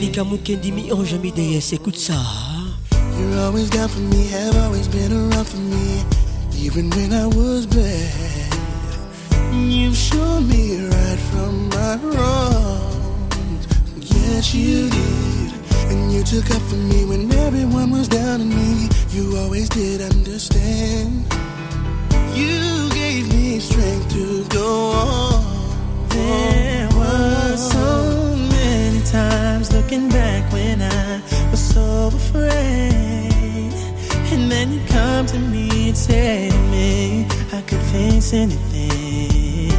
Nika 0.00 0.24
Mukendimi, 0.24 0.92
ange 0.92 1.14
ami 1.14 1.32
écoute 1.72 1.96
ça. 1.98 2.14
You're 3.20 3.38
always 3.40 3.70
down 3.70 3.88
for 3.88 4.00
me, 4.00 4.26
have 4.32 4.56
always 4.64 4.88
been 4.88 5.12
around 5.12 5.46
for 5.46 5.58
me, 5.60 6.02
even 6.58 6.90
when 6.90 7.12
I 7.12 7.26
was 7.26 7.66
bad. 7.66 8.48
You've 9.52 9.94
shown 9.96 10.48
me 10.48 10.78
right 10.90 11.18
from 11.30 11.68
my 11.68 11.98
wrong. 12.02 13.58
Yes, 14.00 14.52
you 14.52 14.88
did. 14.90 15.52
And 15.90 16.10
you 16.12 16.24
took 16.24 16.50
up 16.50 16.62
for 16.68 16.74
me 16.76 17.04
when 17.04 17.30
everyone 17.32 17.92
was 17.92 18.08
down 18.08 18.40
on 18.40 18.48
me. 18.48 18.88
You 19.14 19.36
always 19.38 19.68
did 19.68 20.00
understand 20.00 21.22
to 24.12 24.44
go 24.58 24.68
on. 25.04 25.42
There 26.10 26.86
were 27.00 27.56
so 27.56 27.90
many 28.56 29.00
times 29.04 29.72
looking 29.76 30.10
back 30.10 30.42
when 30.52 30.78
I 30.82 31.08
was 31.50 31.60
so 31.74 32.08
afraid. 32.12 33.70
And 34.32 34.42
then 34.52 34.66
you 34.74 34.80
come 34.86 35.24
to 35.32 35.38
me 35.38 35.88
and 35.88 35.96
say 35.96 36.50
to 36.50 36.58
me, 36.76 37.26
I 37.56 37.60
could 37.68 37.84
face 37.94 38.34
anything. 38.34 39.70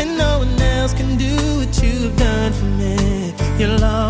And 0.00 0.18
no 0.18 0.30
one 0.44 0.60
else 0.78 0.92
can 0.92 1.16
do 1.16 1.34
what 1.60 1.72
you've 1.82 2.16
done 2.18 2.52
for 2.58 2.70
me. 2.82 3.32
Your 3.58 3.74
love. 3.78 4.09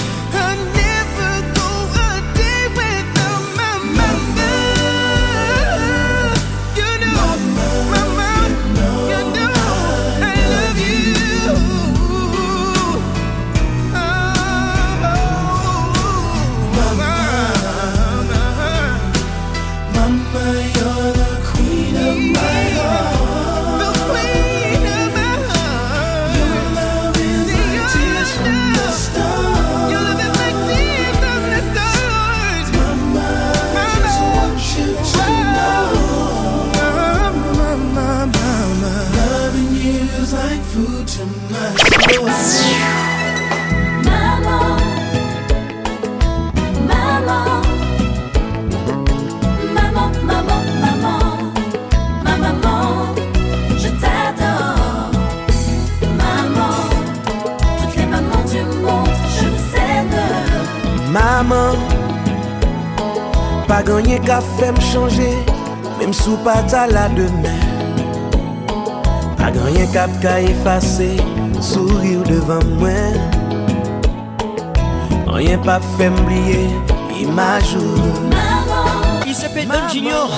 Pas 66.43 66.53
à 66.53 66.63
Pas 66.63 66.81
à 66.81 67.09
Pas 69.37 69.51
rien 69.67 69.87
rien 69.93 70.37
effacer, 70.49 71.17
sourire 71.61 72.23
devant 72.23 72.59
moi. 72.79 72.89
Rien 75.27 75.35
Rien 75.37 75.57
pas 75.59 75.79
fait 75.97 76.11
il 77.19 77.31
m'a 77.31 77.59
joué 77.59 77.81
Maman 78.31 79.25
Isepe 79.27 79.67
Don 79.67 79.87
Junior 79.93 80.29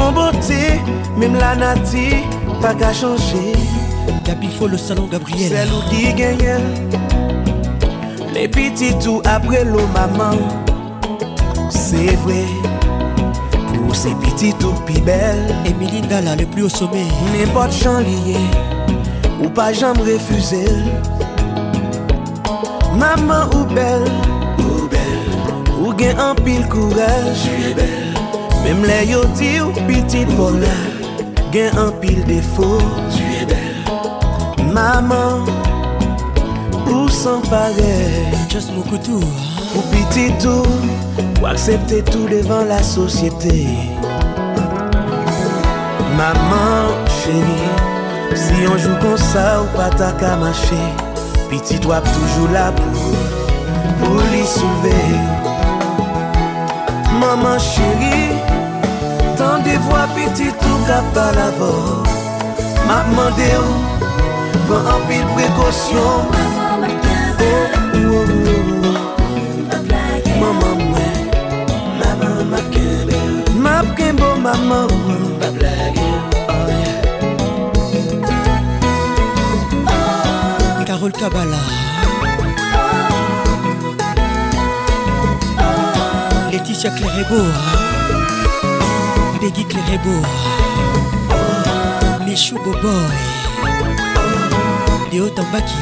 Son 0.00 0.12
bote, 0.12 0.80
mime 1.18 1.34
la 1.38 1.54
nati, 1.54 2.24
pa 2.62 2.72
ka 2.74 2.90
chanje 2.90 3.52
Kapifo 4.24 4.66
le 4.66 4.78
salon 4.78 5.06
Gabriel 5.12 5.52
Salon 5.52 5.82
ki 5.90 6.14
genye 6.16 6.54
Le 8.32 8.46
piti 8.48 8.94
tou 9.04 9.20
apre 9.28 9.60
lo 9.68 9.84
maman 9.92 10.40
Se 11.74 12.16
vwe 12.22 12.38
Ou 13.82 13.92
se 13.92 14.14
piti 14.24 14.54
tou 14.62 14.72
pi 14.88 15.02
bel 15.04 15.44
Emilie 15.68 16.00
Ndala 16.06 16.32
ne 16.40 16.48
pli 16.54 16.64
ou 16.64 16.72
sobe 16.72 17.04
Ne 17.34 17.44
pot 17.52 17.76
chan 17.82 18.00
liye 18.08 18.40
Ou 19.36 19.52
pa 19.60 19.68
jan 19.76 19.92
mre 20.00 20.16
fuse 20.30 20.64
Maman 22.96 23.50
ou 23.52 23.66
bel 23.76 24.08
Ou 24.64 24.88
bel 24.88 25.26
Ou 25.82 25.92
gen 26.00 26.24
an 26.30 26.38
pil 26.40 26.64
kourel 26.72 27.34
Jubelle 27.44 28.09
Mem 28.64 28.84
le 28.84 29.04
yo 29.06 29.24
di 29.38 29.58
ou 29.60 29.72
piti 29.88 30.24
pola 30.36 30.76
Gen 31.52 31.72
an 31.80 31.92
pil 32.00 32.20
defo 32.28 32.76
Tu 33.10 33.24
e 33.40 33.46
bel 33.48 34.66
Maman 34.74 35.48
Ou 36.92 37.08
san 37.08 37.40
parel 37.48 38.36
Ou 38.76 39.84
piti 39.90 40.28
tou 40.42 40.66
Ou 41.40 41.46
aksepte 41.48 42.02
tou 42.12 42.28
devan 42.28 42.68
la 42.68 42.82
sosyete 42.84 43.56
Maman 46.20 46.92
cheni 47.16 47.62
Si 48.36 48.60
an 48.68 48.76
joun 48.78 49.00
kon 49.02 49.16
sa 49.18 49.46
ou 49.62 49.72
pata 49.72 50.12
kamache 50.20 50.82
Piti 51.50 51.80
tou 51.82 51.96
ap 51.96 52.04
toujou 52.12 52.52
la 52.52 52.68
pou 52.76 54.12
Ou 54.12 54.20
li 54.34 54.44
souve 54.46 54.94
Maman 57.20 57.56
cheni 57.58 58.39
Ti 60.36 60.46
tou 60.62 60.76
kapa 60.86 61.24
lavo 61.34 61.72
Maman 62.86 63.30
de 63.34 63.50
ou 63.58 63.70
Pwa 64.68 64.78
anpil 64.94 65.24
prekosyon 65.34 66.16
Maman 66.54 66.76
ma 66.80 66.88
kene 67.02 67.50
Maman 70.38 70.76
mwen 70.86 71.18
Maman 71.98 72.38
ma 72.52 72.60
kene 72.70 73.18
Maman 73.58 73.86
mwen 73.90 74.12
Maman 74.46 74.84
mwen 80.78 80.86
Karol 80.86 81.10
Kabala 81.10 81.58
Leticia 86.52 86.90
Clarebourg 86.94 87.98
Peggy 89.40 89.64
Clérebo 89.64 90.20
Michou 92.26 92.58
Boboy 92.62 92.92
Léo 95.10 95.30
Tambaki 95.30 95.72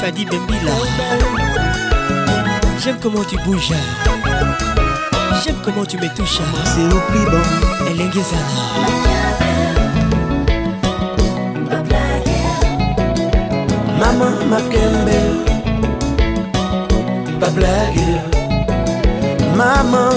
Fadi 0.00 0.24
Bembila 0.26 0.70
J'aime 2.80 2.98
comment 3.02 3.24
tu 3.28 3.36
bouges 3.38 3.72
J'aime 5.44 5.56
comment 5.64 5.84
tu 5.84 5.96
me 5.96 6.06
touches 6.14 6.38
C'est 6.66 6.84
au 6.84 7.00
plus 7.10 7.30
bon 7.30 7.42
Maman, 13.98 14.30
ma 14.48 14.56
makembe 14.60 15.50
Maman, 19.56 20.10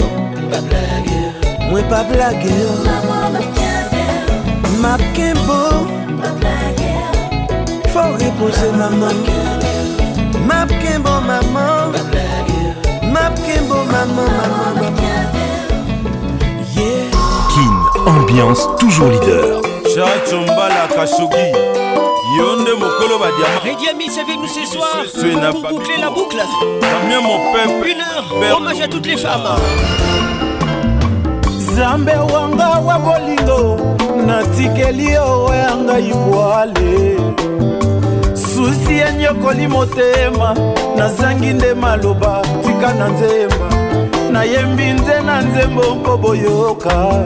Moi, 1.69 1.81
pas 1.89 2.05
Ma 4.79 4.87
Mapkembo. 4.87 5.61
Faut 7.89 8.13
reposer 8.21 8.71
maman. 8.77 9.11
Mapkembo, 10.47 11.09
maman. 11.27 11.91
mapkembo 13.21 13.75
mama 13.85 14.23
mama 14.37 14.45
mama 14.73 14.87
yeah. 16.75 17.05
kin 17.51 17.73
ambiance 18.05 18.61
toujours 18.79 19.11
leader 19.13 19.43
chachombala 19.95 20.87
kashogi 20.95 21.47
yo 22.37 22.55
nde 22.61 22.73
mokolo 22.73 23.19
badiamaridiamis 23.21 24.17
avec 24.17 24.37
nous 24.41 24.53
ce 24.57 24.63
soir 24.73 24.93
pour 25.51 25.69
boucler 25.69 25.97
la 26.01 26.09
boucle 26.09 26.37
damien 26.81 27.21
mon 27.21 27.37
peuple 27.53 27.89
une 27.89 28.47
heure 28.47 28.57
hommage 28.57 28.81
à 28.81 28.87
toutes 28.87 29.05
les 29.05 29.17
femmes 29.17 29.53
nzambe 31.57 32.13
wanga 32.33 32.69
wa 32.83 32.97
bolingo 33.05 33.77
natikeli 34.27 35.11
yo 35.13 35.51
yanga 35.53 35.99
ikwale 35.99 37.17
susi 38.61 38.97
ya 38.97 39.11
nyokoli 39.11 39.67
motema 39.67 40.55
nazangi 40.97 41.53
nde 41.53 41.73
maloba 41.73 42.41
tika 42.65 42.93
na 42.93 43.07
nzemba 43.09 43.75
nayembi 44.31 44.83
nze 44.85 45.21
na 45.25 45.41
nzembo 45.41 45.95
mpo 46.01 46.17
boyoka 46.17 47.25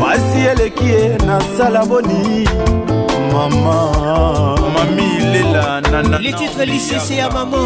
pasi 0.00 0.40
eleki 0.52 0.84
ye 0.88 1.18
nasala 1.26 1.84
boni 1.86 2.48
mama 3.32 3.76
mami 4.74 5.08
lela 5.32 5.80
nanaletitre 5.80 6.66
lisese 6.66 7.16
ya 7.16 7.30
mama 7.30 7.58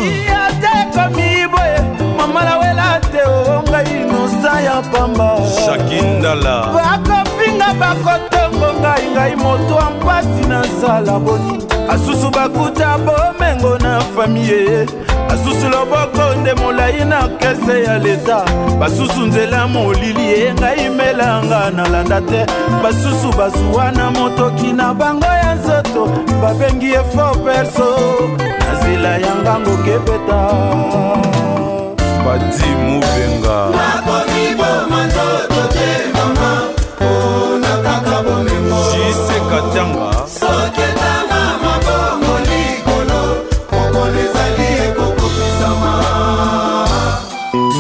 ate 0.47 0.77
komi 0.97 1.31
boye 1.53 1.79
mama 2.19 2.45
nawela 2.45 3.01
te 3.13 3.21
ongai 3.31 3.95
nosa 4.11 4.61
ya 4.61 4.83
pamba 4.93 5.29
shakindala 5.67 6.55
bakofinga 6.83 7.71
bakotongo 7.81 8.69
ngai 8.81 9.05
ngai 9.15 9.35
moto 9.43 9.75
ampasi 9.87 10.43
nasala 10.53 11.15
boni 11.25 11.74
asusu 11.89 12.31
bakuta 12.31 12.99
bomengo 12.99 13.79
na 13.79 14.01
famiye 14.01 14.87
asusu 15.29 15.69
loboko 15.69 16.35
nde 16.41 16.55
molai 16.55 17.05
na 17.05 17.29
kese 17.29 17.83
ya 17.85 17.99
leta 17.99 18.45
basusu 18.81 19.27
nzela 19.27 19.69
molili 19.69 20.25
yengai 20.29 20.91
melanga 20.91 21.71
nalanda 21.71 22.21
te 22.21 22.47
basusu 22.83 23.33
bazuwa 23.39 23.93
na 23.93 24.11
motoki 24.11 24.73
na 24.73 24.95
bango 24.95 25.27
ya 25.27 25.55
nzoto 25.55 26.09
babengi 26.43 26.93
efo 26.93 27.35
perso 27.45 27.97
na 28.59 28.81
nzela 28.81 29.09
ya 29.19 29.35
ngango 29.43 29.77
kebeta 29.77 30.41
bati 32.27 32.65
mubenga 32.65 33.55
wow. 33.71 33.94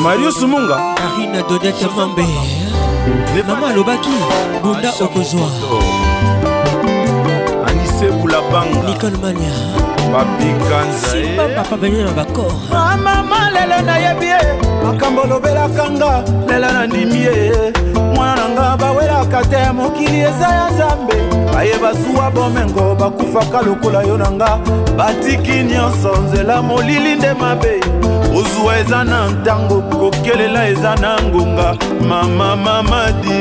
marius 0.04 0.40
munga 0.52 0.76
karina 1.00 1.40
dodete 1.48 1.86
mambe 1.96 2.24
mama 3.46 3.68
alobaki 3.68 4.10
bunda 4.62 4.90
okozwa 5.04 5.48
anise 7.66 8.06
bulabanga 8.16 8.82
nikolmania 8.88 9.54
papikanzaepapa 10.12 11.76
banyana 11.76 12.10
bakor 12.12 12.52
mama 12.70 13.50
lelo 13.54 13.80
nayebi 13.86 14.26
ye 14.26 14.40
makambo 14.84 15.22
olobelaka 15.22 15.84
nga 15.90 16.12
lelo 16.48 16.68
nandimi 16.72 17.20
ye 17.26 17.36
mwana 18.14 18.36
na 18.36 18.48
nga 18.50 18.76
bawelaka 18.80 19.40
te 19.50 19.58
mokili 19.72 20.20
eza 20.28 20.48
ya 20.58 20.66
nzambe 20.70 21.16
baye 21.52 21.76
basuwa 21.82 22.30
bomengo 22.30 22.94
bakufaka 23.00 23.62
lokola 23.66 24.02
yo 24.02 24.16
na 24.16 24.30
nga 24.32 24.50
batiki 24.96 25.62
nyonso 25.72 26.12
nzela 26.24 26.62
molili 26.62 27.14
nde 27.14 27.32
mabe 27.40 27.74
ozwa 28.38 28.78
eza 28.78 29.04
na 29.04 29.28
ntango 29.28 29.80
kokelela 29.82 30.68
eza 30.68 30.94
na 31.02 31.22
ngonga 31.22 31.76
mama 32.00 32.56
mamadi 32.56 33.38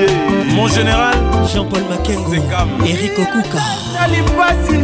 mon 0.55 0.69
général 0.69 1.32
jean-paul 1.47 1.83
makengo 1.89 2.33
erik 2.87 3.19
okukatali 3.19 4.21
mpasi 4.21 4.79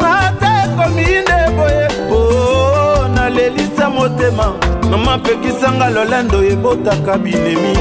ata 0.00 0.64
ekomi 0.64 1.02
nde 1.02 1.56
boye 1.56 1.90
o 2.12 3.08
nalelisa 3.08 3.90
motema 3.90 4.52
namapekisanga 4.90 5.90
lolendo 5.90 6.42
ebotaka 6.44 7.18
binemi 7.18 7.78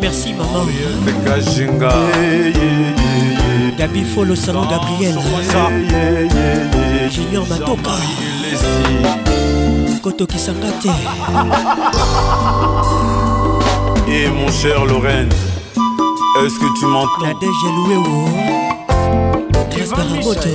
merci 0.00 0.34
mamapekajinga 0.34 1.92
gabi 3.78 4.04
fo 4.14 4.24
le 4.24 4.36
salon 4.36 4.68
gabriel 4.68 5.16
junior 7.10 7.46
matoka 7.48 7.96
ekotokisanga 10.00 10.70
te 10.82 10.88
e 14.16 14.28
mon 14.30 14.50
cher 14.58 14.78
lorenz 14.86 15.34
est-ce 16.42 16.58
que 16.58 16.78
tu 16.78 16.86
m'entends 16.86 17.22
la 17.22 17.32
dg 17.34 17.62
louewo 17.76 18.24
gasparamoto 19.76 20.52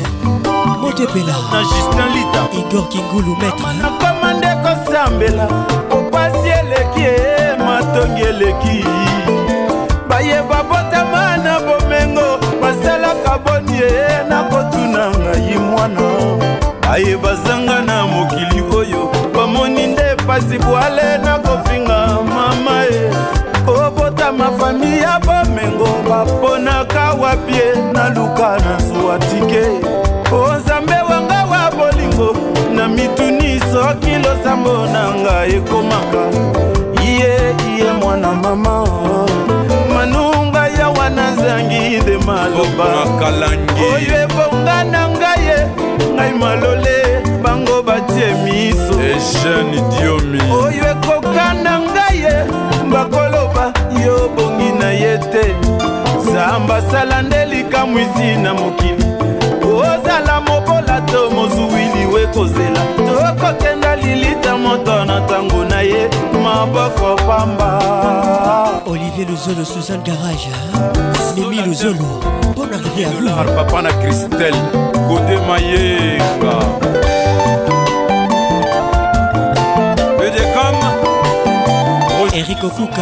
moto 0.81 1.03
epela 1.03 1.33
na 1.51 1.61
justin 1.61 2.09
lita 2.15 2.41
igor 2.59 2.87
kingulu 2.89 3.35
maîtrenakoma 3.37 4.33
nde 4.33 4.49
kosambela 4.63 5.47
popasi 5.89 6.49
eleki 6.59 7.01
eh, 7.01 7.57
matongi 7.59 8.21
eleki 8.21 8.83
bayeba 10.09 10.63
botama 10.63 11.37
na 11.37 11.59
bomengo 11.59 12.39
basalaka 12.61 13.37
boni 13.45 13.77
eh, 13.77 14.25
nakotuna 14.29 15.09
ngai 15.19 15.57
mwana 15.57 16.01
bayeba 16.81 17.35
zanga 17.47 17.81
na 17.81 18.03
mokili 18.07 18.54
mpasi 20.35 20.57
bwale 20.59 21.17
nakofinga 21.23 22.07
mama 22.35 22.81
ye 22.93 23.09
kobotama 23.65 24.49
fami 24.57 24.97
ya 24.97 25.19
bomengo 25.19 25.87
baponaka 26.09 27.13
wapie 27.13 27.63
naluka 27.93 28.57
na 28.59 28.75
zuwa 28.87 29.19
tike 29.19 29.63
onzambe 30.35 30.95
wanga 31.09 31.45
wa 31.51 31.71
bolingo 31.71 32.35
na 32.75 32.87
mituni 32.87 33.59
soki 33.59 34.11
losambo 34.23 34.77
na 34.93 35.03
ngai 35.21 35.51
ekomaka 35.57 36.23
iye 37.05 37.55
iye 37.69 37.91
mwana 38.01 38.31
mama 38.31 38.87
manunga 39.93 40.67
ya 40.67 40.89
wana 40.89 41.31
nzangi 41.31 41.97
nde 42.01 42.17
maloba 42.27 42.91
oyo 43.93 44.13
ebonga 44.23 44.77
na 44.91 45.01
ngai 45.09 45.41
ye 45.49 45.57
ngai 46.15 46.33
malole 46.39 47.14
atie 48.15 48.33
miso 48.43 48.93
ejene 49.01 49.81
diomi 49.97 50.39
oyo 50.63 50.83
ekokanda 50.91 51.73
ngai 51.79 52.19
ye 52.25 52.35
bakoloba 52.91 53.65
yo 54.05 54.15
bongi 54.35 54.69
na 54.79 54.89
ye 55.01 55.11
te 55.31 55.43
zamba 56.33 56.77
sala 56.91 57.21
nde 57.21 57.45
likamwisi 57.45 58.29
na 58.43 58.53
mokili 58.53 59.05
ozala 59.63 60.41
mobola 60.47 60.97
to 61.11 61.29
mozuwili 61.35 62.05
wekozela 62.13 62.81
tokokenda 63.07 63.95
lilita 63.95 64.57
moto 64.57 65.05
na 65.05 65.19
ntango 65.19 65.65
na 65.69 65.79
ye 65.81 66.09
maboko 66.43 67.15
pamba 67.27 67.71
olivier 68.85 69.27
luzolo 69.29 69.65
suzanne 69.65 70.03
garage 70.03 70.49
mimi 71.37 71.59
ah, 71.59 71.65
luzolo 71.65 72.05
mpona 72.51 72.77
rivière 72.77 73.55
papa 73.55 73.81
na 73.81 73.93
christelle 73.93 74.61
kodemayenga 75.07 77.04
Thierry 82.45 82.61
Kokuka 82.61 83.01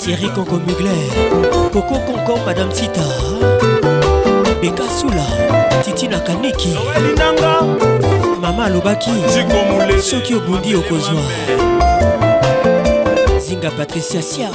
Thierry 0.00 0.28
Congo 0.32 0.60
Mugler 0.64 1.72
Coco 1.72 1.98
Conco 2.06 2.36
Madame 2.46 2.70
Tita 2.72 3.00
Beka 4.60 4.88
Soula 4.88 5.26
Titi 5.82 6.06
Nakaneki 6.06 6.72
Mama 8.40 8.64
alobaki 8.64 9.10
soki 10.02 10.34
obundi 10.34 10.74
okozwa 10.76 11.20
zinga 13.48 13.70
patricia 13.70 14.22
siar 14.22 14.50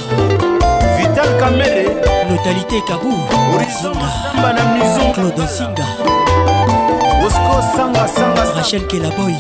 vital 0.98 1.40
kamele 1.40 1.84
notalité 2.30 2.82
kabu 2.88 3.14
horizonmasamba 3.54 4.54
na 4.54 4.74
mizo 4.76 5.12
claude 5.14 5.46
zinga 5.54 5.88
osco 7.28 7.66
sangasanga 7.78 8.44
rachel 8.56 8.88
kelaboy 8.88 9.34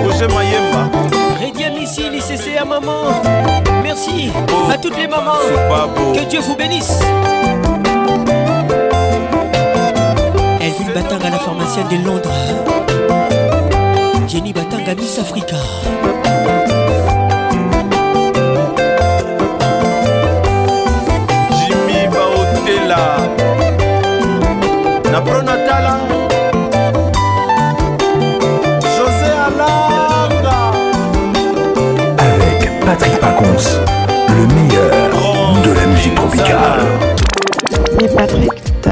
Roger 0.05 0.27
Mayemba. 0.27 0.97
Rédiam 1.39 1.73
ici, 1.81 2.03
lycée 2.11 2.57
à 2.61 2.65
maman. 2.65 3.21
Merci 3.81 4.31
à 4.71 4.77
toutes 4.77 4.97
les 4.97 5.07
mamans. 5.07 5.39
Oh, 5.71 6.13
que 6.15 6.23
Dieu 6.29 6.39
vous 6.41 6.55
bénisse. 6.55 6.99
Elle 10.59 10.67
vit 10.69 10.83
le 10.87 10.93
bâtard 10.93 11.17
à 11.25 11.29
la 11.31 11.39
pharmacienne 11.39 11.87
de 11.89 12.05
Londres. 12.07 12.29
Jenny 14.31 14.53
Batanga 14.53 14.95
Miss 14.95 15.19
Africa 15.19 15.57
Jimmy 21.59 22.07
Baotela 22.09 23.17
na 25.11 25.21
pronatala 25.21 25.97
José 28.81 29.33
Alanga 29.35 30.61
Avec 32.17 32.79
Patrick 32.85 33.19
Pacons, 33.19 33.81
le 34.07 34.47
meilleur 34.53 35.53
de 35.61 35.71
la 35.77 35.87
musique 35.87 36.15
tropicale. 36.15 36.79
Mais 37.99 38.07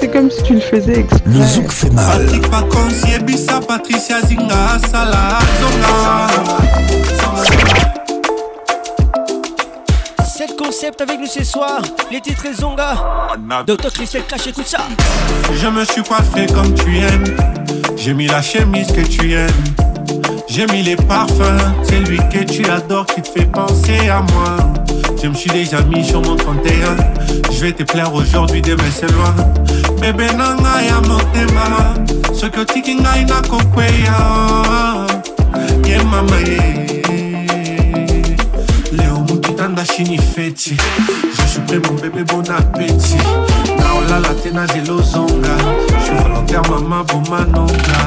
c'est 0.00 0.10
comme 0.10 0.30
si 0.30 0.42
tu 0.42 0.54
le 0.54 0.60
faisais 0.60 1.00
exprès. 1.00 1.20
Le 1.26 1.42
zouk 1.44 1.70
fait 1.70 1.90
mal. 1.90 2.18
Patrick 2.24 2.50
Pacons, 2.50 3.08
Yebissa, 3.08 3.60
Patricia 3.60 4.20
Zinga, 4.22 4.78
Salah, 4.90 5.38
Zonga. 5.60 6.56
concept 10.58 11.00
avec 11.00 11.18
nous 11.18 11.26
ce 11.26 11.42
soir, 11.42 11.82
les 12.12 12.20
titres 12.20 12.46
et 12.46 12.54
Zonga. 12.54 12.94
Docteur 13.66 13.92
Christelle 13.92 14.22
Cash, 14.28 14.46
écoute 14.46 14.66
ça. 14.68 14.78
Je 15.54 15.66
me 15.66 15.84
suis 15.84 16.02
coiffé 16.02 16.46
comme 16.54 16.72
tu 16.74 16.98
aimes. 16.98 17.36
J'ai 17.96 18.14
mis 18.14 18.26
la 18.26 18.40
chemise 18.40 18.88
que 18.92 19.00
tu 19.00 19.32
aimes. 19.32 19.48
J'ai 20.48 20.66
mis 20.66 20.82
les 20.82 20.96
parfums, 20.96 21.60
c'est 21.82 21.98
lui 22.00 22.18
que 22.32 22.44
tu 22.44 22.64
adores 22.70 23.06
qui 23.06 23.20
te 23.22 23.28
fait 23.28 23.46
penser 23.46 24.08
à 24.10 24.20
moi. 24.20 24.56
Je 25.22 25.28
me 25.28 25.34
suis 25.34 25.50
déjà 25.50 25.82
mis 25.82 26.04
sur 26.04 26.20
mon 26.22 26.36
31. 26.36 26.68
Je 27.52 27.64
vais 27.64 27.72
te 27.72 27.82
plaire 27.84 28.12
aujourd'hui, 28.14 28.60
demain 28.62 28.82
c'est 28.94 29.10
loin 29.12 29.34
Bébé 30.00 30.26
nanga 30.34 30.82
ya 30.82 31.00
motema 31.02 31.94
Soki 32.34 32.58
otiki 32.60 32.94
ngai 32.96 33.24
nakokweya 33.24 34.16
Ye 35.86 35.98
mama 36.04 36.40
ye 36.40 37.02
Leo 38.92 39.24
tanda 39.56 39.84
chini 39.84 40.18
feti 40.18 40.76
Je 41.36 41.46
suis 41.46 41.60
prêt 41.60 41.80
mon 41.88 41.98
bébé 42.00 42.24
bon 42.24 42.42
appétit 42.50 43.16
Naolala 43.78 44.34
tena 44.42 44.66
zelo 44.68 45.00
zonga. 45.02 45.54
Je 45.98 46.04
suis 46.04 46.14
volontaire 46.14 46.62
bon 46.62 47.22
manonga 47.30 47.99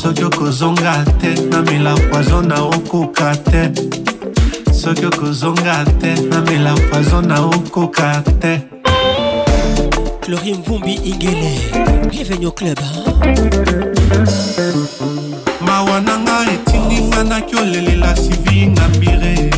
soki 0.00 0.24
okozonga 0.26 0.92
te 1.20 1.34
namela 1.50 1.92
poison 2.10 2.42
na 2.46 2.54
okoka 2.64 3.32
te 3.46 3.62
soki 4.72 5.06
okozonga 5.06 5.84
te 6.00 6.14
namela 6.30 6.74
poison 6.88 7.22
na 7.26 7.40
okoka 7.44 8.12
te 8.40 8.52
chlorine 10.22 10.62
vumbi 10.66 10.94
ingele 11.04 11.50
bienvenue 12.10 12.46
au 12.46 12.52
club 12.52 12.78
mawa 15.66 15.98
nanga 16.00 16.38
etinginga 16.54 17.24
nakiolelela 17.24 18.14
sivinga 18.16 18.82
mbire 18.96 19.50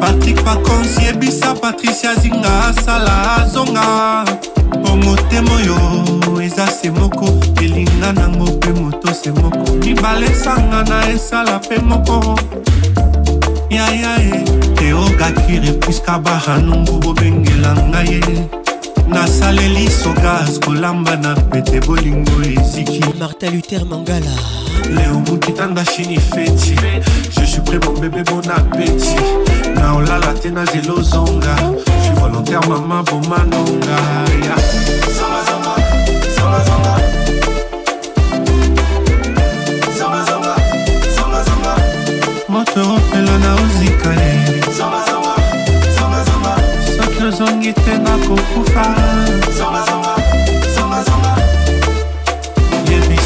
patrik 0.00 0.44
pakonsi 0.44 1.04
yebisa 1.06 1.54
patricia 1.54 2.14
zinga 2.20 2.52
asala 2.68 3.42
azonga 3.42 4.47
bongo 4.88 5.06
motema 5.10 5.50
oyo 5.56 6.42
eza 6.42 6.66
se 6.66 6.90
moko 6.90 7.26
elinga 7.62 8.12
nango 8.12 8.44
mpe 8.44 8.72
moto 8.72 9.14
se 9.14 9.32
moko 9.32 9.72
mibale 9.84 10.26
esangana 10.26 11.08
esala 11.10 11.58
mpe 11.58 11.78
moko 11.78 12.38
yayae 13.70 14.44
teogakire 14.76 15.72
puska 15.72 16.18
baranungu 16.18 16.92
bobengela 16.98 17.72
ngai 17.90 18.08
ye 18.08 18.22
nasaleli 19.08 19.90
sogas 19.90 20.58
kolamba 20.60 21.16
na 21.16 21.34
pete 21.34 21.80
bolingo 21.80 22.32
eziki 22.60 23.02
martin 23.20 23.52
luther 23.56 23.84
mangala 23.84 24.32
leo 24.94 25.20
mokitanga 25.20 25.84
chini 25.84 26.18
feti 26.20 26.74
je 27.40 27.46
suis 27.46 27.60
prêt 27.64 27.80
mon 27.86 28.00
bébé 28.00 28.22
bon 28.24 28.40
appétit 28.50 29.22
na 29.74 29.94
olala 29.96 30.32
te 30.42 30.48
na 30.50 30.64
zelo 30.64 31.02
zonga 31.02 31.56
suis 32.08 32.14
volontaire, 32.20 32.60
maman, 32.68 33.02
pour 33.04 33.20
manonga. 33.28 33.98
Yeah. 34.42 34.56
Zamba, 35.18 35.40
zamba, 35.48 35.74
zamba, 36.36 36.60
zamba. 36.68 36.94
Zamba, 39.98 40.24
zamba, 40.28 40.54
zamba, 41.16 41.40
zamba. 41.48 41.72
Moto 42.48 42.80
opela 42.96 43.36
na 43.44 43.50
ozika 43.62 44.10
ye. 44.20 44.32
Zamba, 44.78 44.98
zamba, 45.08 45.34
zamba, 45.96 46.18
zamba. 46.28 46.52
Soki 46.96 47.22
ozongi 47.24 47.72
te 47.74 47.98
nakokufa. 47.98 48.84
Zamba, 49.58 49.80
zamba, 49.86 50.16
zamba, 50.74 51.04
zamba. 51.08 51.47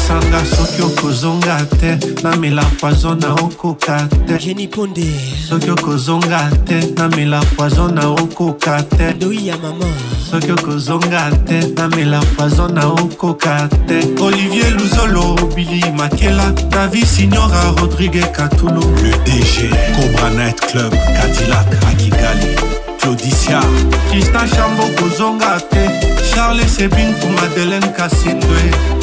okosanga 0.03 0.45
soki 0.45 0.81
okozonga 0.81 1.67
te 1.79 1.97
namela 2.23 2.61
poizo 2.79 3.15
na 3.15 3.33
okoka 3.35 4.07
te 4.27 4.37
jeni 4.41 4.67
ponde 4.67 5.05
soki 5.49 5.69
okozonga 5.69 6.49
te 6.65 6.79
namela 6.97 7.39
poizo 7.55 7.87
na 7.87 8.09
okoka 8.11 8.83
te 8.83 9.13
doi 9.13 9.45
ya 9.45 9.57
mama 9.57 9.85
soki 10.29 10.51
okozonga 10.51 11.31
te 11.45 11.59
namela 11.75 12.19
poizo 12.37 12.67
na 12.67 12.87
okoka 12.87 13.69
te 13.87 13.99
olivier 14.21 14.71
luzolo 14.79 15.35
bili 15.55 15.81
makela 15.97 16.51
davi 16.69 17.05
signora 17.05 17.63
rodrigue 17.77 18.21
katulu 18.33 18.81
le 19.03 19.11
dg 19.25 19.69
cobra 19.95 20.29
night 20.43 20.59
club 20.69 20.91
cadillac 20.91 21.67
akigali 21.87 22.55
claudicia 22.99 23.61
tristan 24.09 24.49
chambo 24.49 24.83
kozonga 24.99 25.59
te 25.69 25.87
charles 26.33 26.75
sebin 26.75 27.13
ku 27.21 27.27
madeleine 27.39 27.91
kasindwe 27.97 29.02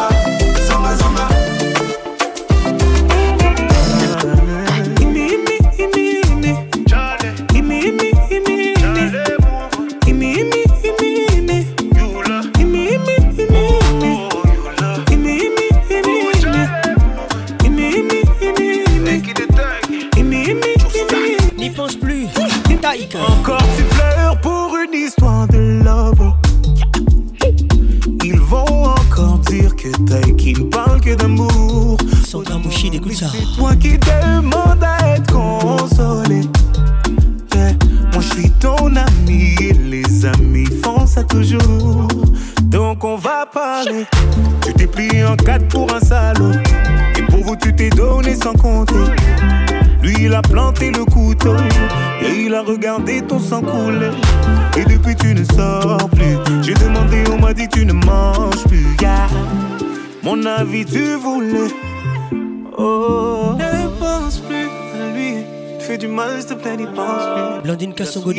Une 67.81 67.95
Kassongo 67.95 68.31
de 68.31 68.37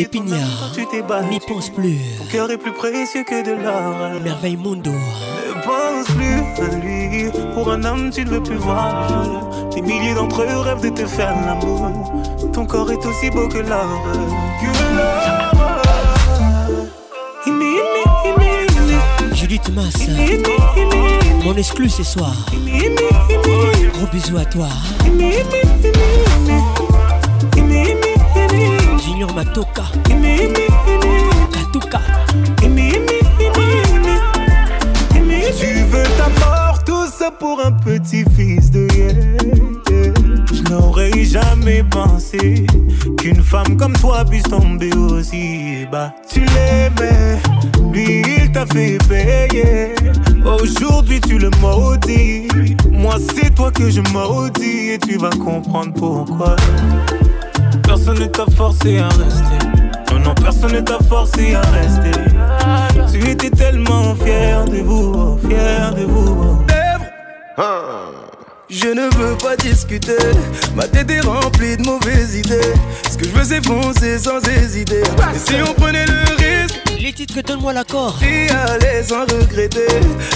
N'y 1.29 1.41
pense 1.41 1.69
plus. 1.71 1.99
Ton 2.19 2.25
cœur 2.31 2.49
est 2.53 2.59
plus 2.59 2.71
précieux 2.71 3.25
que 3.25 3.45
de 3.45 3.61
l'or. 3.61 4.21
Merveille 4.23 4.57
Mundo. 4.57 4.93
Ne 4.93 5.63
pense 5.65 6.07
plus 6.15 6.65
à 6.65 6.77
lui. 6.79 7.29
Pour 7.53 7.73
un 7.73 7.83
homme, 7.83 8.11
tu 8.11 8.25
ne 8.25 8.31
veux 8.31 8.43
plus 8.43 8.55
voir 8.55 9.51
Des 9.75 9.83
milliers 9.83 10.15
d'entre 10.15 10.43
eux 10.43 10.59
rêvent 10.61 10.83
de 10.83 10.91
te 10.91 11.05
faire 11.07 11.35
l'amour. 11.45 11.91
Ton 12.53 12.67
corps 12.67 12.93
est 12.93 13.05
aussi 13.05 13.31
beau 13.31 13.49
que 13.49 13.59
l'or. 13.59 14.07
Que 14.61 14.67
l'or. 14.95 15.91
Judith 19.35 19.69
Massa. 19.75 20.05
Mon 21.43 21.57
exclu 21.57 21.89
ce 21.91 22.05
soir. 22.05 22.33
Gros 23.93 24.07
bisous 24.13 24.37
à 24.39 24.45
toi 24.45 24.69
tu 35.59 35.85
veux 35.91 36.07
ta 36.17 36.29
mort 36.45 36.83
tout 36.85 37.07
ça 37.07 37.31
pour 37.31 37.61
un 37.65 37.73
petit 37.73 38.25
fils 38.37 38.71
de 38.71 38.89
yeah, 38.97 40.11
je 40.53 40.63
n'aurais 40.73 41.23
jamais 41.25 41.85
pensé 41.85 42.67
qu'une 43.19 43.43
femme 43.43 43.77
comme 43.77 43.93
toi 43.95 44.25
puisse 44.25 44.43
tomber 44.45 44.93
aussi 44.95 45.87
bas 45.91 46.13
tu 46.29 46.41
l'aimais 46.41 47.39
lui 47.93 48.23
il 48.41 48.51
t'a 48.53 48.67
fait 48.67 48.99
payer 49.09 49.95
Aujourd'hui 50.45 51.21
tu 51.21 51.39
le 51.39 51.51
maudis 51.61 52.49
Moi 52.91 53.15
c'est 53.35 53.55
toi 53.55 53.71
que 53.71 53.89
je 53.91 54.01
maudis 54.13 54.91
Et 54.95 54.99
tu 54.99 55.17
vas 55.19 55.31
comprendre 55.31 55.93
pourquoi 55.95 56.57
personne 57.95 58.21
ne 58.21 58.27
t'a 58.27 58.47
forcé 58.57 58.99
à 58.99 59.09
rester. 59.09 59.67
Non, 60.15 60.19
non, 60.21 60.35
personne 60.35 60.73
ne 60.73 60.81
t'a 60.81 60.99
forcé 61.09 61.55
à 61.55 61.61
rester. 61.71 62.19
Tu 63.21 63.29
étais 63.31 63.51
tellement 63.51 64.15
fier 64.25 64.65
de 64.65 64.79
vous, 64.79 65.13
oh, 65.39 65.47
fier 65.49 65.95
de 65.95 66.05
vous. 66.05 66.37
Oh. 66.41 66.73
Ah. 67.59 67.81
Je 68.71 68.87
ne 68.89 69.15
veux 69.17 69.37
pas 69.37 69.55
discuter, 69.57 70.17
ma 70.75 70.85
tête 70.85 71.11
est 71.11 71.21
remplie 71.21 71.77
de 71.77 71.83
mauvaises 71.83 72.35
idées. 72.37 72.73
Ce 73.11 73.19
que 73.19 73.25
je 73.27 73.31
veux 73.31 73.45
c'est 73.45 73.63
foncer 73.67 74.17
sans 74.19 74.41
hésiter. 74.49 75.01
Et 75.03 75.39
si 75.39 75.55
on 75.69 75.75
prenait 75.75 76.07
le 76.07 76.23
risque, 76.39 76.81
les 76.99 77.13
titres 77.13 77.43
donne-moi 77.47 77.75
l'accord. 77.75 78.17
Et 78.23 78.49
allez 78.51 79.03
sans 79.03 79.23
regretter, 79.31 79.87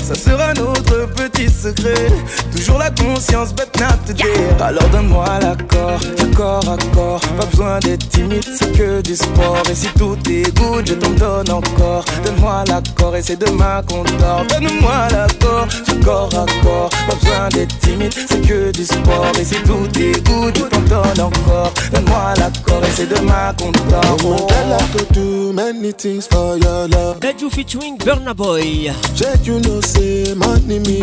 ça 0.02 0.14
sera 0.14 0.52
notre 0.52 1.08
petit 1.14 1.48
secret. 1.48 2.10
Toujours 2.56 2.78
la 2.78 2.90
conscience 2.90 3.54
bête 3.54 3.78
n'a 3.78 3.92
te 4.14 4.62
Alors 4.62 4.88
donne-moi 4.88 5.26
l'accord, 5.42 6.00
accord, 6.22 6.68
accord 6.70 7.20
Pas 7.38 7.44
besoin 7.46 7.78
d'être 7.80 8.08
timide, 8.08 8.42
c'est 8.44 8.72
que 8.72 9.02
du 9.02 9.14
sport 9.14 9.62
Et 9.70 9.74
si 9.74 9.88
tout 9.98 10.16
est 10.30 10.56
good, 10.58 10.86
je 10.88 10.94
t'en 10.94 11.10
donne 11.10 11.50
encore 11.50 12.02
Donne-moi 12.24 12.64
l'accord 12.68 13.14
et 13.16 13.22
c'est 13.22 13.38
demain 13.38 13.82
qu'on 13.86 14.04
dort 14.18 14.44
Donne-moi 14.48 15.08
l'accord, 15.12 15.66
accord, 15.88 16.28
accord 16.32 16.88
Pas 17.08 17.14
besoin 17.16 17.48
d'être 17.50 17.78
timide, 17.80 18.14
c'est 18.14 18.40
que 18.46 18.70
du 18.70 18.84
sport 18.86 19.26
Et 19.38 19.44
si 19.44 19.56
tout 19.56 20.00
est 20.00 20.26
good, 20.26 20.56
je 20.58 20.62
t'en 20.64 20.80
donne 20.80 21.20
encore 21.26 21.72
Donne-moi 21.92 22.34
l'accord 22.38 22.82
et 22.84 22.90
c'est 22.94 23.06
demain 23.08 23.54
qu'on 23.58 23.70
dort 23.90 24.16
oh. 24.24 24.36
do 25.12 25.52
many 25.52 25.92
things 25.92 26.26
for 26.26 26.56
your 26.56 26.88
love 26.88 27.18
you 27.38 27.50
featuring 27.50 27.98
Burna 27.98 28.32
Boy 28.34 28.90
Check 29.14 29.46
you 29.46 29.60
know 29.60 29.80
say 29.82 30.32
money 30.34 30.78
me 30.80 31.02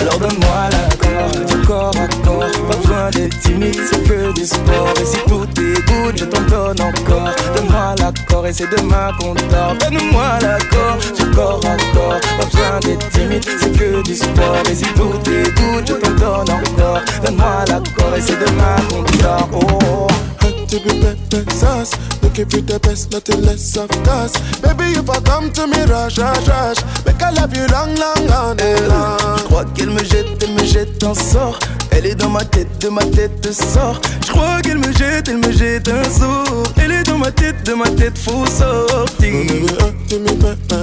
Alors 0.00 0.18
donne-moi 0.18 0.62
l'accord 0.70 1.46
du 1.46 1.60
corps 1.66 1.96
à 1.96 2.06
corps. 2.24 2.60
Pas 2.68 2.76
besoin 2.76 3.10
d'être 3.10 3.38
timide, 3.40 3.80
c'est 3.90 4.02
que 4.06 4.32
du 4.34 4.44
sport. 4.46 4.92
Et 5.00 5.04
si 5.06 5.16
tout 5.28 5.46
est 5.60 6.18
je 6.18 6.24
t'en 6.26 6.42
donne 6.52 6.80
encore. 6.80 7.30
Donne-moi 7.56 7.94
l'accord 8.00 8.46
et 8.46 8.52
c'est 8.52 8.68
demain 8.76 9.10
qu'on 9.18 9.32
dort. 9.34 9.74
Donne-moi 9.80 10.30
l'accord 10.42 10.96
du 11.16 11.24
corps 11.36 11.60
à 11.64 11.76
corps. 11.94 12.20
Pas 12.38 12.44
besoin 12.50 12.74
d'être 12.84 13.08
timide, 13.12 13.44
c'est 13.60 13.72
que 13.78 14.02
du 14.02 14.14
sport. 14.14 14.58
Et 14.70 14.74
si 14.74 14.84
tout 14.98 15.18
est 15.36 15.86
je 15.86 15.92
t'en 15.94 16.10
donne 16.44 16.50
encore. 16.56 17.00
Donne-moi 17.24 17.56
l'accord 17.68 18.12
et 18.16 18.20
c'est 18.20 18.38
demain 18.38 18.76
qu'on 18.90 19.02
dort. 19.22 19.48
Oh. 19.54 19.58
oh, 19.62 20.08
oh 20.12 20.41
to 20.68 20.78
be 20.80 20.90
pepper 21.00 21.50
sauce. 21.50 21.92
Looking 22.22 22.46
for 22.48 22.60
the 22.62 22.78
best, 22.80 23.10
nothing 23.12 23.42
less 23.42 23.76
of 23.76 23.90
us. 24.08 24.32
Baby, 24.60 24.98
if 24.98 25.08
I 25.10 25.20
come 25.20 25.52
to 25.52 25.66
me, 25.66 25.80
rush, 25.84 26.18
rush, 26.18 26.46
rush. 26.48 26.78
Make 27.04 27.22
I 27.22 27.30
love 27.30 27.54
you 27.56 27.66
long, 27.68 27.94
long, 27.96 28.26
long 28.26 28.60
and 28.60 28.60
eh, 28.60 28.86
long. 28.86 29.36
Je 29.38 29.42
crois 29.44 29.64
qu'elle 29.74 29.90
me 29.90 30.02
jette, 30.04 30.42
elle 30.42 30.52
me 30.54 30.64
jette 30.64 31.02
un 31.04 31.14
sort. 31.14 31.58
Elle 31.90 32.06
est 32.06 32.14
dans 32.14 32.30
ma 32.30 32.44
tête, 32.44 32.80
de 32.80 32.88
ma 32.88 33.02
tête 33.04 33.40
de 33.42 33.52
sort. 33.52 34.00
Je 34.24 34.30
crois 34.30 34.60
qu'elle 34.62 34.78
me 34.78 34.92
jette, 34.92 35.28
elle 35.28 35.38
me 35.38 35.52
jette 35.52 35.88
un 35.88 36.04
sort. 36.04 36.62
Elle 36.78 36.92
est 36.92 37.02
dans 37.04 37.18
ma 37.18 37.30
tête, 37.30 37.64
de 37.66 37.74
ma 37.74 37.88
tête 37.88 38.16
faut 38.18 38.46
sortir. 38.46 39.34
me, 39.34 40.82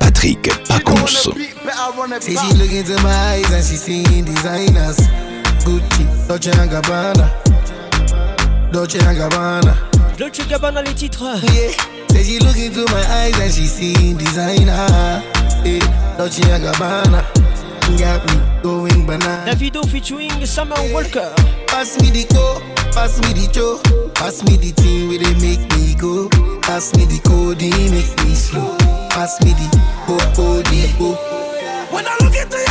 Patrick 0.21 0.43
Pacons. 0.43 1.11
Say 2.19 2.35
she 2.35 2.53
look 2.53 2.71
into 2.71 2.93
my 3.01 3.09
eyes 3.09 3.49
and 3.49 3.65
she 3.65 3.75
seeing 3.75 4.23
designers. 4.25 4.97
Gucci, 5.65 6.05
Dolce 6.27 6.51
& 6.51 6.51
Gabbana. 6.51 7.27
Dolce 8.71 8.99
& 8.99 8.99
Gabbana. 8.99 9.75
Dolce 10.17 10.43
Gabbana 10.47 10.83
les 10.83 10.93
titres. 10.93 11.41
Yeah. 11.53 11.71
Say 12.11 12.23
she 12.23 12.39
look 12.39 12.57
into 12.57 12.85
my 12.93 13.03
eyes 13.09 13.39
and 13.39 13.51
she 13.51 13.65
seeing 13.65 14.15
designer. 14.17 15.23
Hey, 15.63 15.79
Dolce 16.17 16.41
& 16.41 16.43
Gabbana 16.43 17.25
man 17.91 17.99
got 17.99 18.21
me 18.27 18.39
going 18.61 19.05
banana. 19.05 19.55
video 19.55 19.83
featuring 19.83 20.45
Summer 20.45 20.75
eh, 20.77 20.93
Walker. 20.93 21.33
Pass 21.67 21.99
me 22.01 22.09
the 22.11 22.23
coke, 22.33 22.61
pass 22.93 23.17
me 23.21 23.33
the 23.33 23.51
cho, 23.51 23.79
pass 24.13 24.43
me 24.43 24.57
the 24.57 24.71
thing 24.71 25.07
where 25.09 25.19
they 25.19 25.33
make 25.39 25.63
me 25.77 25.95
go. 25.95 26.29
Pass 26.61 26.95
me 26.95 27.05
the 27.05 27.19
code, 27.27 27.59
make 27.61 28.11
me 28.27 28.33
slow. 28.35 28.77
Pass 29.09 29.41
me 29.43 29.51
the 29.51 29.67
coke, 30.05 30.21
oh, 30.37 30.63
oh, 30.63 30.97
oh. 30.99 31.87
When 31.93 32.05
I 32.07 32.17
look 32.21 32.35
into 32.35 32.57
your 32.57 32.70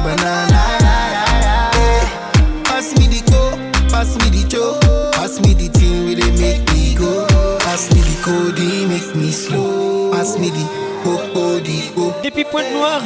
banana. 0.00 1.70
Eh, 1.74 2.42
pass 2.64 2.92
me 2.98 3.06
the 3.08 3.20
co, 3.30 3.58
pass 3.90 4.16
me 4.16 4.30
the 4.30 4.48
cho, 4.48 4.78
pass 5.12 5.40
me 5.40 5.54
the 5.54 5.68
thing 5.78 6.04
where 6.06 6.14
they 6.16 6.32
make 6.40 6.64
me 6.72 6.94
go. 6.94 7.26
Pass 7.60 7.90
me 7.94 8.00
the 8.00 8.22
code, 8.22 8.58
e 8.58 8.86
make 8.86 9.14
me 9.14 9.30
slow. 9.30 10.10
Pass 10.12 10.38
me 10.38 10.50
the 10.50 10.64
oh 11.02 11.30
oh 11.34 11.58
the 11.60 11.90
ho 11.96 12.12
Depuis 12.22 12.44
Pointe 12.44 12.72
Noire. 12.72 13.02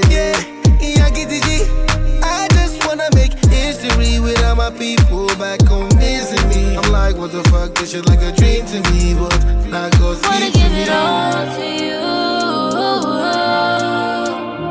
Yeah, 0.09 0.33
I 2.23 2.47
just 2.53 2.87
wanna 2.87 3.09
make 3.13 3.33
history 3.51 4.19
with 4.21 4.41
all 4.45 4.55
my 4.55 4.71
people 4.71 5.27
back 5.37 5.61
home. 5.67 5.89
I'm 6.81 6.91
like, 6.93 7.17
what 7.17 7.31
the 7.33 7.43
fuck? 7.49 7.75
This 7.75 7.91
shit 7.91 8.07
like 8.07 8.21
a 8.21 8.31
dream 8.31 8.65
to 8.67 8.79
me, 8.91 9.13
but 9.13 9.35
not 9.67 9.91
cause 9.99 10.21
Wanna 10.23 10.49
give 10.49 10.71
it 10.83 10.89
all 10.89 11.45
to 11.57 11.67
you. 11.83 11.99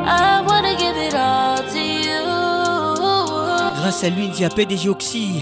I 0.07 0.43
wanna 0.47 0.75
give 0.75 0.97
it 0.97 1.13
all 1.13 1.57
to 1.57 1.79
you. 1.79 3.81
Grâce 3.83 4.03
à 4.03 4.09
lui, 4.09 4.27
Diapé 4.29 4.65
PDG 4.65 4.89
Oxy. 4.89 5.41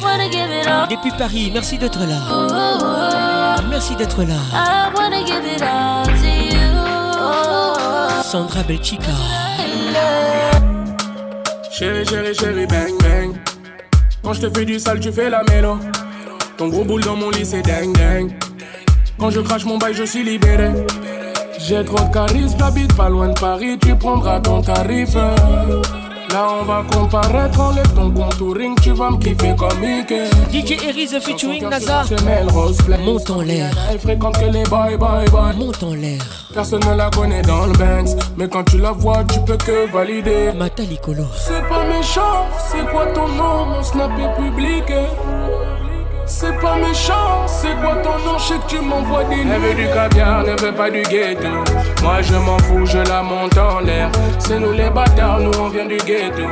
Depuis 0.90 1.12
Paris, 1.18 1.52
merci 1.54 1.78
d'être 1.78 2.00
là. 2.00 3.56
Merci 3.70 3.96
d'être 3.96 4.24
là. 4.24 4.36
I 4.52 4.90
wanna 4.94 5.24
give 5.26 5.46
it 5.46 5.62
all 5.62 6.06
to 6.06 6.54
you. 8.16 8.24
Sandra 8.24 8.64
Belchica. 8.64 9.04
Chérie, 11.72 12.06
chérie, 12.06 12.36
chérie, 12.36 12.68
bang, 12.68 12.92
bang. 13.00 13.36
Quand 14.22 14.34
je 14.34 14.42
te 14.46 14.50
fais 14.60 14.66
du 14.66 14.78
sale, 14.80 15.00
tu 15.00 15.14
fais 15.14 15.30
la 15.30 15.44
mélo. 15.44 15.78
Ton 16.58 16.70
gros 16.70 16.84
boule 16.88 17.04
dans 17.04 17.16
mon 17.16 17.30
lit, 17.30 17.46
c'est 17.46 17.62
dingue, 17.62 17.94
dingue. 17.96 18.32
Quand 19.20 19.30
je 19.30 19.42
crache 19.42 19.66
mon 19.66 19.78
bail, 19.78 19.94
je 19.94 20.04
suis 20.04 20.24
libéré. 20.24 20.70
J'ai 21.60 21.86
trop 21.86 22.00
de 22.08 22.12
charisme, 22.12 22.56
j'habite 22.60 22.94
pas 22.98 23.10
loin 23.10 23.28
de 23.30 23.40
Paris, 23.40 23.78
tu 23.80 23.96
prendras 23.96 24.40
ton 24.40 24.64
tarif. 24.64 25.14
Là 25.14 26.48
on 26.60 26.64
va 26.66 26.84
comparaître, 26.92 27.60
enlève 27.60 27.94
ton 27.94 28.10
contouring, 28.12 28.74
tu 28.82 28.92
vas 28.92 29.12
me 29.12 29.18
kiffer 29.18 29.54
comme 29.56 29.78
Mickey. 29.80 30.26
DJ 30.52 30.84
Eriz 30.84 31.20
featuring 31.22 31.70
Nazar. 31.70 32.06
Monte 33.06 33.30
en 33.30 33.42
l'air. 33.42 33.70
Elle 33.92 34.00
fréquente 34.00 34.40
que 34.40 34.46
les 34.46 34.64
bye 34.64 34.98
bye 34.98 35.30
bye. 35.32 35.56
Monte 35.56 35.84
en 35.84 35.94
l'air. 35.94 36.22
Personne 36.56 36.82
ne 36.90 36.96
la 36.98 37.12
connaît 37.12 37.44
dans 37.44 37.68
le 37.68 37.74
Banks, 37.74 38.18
mais 38.36 38.48
quand 38.50 38.64
tu 38.64 38.80
la 38.80 38.94
vois, 38.94 39.24
tu 39.32 39.40
peux 39.42 39.58
que 39.58 39.92
valider. 39.92 40.52
Matalicolo. 40.58 41.26
C'est 41.38 41.68
pas 41.70 41.86
méchant, 41.86 42.46
c'est 42.72 42.86
quoi 42.92 43.06
ton 43.14 43.28
nom, 43.28 43.66
mon 43.68 43.84
snap 43.84 44.10
est 44.20 44.42
public. 44.42 44.84
C'est 46.30 46.52
pas 46.60 46.76
méchant, 46.76 47.48
c'est 47.48 47.74
quoi 47.80 47.96
ton 48.04 48.20
nom, 48.26 48.38
je 48.38 48.44
sais 48.44 48.54
que 48.60 48.68
tu 48.76 48.82
m'envoies 48.82 49.24
des 49.24 49.38
Elle 49.38 49.62
veut 49.62 49.74
du 49.74 49.88
caviar, 49.88 50.44
ne 50.44 50.62
veut 50.62 50.74
pas 50.74 50.90
du 50.90 51.02
ghetto 51.04 51.48
Moi 52.04 52.22
je 52.22 52.36
m'en 52.36 52.58
fous, 52.60 52.86
je 52.86 52.98
la 52.98 53.24
monte 53.24 53.58
en 53.58 53.80
l'air 53.80 54.10
C'est 54.38 54.60
nous 54.60 54.74
les 54.74 54.90
bâtards, 54.90 55.40
nous 55.40 55.58
on 55.58 55.70
vient 55.70 55.86
du 55.86 55.96
ghetto 55.96 56.44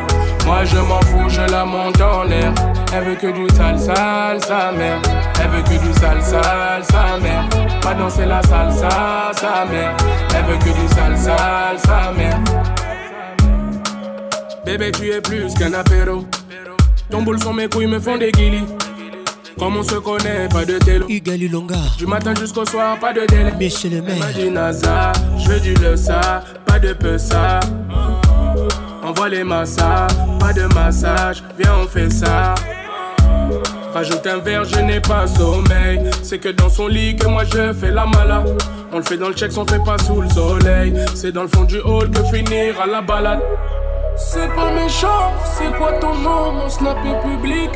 Moi 0.45 0.64
je 0.64 0.77
m'en 0.77 1.02
fous, 1.02 1.27
je 1.27 1.41
la 1.52 1.65
monte 1.65 1.99
en 2.02 2.23
l'air 2.23 2.53
Elle 2.95 3.03
veut 3.03 3.15
que 3.15 3.27
du 3.27 3.47
sale, 3.53 3.77
sale, 3.77 4.41
sa 4.41 4.72
mère 4.72 5.02
Elle 5.43 5.49
veut 5.49 5.61
que 5.64 5.85
du 5.85 5.93
sale, 5.99 6.22
sale, 6.23 6.84
sa 6.89 7.18
mère 7.22 7.43
Pas 7.81 7.93
danser 7.95 8.26
la 8.26 8.41
salsa, 8.43 8.89
sa 9.34 9.65
mère 9.69 9.93
Elle 10.38 10.45
veut 10.45 10.57
que 10.57 10.64
du 10.80 10.88
sale, 10.95 11.18
sale, 11.18 11.80
sa 11.80 12.11
mère 12.18 12.38
Bébé 14.65 14.89
tu 14.93 15.11
es 15.11 15.19
plus 15.19 15.53
qu'un 15.53 15.73
apéro 15.73 16.23
Ton 17.11 17.23
boule 17.23 17.41
sur 17.41 17.53
mes 17.53 17.68
couilles 17.68 17.88
me 17.88 17.99
font 17.99 18.15
des 18.18 18.31
guillis 18.31 18.64
comme 19.57 19.77
on 19.77 19.84
se 19.84 19.95
connaît, 19.95 20.49
pas 20.49 20.65
de 20.65 20.77
tel. 20.80 21.03
Du 21.98 22.07
matin 22.07 22.34
jusqu'au 22.38 22.65
soir, 22.65 22.99
pas 22.99 23.14
de 23.14 23.26
délai. 23.26 23.52
Michel 23.57 23.91
le 23.94 24.02
maire. 24.02 24.52
NASA, 24.52 25.14
je 25.38 25.49
veux 25.49 25.60
du 25.61 25.73
le 25.76 25.95
ça, 25.95 26.44
pas 26.65 26.77
de 26.77 26.91
peu 26.91 27.18
ça. 27.18 27.61
On 29.02 29.23
les 29.26 29.44
massas, 29.44 30.07
pas 30.40 30.52
de 30.52 30.65
massage, 30.73 31.44
viens 31.57 31.73
on 31.84 31.88
fait 31.88 32.11
ça. 32.11 32.53
Rajoute 33.94 34.27
un 34.27 34.40
verre, 34.40 34.65
je 34.65 34.80
n'ai 34.82 34.99
pas 34.99 35.26
sommeil. 35.26 36.02
C'est 36.22 36.38
que 36.40 36.49
dans 36.49 36.69
son 36.69 36.88
lit 36.88 37.15
que 37.15 37.27
moi 37.27 37.44
je 37.45 37.72
fais 37.72 37.91
la 37.91 38.06
malade. 38.06 38.61
On 38.91 38.98
le 38.98 39.03
fait 39.03 39.15
dans 39.18 39.30
le 39.30 39.34
check, 39.36 39.52
on 39.57 39.65
fait 39.65 39.84
pas 39.84 39.98
sous 39.99 40.19
le 40.22 40.30
soleil. 40.30 40.94
C'est 41.15 41.32
dans 41.32 41.44
le 41.44 41.48
fond 41.49 41.64
du 41.64 41.80
hall 41.80 42.10
que 42.11 42.23
finir 42.36 42.76
à 42.82 42.86
la 42.88 43.02
balade. 43.02 43.40
C'est 44.18 44.53
pas 44.53 44.72
méchant, 44.73 45.32
c'est 45.45 45.72
quoi 45.77 45.94
ton 45.94 46.15
nom, 46.15 46.52
mon 46.52 46.68
snap 46.69 46.98
est 47.06 47.26
public. 47.27 47.72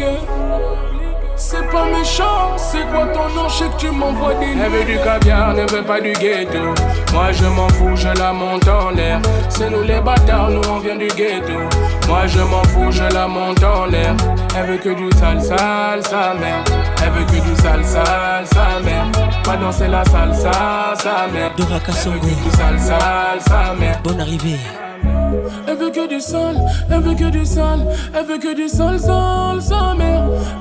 C'est 1.39 1.65
pas 1.69 1.85
méchant, 1.85 2.51
c'est 2.57 2.85
quoi 2.91 3.05
ton 3.13 3.29
nom, 3.33 3.47
je 3.47 3.53
sais 3.53 3.69
que 3.69 3.77
tu 3.77 3.89
m'envoies 3.91 4.33
des 4.33 4.53
Elle 4.61 4.71
veut 4.71 4.83
du 4.83 4.97
caviar, 4.97 5.53
ne 5.53 5.61
veut 5.71 5.83
pas 5.83 6.01
du 6.01 6.11
ghetto 6.11 6.73
Moi 7.13 7.31
je 7.31 7.45
m'en 7.45 7.67
fous, 7.69 7.95
je 7.95 8.09
la 8.19 8.33
monte 8.33 8.67
en 8.67 8.89
l'air 8.89 9.21
C'est 9.47 9.69
nous 9.69 9.81
les 9.83 10.01
bâtards, 10.01 10.49
nous 10.49 10.59
on 10.69 10.79
vient 10.79 10.97
du 10.97 11.07
ghetto 11.07 11.53
Moi 12.09 12.27
je 12.27 12.39
m'en 12.39 12.61
fous, 12.65 12.91
je 12.91 13.03
la 13.15 13.25
monte 13.29 13.63
en 13.63 13.85
l'air 13.85 14.13
Elle 14.57 14.65
veut 14.65 14.77
que 14.79 14.89
du 14.89 15.09
sale, 15.17 15.41
sale, 15.41 16.03
sa 16.03 16.33
mère 16.33 16.61
Elle 17.05 17.11
veut 17.11 17.23
que 17.25 17.41
du 17.49 17.55
sale, 17.61 17.85
sale, 17.85 18.45
sa 18.45 18.81
mère 18.83 19.05
Pas 19.45 19.55
danser 19.55 19.87
la 19.87 20.03
salsa, 20.03 20.51
sa 20.97 21.27
mère 21.33 21.51
Elle 21.57 21.63
veut 21.65 21.79
que 21.79 21.89
du 22.25 22.51
sale, 22.57 22.79
sale, 22.79 23.39
sa 23.47 23.73
mère 23.79 23.97
Bonne 24.03 24.19
arrivée 24.19 24.59
elle 25.67 25.77
veut 25.77 25.89
que 25.91 26.07
du 26.07 26.19
sol, 26.19 26.55
elle 26.89 27.01
veut 27.01 27.13
que 27.15 27.29
du 27.29 27.45
sol, 27.45 27.79
elle 28.15 28.25
veut 28.25 28.37
que 28.37 28.55
du 28.55 28.67
sol, 28.69 28.99
sol, 28.99 29.61
sa 29.61 29.95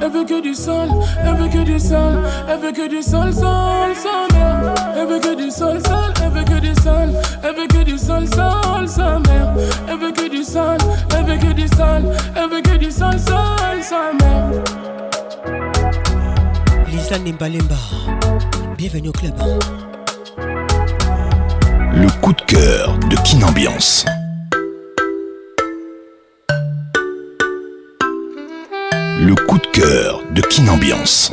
Elle 0.00 0.42
du 0.42 0.54
sol, 0.54 0.88
elle 1.24 1.34
veut 1.36 1.48
que 1.48 1.62
du 1.64 1.78
sol, 1.78 2.18
elle 2.48 2.88
du 2.88 3.02
sol, 3.02 3.32
sol, 3.32 4.28
Elle 4.96 5.06
veut 5.06 5.18
que 5.18 5.34
du 5.42 5.50
sol, 5.50 5.78
elle 6.22 6.44
que 6.44 6.60
du 6.60 6.74
sol, 6.74 7.14
elle 7.42 7.68
que 7.68 7.82
du 7.84 7.98
sol, 7.98 8.26
sol, 8.26 9.22
Elle 9.88 9.98
veut 9.98 10.12
que 10.12 10.28
du 10.28 10.42
sol, 10.44 10.78
elle 11.16 11.24
veut 11.24 11.38
que 11.38 11.52
du 11.54 11.66
sol, 11.68 12.02
elle 12.36 12.48
veut 12.50 12.60
que 12.62 12.76
du 12.76 12.90
sol, 12.90 13.18
sol, 13.18 14.14
mère. 14.20 14.62
Lisa 16.86 17.16
bienvenue 18.76 19.08
au 19.08 19.12
club. 19.12 19.34
Le 21.94 22.08
coup 22.20 22.32
de 22.32 22.42
cœur 22.42 22.96
de 23.10 23.16
Kin 23.16 23.42
Ambiance. 23.48 24.04
le 29.20 29.34
coup 29.34 29.58
de 29.58 29.66
cœur 29.68 30.22
de 30.30 30.40
Kinambiance. 30.42 31.32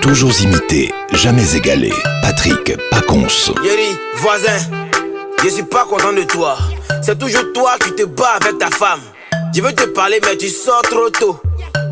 Toujours 0.00 0.32
imité, 0.40 0.90
jamais 1.12 1.54
égalé. 1.54 1.92
Patrick 2.22 2.72
Paconce. 2.90 3.52
Yeri, 3.62 3.98
voisin, 4.16 4.56
je 5.42 5.48
suis 5.50 5.62
pas 5.62 5.84
content 5.84 6.14
de 6.14 6.22
toi. 6.22 6.56
C'est 7.02 7.18
toujours 7.18 7.44
toi 7.52 7.76
qui 7.84 7.92
te 7.94 8.04
bats 8.06 8.38
avec 8.40 8.56
ta 8.56 8.70
femme. 8.70 9.00
Je 9.54 9.60
veux 9.60 9.72
te 9.72 9.84
parler, 9.84 10.20
mais 10.24 10.38
tu 10.38 10.48
sors 10.48 10.82
trop 10.82 11.10
tôt. 11.10 11.38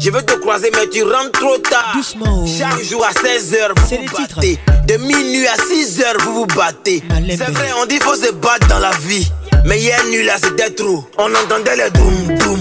Je 0.01 0.10
veux 0.10 0.22
te 0.22 0.32
croiser, 0.32 0.70
mais 0.74 0.89
tu 0.89 1.02
rentres 1.02 1.32
trop 1.39 1.59
tard. 1.59 1.94
Oh. 2.22 2.44
Chaque 2.47 2.82
jour 2.82 3.05
à 3.05 3.10
16h, 3.10 3.76
vous 3.76 3.86
vous 4.06 4.24
battez. 4.34 4.59
De 4.89 4.97
minuit 4.97 5.47
à 5.47 5.56
6h, 5.56 6.18
vous 6.22 6.34
vous 6.34 6.47
battez. 6.47 7.02
C'est 7.28 7.51
vrai, 7.51 7.70
on 7.80 7.84
dit 7.84 7.98
faut 7.98 8.14
se 8.16 8.32
battre 8.32 8.66
dans 8.68 8.78
la 8.78 8.90
vie. 9.06 9.26
Mais 9.66 9.78
hier, 9.78 10.02
nuit 10.10 10.24
là, 10.24 10.36
c'était 10.43 10.70
trop. 10.70 11.05
On 11.18 11.26
entendait 11.34 11.76
le 11.76 11.90
drum 11.90 12.39
doum. 12.39 12.59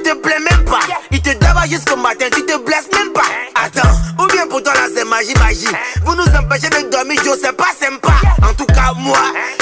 te 0.08 0.14
plaît 0.22 0.40
même 0.40 0.64
pas. 0.66 0.80
Il 1.12 1.22
te 1.22 1.32
daba 1.44 1.64
jusqu'au 1.70 1.98
matin, 1.98 2.28
tu 2.34 2.46
te 2.46 2.58
blesses 2.60 2.88
même 2.98 3.12
pas. 3.14 3.28
Attends, 3.56 3.90
ou 4.24 4.28
bien 4.28 4.48
pour 4.48 4.64
toi 4.64 4.74
là 4.74 4.88
c'est 4.96 5.04
magie, 5.04 5.34
magie. 5.40 5.68
Vous 6.06 6.16
nous 6.16 6.24
empêchez 6.40 6.70
de 6.70 6.90
dormir, 6.90 7.20
je 7.26 7.32
sais 7.38 7.52
pas, 7.54 7.72
sympa. 7.78 8.14
En 8.48 8.54
tout 8.54 8.66
cas, 8.68 8.94
moi, 8.98 9.18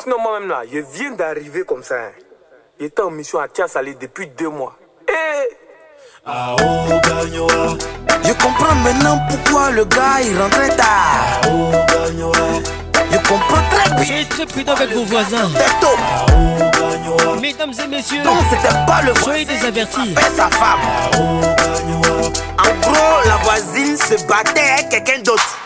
Sinon, 0.00 0.20
moi-même, 0.22 0.48
là, 0.48 0.62
je 0.72 0.78
viens 0.96 1.10
d'arriver 1.10 1.64
comme 1.66 1.82
ça. 1.82 1.96
Hein. 1.96 2.10
J'étais 2.78 3.02
en 3.02 3.10
mission 3.10 3.40
à 3.40 3.46
Salé 3.66 3.96
depuis 4.00 4.28
deux 4.28 4.48
mois. 4.48 4.76
Et... 5.08 5.12
Eh! 5.12 5.56
Ah, 6.24 6.54
oh, 6.60 6.62
je 8.22 8.32
comprends 8.34 8.76
maintenant 8.76 9.18
pourquoi 9.28 9.72
le 9.72 9.84
gars 9.86 10.20
il 10.22 10.38
rentrait 10.40 10.68
tard. 10.76 10.86
Ah, 10.86 11.40
oh, 11.48 12.30
je 13.10 13.16
comprends 13.28 13.62
très 13.72 13.90
bien. 13.96 14.04
Soyez 14.04 14.24
très 14.28 14.46
prudent 14.46 14.72
avec 14.74 14.92
vos 14.92 15.02
voisins. 15.04 15.50
Ah, 15.82 16.26
oh, 16.28 17.40
Mesdames 17.40 17.72
et 17.82 17.86
messieurs, 17.88 18.22
non, 18.22 18.36
c'était 18.50 18.74
pas 18.86 19.02
le 19.02 19.12
Soyez 19.16 19.46
désavertis. 19.46 20.14
sa 20.36 20.48
femme. 20.48 20.78
En 21.18 22.80
gros, 22.86 23.26
la 23.26 23.36
voisine 23.38 23.96
se 23.96 24.24
battait 24.28 24.60
avec 24.60 24.90
quelqu'un 24.90 25.22
d'autre. 25.22 25.58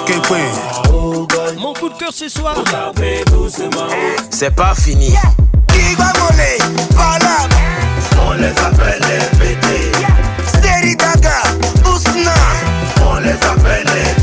Mon 1.61 1.73
coup 1.75 1.89
de 1.89 1.95
cœur 1.95 2.11
ce 2.13 2.29
soir. 2.29 2.55
C'est 4.31 4.55
pas 4.55 4.75
fini. 4.75 5.13
Qui 5.69 5.95
va 5.97 6.13
voler 6.19 6.75
Par 6.95 7.19
On 8.29 8.33
les 8.33 8.47
appelle 8.49 9.03
les 9.03 9.39
pétés. 9.39 9.93
Seri 10.47 10.97
Daga, 10.97 11.43
Ousna. 11.85 12.33
On 13.11 13.21
les 13.21 13.33
appelle 13.33 13.87
les 13.95 14.20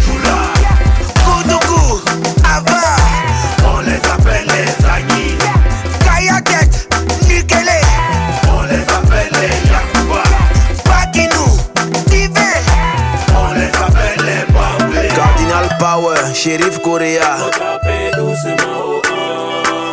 Chérif 15.98 16.36
Shérif 16.36 16.80
Correa. 16.80 17.38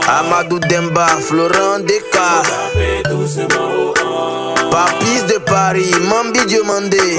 Amadou 0.07 0.59
Demba, 0.59 1.07
Florent 1.21 1.79
Deka. 1.79 2.43
Papis 4.71 5.23
de 5.27 5.39
Paris, 5.39 5.91
Mambi 6.09 6.45
Diomandé. 6.47 7.17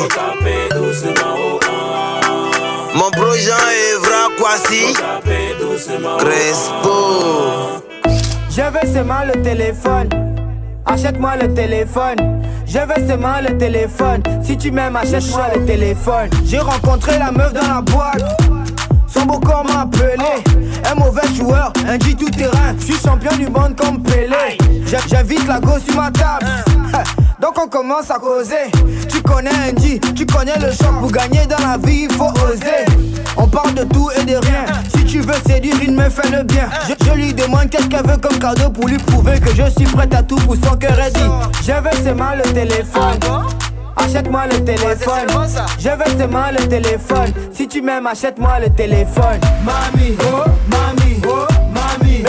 Mon 2.96 3.12
jean 3.38 3.64
Evra 3.90 4.28
Kwasi. 4.38 4.94
Crespo. 6.20 7.82
Je 8.50 8.88
veux 8.88 8.94
seulement 8.94 9.24
le 9.34 9.42
téléphone. 9.42 10.10
Achète-moi 10.86 11.32
le 11.42 11.54
téléphone. 11.54 12.42
Je 12.68 12.80
veux 12.80 13.08
seulement 13.08 13.40
le 13.42 13.58
téléphone. 13.58 14.22
Si 14.44 14.56
tu 14.58 14.70
m'aimes, 14.72 14.96
achète-moi 14.96 15.48
le 15.56 15.66
téléphone. 15.66 16.30
J'ai 16.46 16.60
rencontré 16.60 17.18
la 17.18 17.32
meuf 17.32 17.52
dans 17.54 17.68
la 17.76 17.82
boîte. 17.82 18.40
Son 19.16 19.26
beau 19.26 19.40
corps 19.40 19.64
m'a 19.64 19.86
Un 20.90 20.96
mauvais 20.96 21.28
joueur, 21.36 21.72
un 21.88 21.98
G 22.00 22.16
tout 22.16 22.30
terrain. 22.30 22.76
Je 22.80 22.86
suis 22.86 22.96
champion 22.96 23.36
du 23.38 23.46
monde 23.46 23.76
comme 23.78 24.02
Pelé. 24.04 24.58
J'invite 25.10 25.48
la 25.48 25.60
gauche 25.60 25.82
sur 25.88 25.96
ma 25.96 26.12
table. 26.12 26.46
Donc 27.42 27.54
on 27.64 27.68
commence 27.68 28.10
à 28.12 28.16
causer. 28.16 28.72
Tu 29.10 29.22
connais 29.22 29.50
un 29.50 29.76
G, 29.82 30.00
tu 30.16 30.26
connais 30.26 30.58
le 30.60 30.72
champ. 30.72 30.94
Pour 31.00 31.12
gagner 31.12 31.46
dans 31.48 31.62
la 31.66 31.78
vie, 31.78 32.08
il 32.10 32.12
faut 32.16 32.32
oser. 32.48 32.86
On 33.38 33.48
parle 33.48 33.74
de 33.74 33.84
tout 33.86 34.10
et 34.20 34.24
de 34.26 34.36
rien. 34.36 34.66
Si 34.96 35.04
tu 35.06 35.20
veux 35.22 35.36
séduire 35.46 35.76
une 35.86 35.96
meuf, 35.96 36.16
fais 36.22 36.30
le 36.30 36.44
bien. 36.44 36.68
Je, 36.88 37.12
lui 37.14 37.34
demande 37.34 37.70
qu'est-ce 37.70 37.88
qu'elle 37.88 38.06
veut 38.06 38.18
comme 38.18 38.38
cadeau 38.40 38.70
pour 38.70 38.88
lui 38.88 38.98
prouver 38.98 39.40
que 39.40 39.50
je 39.56 39.70
suis 39.78 39.90
prête 39.96 40.14
à 40.14 40.22
tout 40.24 40.36
pour 40.38 40.56
son 40.56 40.76
cœur 40.76 41.00
est 41.00 41.12
dit. 41.16 41.24
ses 42.04 42.14
mal 42.14 42.42
le 42.44 42.52
téléphone 42.52 43.20
achète-moi 43.98 44.46
le 44.48 44.64
téléphone. 44.64 45.28
Je 45.80 45.90
veux 45.90 46.14
seulement 46.20 46.48
le 46.52 46.68
téléphone. 46.68 47.34
Si 47.52 47.68
tu 47.68 47.82
m'aimes, 47.82 48.08
achète-moi 48.08 48.60
le 48.62 48.70
téléphone. 48.70 49.40
Mami, 49.64 50.16
oh, 50.22 50.46
mami, 50.70 51.22
oh, 51.28 51.48
mami. 51.74 52.24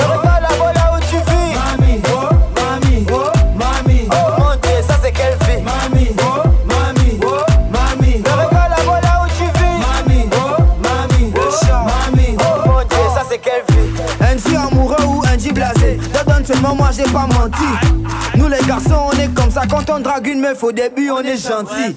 Seulement 16.47 16.77
moi 16.77 16.91
j'ai 16.97 17.03
pas 17.13 17.27
menti 17.27 18.37
Nous 18.37 18.47
les 18.47 18.65
garçons 18.69 19.09
on 19.13 19.19
est 19.19 19.35
comme 19.35 19.51
ça 19.51 19.63
Quand 19.69 19.91
on 19.91 19.99
drague 19.99 20.29
une 20.29 20.41
meuf 20.41 20.63
au 20.63 20.71
début 20.71 21.11
on 21.11 21.19
est 21.21 21.37
gentil 21.39 21.93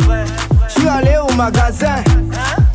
Je 0.74 0.80
suis 0.80 0.88
allé 0.90 1.16
au 1.22 1.32
magasin 1.36 1.96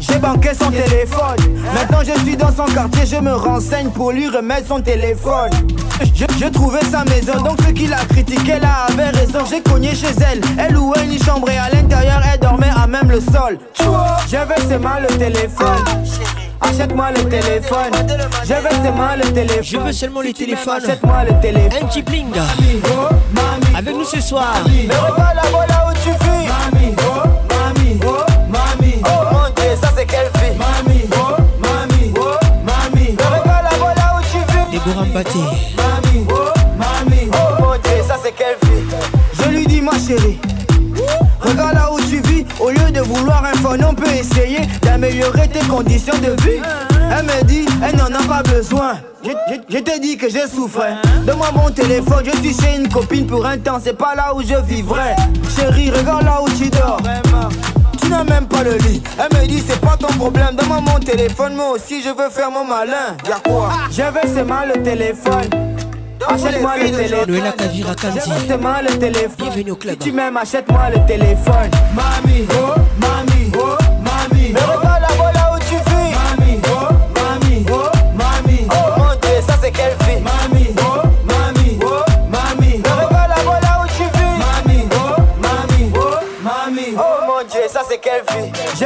j'ai 0.07 0.19
banqué 0.19 0.51
son 0.55 0.71
téléphone. 0.71 1.37
Maintenant 1.75 2.01
je 2.07 2.21
suis 2.23 2.37
dans 2.37 2.53
son 2.55 2.67
quartier, 2.67 3.07
je 3.07 3.17
me 3.17 3.33
renseigne 3.33 3.89
pour 3.89 4.13
lui 4.13 4.29
remettre 4.29 4.69
son 4.69 4.81
téléphone. 4.81 5.51
J'ai 6.39 6.51
trouvé 6.51 6.81
sa 6.83 7.05
maison, 7.05 7.41
donc 7.43 7.57
ce 7.67 7.73
qui 7.73 7.87
la 7.87 8.05
critiqué 8.05 8.61
là 8.61 8.85
avait 8.91 9.09
raison. 9.09 9.39
J'ai 9.49 9.63
cogné 9.63 9.95
chez 9.95 10.13
elle, 10.31 10.43
elle 10.59 10.75
louait 10.75 11.07
une 11.07 11.21
chambre 11.23 11.49
et 11.51 11.57
à 11.59 11.71
l'intérieur 11.71 12.21
elle 12.33 12.39
dormait 12.39 12.69
à 12.71 12.87
même 12.87 13.11
le 13.11 13.21
sol. 13.21 13.59
J'avais 14.29 14.61
seulement 14.69 15.01
le 15.01 15.09
téléphone. 15.17 15.83
Achète-moi 16.65 17.11
le 17.13 17.25
téléphone. 17.29 17.93
Je 18.45 18.55
veux 18.57 18.71
seulement 18.85 19.15
le 19.15 19.31
téléphone. 19.33 19.63
Je 19.65 19.77
veux 19.79 19.93
seulement 19.93 20.23
le 20.23 20.33
téléphone. 20.33 20.77
Achète-moi 20.83 21.25
le 21.29 21.41
téléphone. 21.41 21.87
petit 21.89 22.03
Bling. 22.03 22.33
Oh, 22.37 23.15
Avec 23.77 23.95
nous 23.95 24.01
oh, 24.03 24.05
ce 24.11 24.21
soir. 24.21 24.55
Mais 24.89 24.97
regarde 24.97 25.37
la 25.37 25.43
voilà 25.51 25.67
là 25.75 25.87
où 25.89 25.93
tu 26.03 26.11
vis. 26.11 26.49
Mami, 26.49 26.97
oh, 26.99 27.27
mami, 27.51 28.01
oh, 28.07 28.33
mami. 28.49 28.95
Oh 29.05 29.35
mon 29.35 29.53
dieu, 29.55 29.71
ça 29.81 29.91
c'est 29.97 30.07
quelle 30.07 30.31
vie. 30.41 30.59
Mami, 30.59 31.01
oh, 31.13 31.37
mami, 31.61 32.13
oh, 32.17 32.25
mami. 32.65 33.15
Mais 33.19 33.25
regarde 33.25 33.65
la 33.71 33.79
voilà 33.79 34.17
où 34.17 34.23
tu 34.23 34.39
vis. 34.39 34.79
Mami, 34.81 36.25
oh, 36.29 36.49
mami. 36.79 37.31
Oh. 37.33 37.35
oh 37.35 37.63
mon 37.63 37.73
dieu, 37.75 38.05
ça 38.07 38.17
c'est 38.25 38.33
quelle 38.33 38.57
vie. 38.63 38.87
Je 39.43 39.49
lui 39.51 39.67
dis, 39.67 39.81
ma 39.83 39.93
chérie 39.93 40.39
vouloir 43.05 43.45
un 43.45 43.55
phone, 43.59 43.85
on 43.89 43.95
peut 43.95 44.11
essayer 44.13 44.61
d'améliorer 44.83 45.49
tes 45.49 45.67
conditions 45.67 46.17
de 46.19 46.33
vie. 46.43 46.61
Elle 47.17 47.25
me 47.25 47.45
dit, 47.45 47.67
elle 47.83 47.97
n'en 47.97 48.07
a 48.07 48.23
pas 48.27 48.43
besoin. 48.43 48.95
Je, 49.25 49.73
t'ai 49.79 49.83
te 49.83 50.01
dis 50.01 50.17
que 50.17 50.29
j'ai 50.29 50.47
souffert. 50.49 51.01
Donne-moi 51.27 51.49
mon 51.55 51.71
téléphone, 51.71 52.25
je 52.25 52.37
suis 52.41 52.55
chez 52.55 52.77
une 52.77 52.89
copine 52.89 53.27
pour 53.27 53.45
un 53.47 53.59
temps, 53.59 53.79
c'est 53.83 53.97
pas 53.97 54.15
là 54.15 54.35
où 54.35 54.43
je 54.43 54.55
vivrais 54.67 55.15
Chérie, 55.57 55.91
regarde 55.91 56.25
là 56.25 56.41
où 56.43 56.49
tu 56.51 56.69
dors. 56.71 56.99
Tu 58.03 58.09
n'as 58.11 58.25
même 58.25 58.47
pas 58.47 58.63
le 58.63 58.75
lit. 58.79 59.03
Elle 59.19 59.39
me 59.39 59.47
dit, 59.47 59.63
c'est 59.67 59.81
pas 59.81 59.97
ton 59.99 60.09
problème. 60.19 60.55
Donne-moi 60.57 60.81
mon 60.81 60.99
téléphone, 60.99 61.55
moi 61.57 61.71
aussi 61.73 62.03
je 62.03 62.11
veux 62.11 62.31
faire 62.31 62.51
mon 62.51 62.65
malin. 62.65 63.17
Y'a 63.29 63.37
quoi 63.47 63.69
Je 63.91 64.03
veux 64.03 64.35
c'est 64.35 64.45
mal 64.45 64.73
le 64.75 64.83
téléphone. 64.83 65.64
Achète-moi 66.29 66.73
le 66.79 66.91
téléphone. 66.91 67.35
Achète-moi 68.05 68.75
le 68.83 69.37
Bienvenue 69.37 69.71
au 69.73 69.77
club. 69.77 69.95
Si 70.01 70.09
tu 70.09 70.13
m'aimes, 70.15 70.37
achète-moi 70.37 70.91
le 70.95 71.07
téléphone. 71.07 71.71
Mami, 71.95 72.47
oh, 72.51 72.75
mami. 72.99 73.34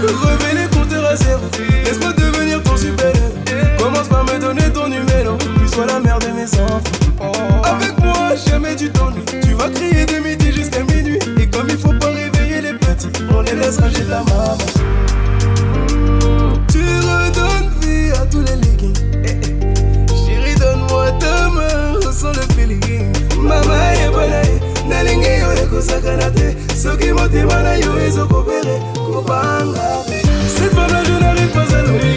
réveil 0.00 0.62
les 0.64 0.68
compteurs 0.76 1.10
te 1.12 1.24
zéro 1.24 1.42
Laisse-moi 1.84 2.12
devenir 2.14 2.62
ton 2.62 2.74
super 2.76 3.12
-héros. 3.12 3.76
Commence 3.82 4.08
par 4.08 4.24
me 4.24 4.38
donner 4.38 4.70
ton 4.72 4.84
numéro 4.88 5.36
Tu 5.38 5.68
sois 5.74 5.84
la 5.86 6.00
mère 6.00 6.18
de 6.20 6.28
mes 6.28 6.48
enfants 6.64 7.64
Avec 7.64 7.98
moi 8.02 8.32
jamais 8.48 8.74
tu 8.76 8.90
t'ennuies 8.90 9.22
Tu 9.42 9.52
vas 9.52 9.68
crier 9.68 10.06
de 10.06 10.16
midi 10.26 10.52
jusqu'à 10.52 10.82
minuit 10.84 11.18
Et 11.38 11.46
comme 11.48 11.66
il 11.68 11.76
faut 11.76 11.92
pas 11.92 12.06
réveiller 12.08 12.62
les 12.62 12.72
petits 12.72 13.08
On 13.36 13.42
les 13.42 13.54
laisse 13.56 13.78
ranger 13.78 14.04
de 14.04 14.10
la 14.10 14.22
maman 14.30 14.68
Tu 16.68 16.78
redonnes 17.06 17.70
vie 17.82 18.10
à 18.20 18.24
tous 18.24 18.40
les 18.40 18.56
Chérie 20.16 20.54
donne-moi 20.58 21.12
ta 21.20 21.48
main, 21.50 21.92
ressens 22.06 22.32
le 22.32 22.54
feeling 22.54 23.12
Mama 23.38 23.94
ye 23.98 24.08
balaye, 24.10 24.54
nalinge 24.88 25.40
yo 25.42 25.50
ekosaka 25.62 26.30
te 26.34 26.65
soki 26.86 27.10
motema 27.18 27.58
na 27.66 27.72
yo 27.82 27.90
ezokobere 28.06 28.74
kobanga 29.12 29.86
cette 30.56 30.70
fois 30.74 30.86
là 30.92 31.00
je 31.06 31.14
n'arrive 31.20 31.52
pas 31.54 31.66
à 31.76 31.82
l'oublier 31.82 32.15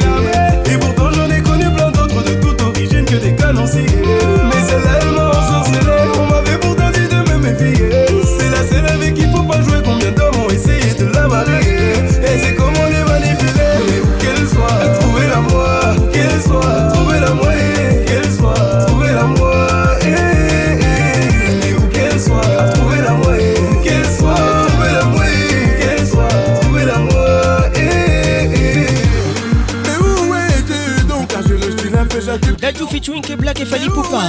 featuring 32.89 33.21
et 33.29 33.35
Black 33.35 33.59
et 33.61 33.65
Fanny 33.65 33.87
Poupa. 33.89 34.21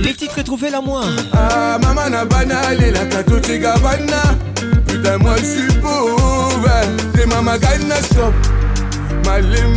Les 0.00 0.14
titres 0.14 0.42
trouvés 0.42 0.70
la 0.70 0.80
moi. 0.80 1.02
Ah, 1.32 1.78
maman 1.82 2.10
na 2.10 2.24
banal 2.24 2.82
et 2.82 2.90
la 2.90 3.04
kato 3.06 3.36
gabana. 3.60 4.36
Putain, 4.86 5.18
moi 5.18 5.34
je 5.38 5.44
suis 5.60 5.72
pauvre. 5.80 6.68
T'es 7.14 7.26
maman 7.26 7.56
gana 7.58 7.96
stop. 8.02 8.32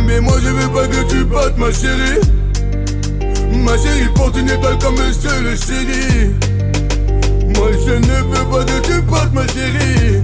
mais 0.06 0.20
moi 0.20 0.34
je 0.42 0.48
veux 0.48 0.68
pas 0.72 0.88
que 0.88 1.02
tu 1.08 1.24
portes 1.26 1.56
ma 1.58 1.70
chérie. 1.70 2.20
Ma 3.52 3.74
chérie 3.76 4.08
porte 4.14 4.36
une 4.38 4.48
étoile 4.50 4.78
comme 4.78 4.94
monsieur 4.96 5.30
le 5.42 5.54
chéri. 5.54 6.30
Moi 7.54 7.68
je 7.86 7.92
ne 7.92 8.28
veux 8.28 8.44
pas 8.56 8.64
que 8.64 8.86
tu 8.86 9.02
portes 9.02 9.32
ma 9.32 9.46
chérie. 9.48 10.22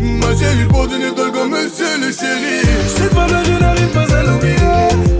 Ma 0.00 0.28
chérie 0.30 0.64
porte 0.70 0.92
une 0.96 1.02
étoile 1.02 1.32
comme 1.32 1.50
monsieur 1.50 1.98
le 2.00 2.10
chéri. 2.10 2.66
Cette 2.96 3.14
pas 3.14 3.26
là 3.28 3.42
je 3.44 3.52
n'arrive 3.52 3.88
pas 3.88 4.14
à 4.14 4.22
l'oublier. 4.22 5.11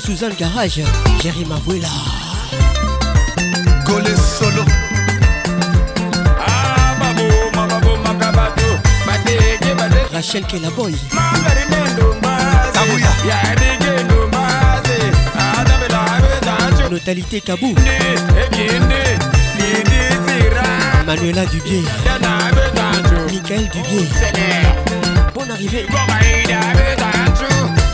Suzanne 0.00 0.32
Garage, 0.34 0.80
Jerry 1.20 1.44
Mavuela. 1.44 1.86
garage, 3.86 4.16
solo. 4.38 4.62
Ah, 6.38 6.96
babo, 6.98 7.96
ma 8.02 9.16
Rachel 10.12 10.44
Kelaboy. 10.46 10.94
Notalité 16.90 17.40
Kabou. 17.40 17.74
Manuela 21.06 21.46
Dubier 21.46 21.82
Michael 23.30 23.68
Dubier 23.68 24.08
Bonne 25.34 25.50
arrivée 25.52 25.86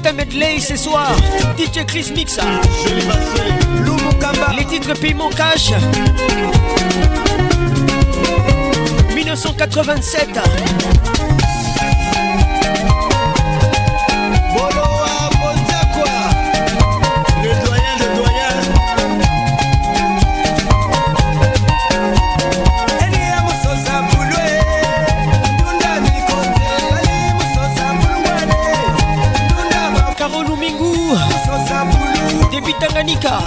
c'est 0.00 0.08
un 0.08 0.12
medley 0.12 0.58
ce 0.60 0.76
soir. 0.76 1.10
DJ 1.58 1.84
Chris 1.86 2.12
Mix. 2.14 2.38
Les 4.56 4.64
titres 4.64 4.94
Paiement 4.98 5.30
Cash. 5.36 5.70
1987. 9.14 10.28
tangan 32.78 33.04
nikah. 33.10 33.42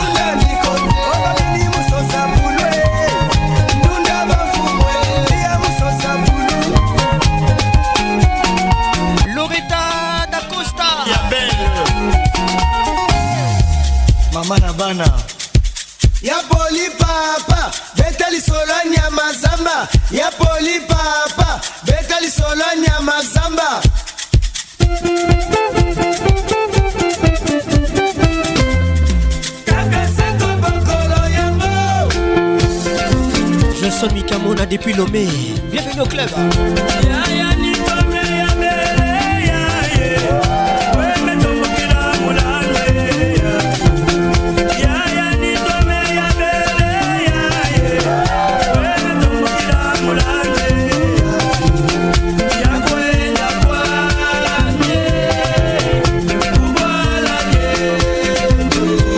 Nelson 34.02 34.16
Mikamona 34.18 34.66
depuis 34.66 34.94
Lomé. 34.94 35.28
Bienvenue 35.72 36.02
au 36.02 36.06
club. 36.06 36.28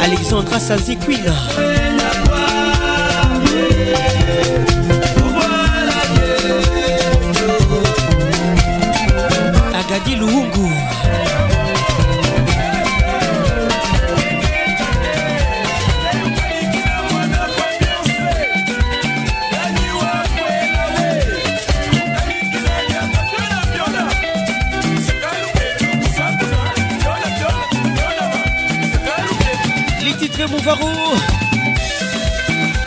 Alexandra 0.03 0.59
Sazikwina. 0.59 1.72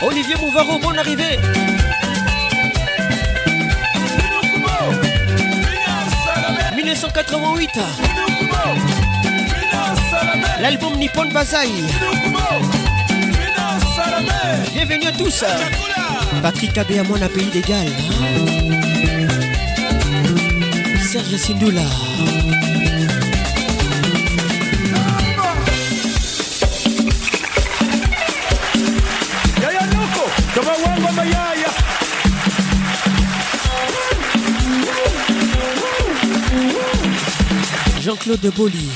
Olivier 0.00 0.34
Mouvaro, 0.40 0.78
bonne 0.78 0.98
arrivée 0.98 1.38
1988 6.74 7.68
L'album 10.62 10.96
Nippon 10.96 11.26
Bazai 11.34 11.68
Bienvenue 14.72 15.06
à 15.08 15.12
tous 15.12 15.44
Patrick 16.42 16.78
Abé 16.78 16.98
à 17.00 17.02
mon 17.02 17.18
pays 17.28 17.50
d'égal 17.52 17.88
Serge 21.04 21.36
Sindoula 21.36 21.82
Jean-Claude 38.02 38.36
de 38.40 38.50
Bolli. 38.50 38.88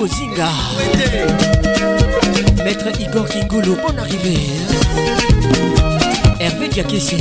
kozinga 0.00 0.48
maître 2.64 2.88
igor 3.00 3.28
kingulu 3.28 3.72
bon 3.82 3.98
arrivé 3.98 4.34
hervé 6.40 6.68
diakesi 6.68 7.16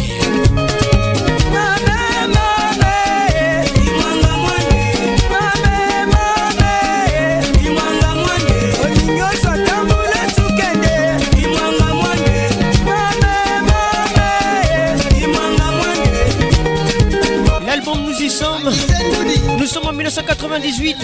Nous 19.71 19.75
sommes 19.75 19.87
en 19.93 19.93
1998. 19.93 20.95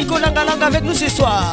Iko 0.00 0.16
Langa 0.18 0.44
Langa 0.44 0.66
avec 0.68 0.82
nous 0.82 0.94
ce 0.94 1.10
soir. 1.10 1.52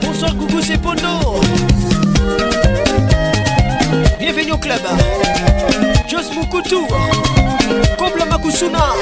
Bonsoir 0.00 0.32
Gougou, 0.36 0.60
c'est 0.62 0.78
Pondo. 0.80 1.40
Bienvenue 4.20 4.52
au 4.52 4.58
club. 4.58 4.80
Jos 6.08 6.30
Moukoutou. 6.36 6.86
Kusuna. 8.46 8.94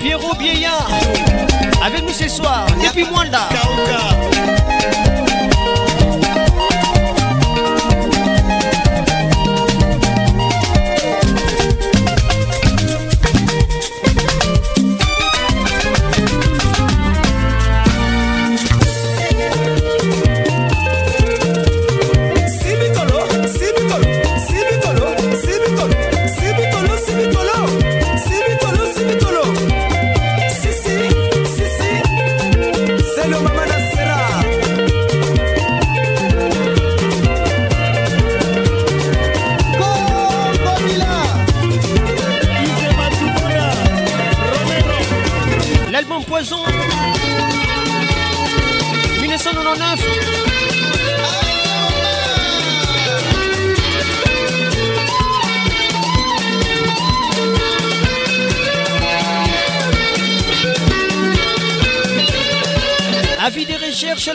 Pierrot 0.00 0.34
Bieya 0.38 0.70
avec 1.84 2.02
nous 2.02 2.14
ce 2.14 2.26
soir, 2.28 2.64
depuis 2.82 3.04
Mwanda. 3.04 3.48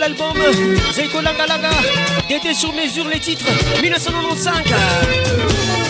l'album 0.08 0.38
Zeiko 0.94 1.20
La 1.22 1.32
sur 2.54 2.72
mesure 2.74 3.08
les 3.10 3.20
titres 3.20 3.46
1995. 3.82 5.85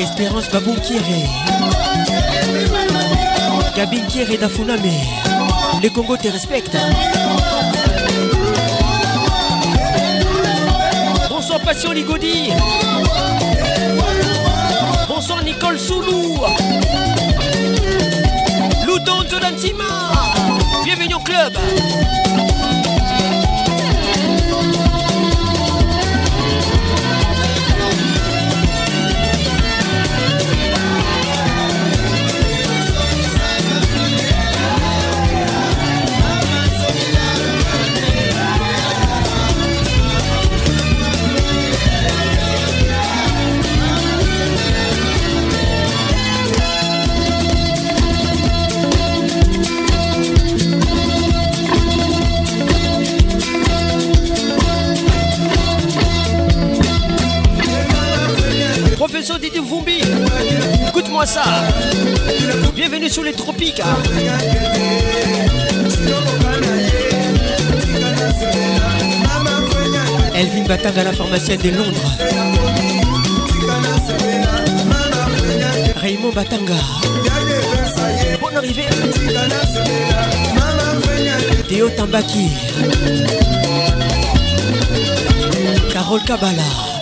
Espérance 0.00 0.50
Babou 0.52 0.74
Kiré 0.82 1.00
Gabin 3.74 4.00
Kiré 4.08 4.36
d'Afuname 4.36 4.80
Les 5.82 5.88
Congo 5.88 6.18
te 6.18 6.28
respecte 6.28 6.76
Bonsoir 11.30 11.60
Passion 11.60 11.92
Ligodi 11.92 12.50
Bonsoir 15.08 15.42
Nicole 15.42 15.78
Soulou 15.78 16.34
Mouton 18.98 19.28
Jordan 19.28 19.56
Sima 19.56 19.86
Bienvenue 20.82 21.14
au 21.14 21.20
club 21.20 21.52
professeur 59.08 59.38
des 59.38 59.48
Vumbi. 59.48 60.02
Écoute-moi 60.88 61.24
ça. 61.24 61.42
Bienvenue 62.74 63.08
sur 63.08 63.22
les 63.24 63.32
tropiques. 63.32 63.80
Hein. 63.80 63.96
Elvin 70.34 70.62
Batanga, 70.66 71.04
la 71.04 71.12
pharmacienne 71.14 71.58
de 71.62 71.70
Londres. 71.70 72.18
Raymond 75.96 76.32
Batanga. 76.32 76.74
Bonne 78.42 78.56
arrivée. 78.58 78.84
Théo 81.66 81.88
Tambaki. 81.96 82.48
Carole 85.94 86.22
Kabbalah. 86.24 86.97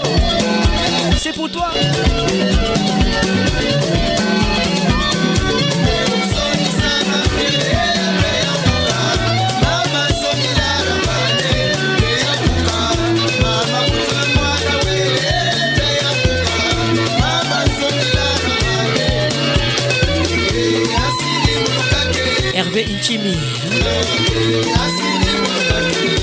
Hervé 22.55 22.83
Intimi. 22.83 23.37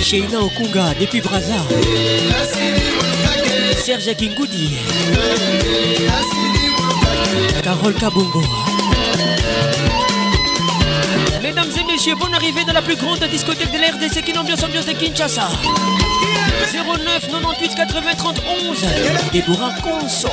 Sheina 0.03 0.39
Okunga 0.39 0.93
depuis 0.99 1.21
Brazzaville. 1.21 2.82
Serge 3.84 4.15
Goudi 4.38 4.77
Carole 7.61 7.93
Kabongo 7.95 8.41
Mesdames 11.41 11.65
et 11.77 11.91
messieurs, 11.91 12.15
bonne 12.15 12.34
arrivée 12.34 12.64
dans 12.64 12.72
la 12.72 12.81
plus 12.81 12.95
grande 12.95 13.19
discothèque 13.26 13.73
de 13.73 13.77
l'RDC 13.77 14.22
qui 14.23 14.38
ambiance 14.38 14.64
ambiance 14.64 14.85
de 14.85 14.93
Kinshasa 14.93 15.49
09 16.73 17.27
98 17.30 17.76
80 17.76 17.99
30 18.18 18.41
11 18.69 18.85
Consort 19.84 20.31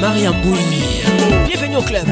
Maria 0.00 0.32
Mbouy, 0.32 0.58
bienvenue 1.46 1.76
au 1.76 1.82
club. 1.82 2.06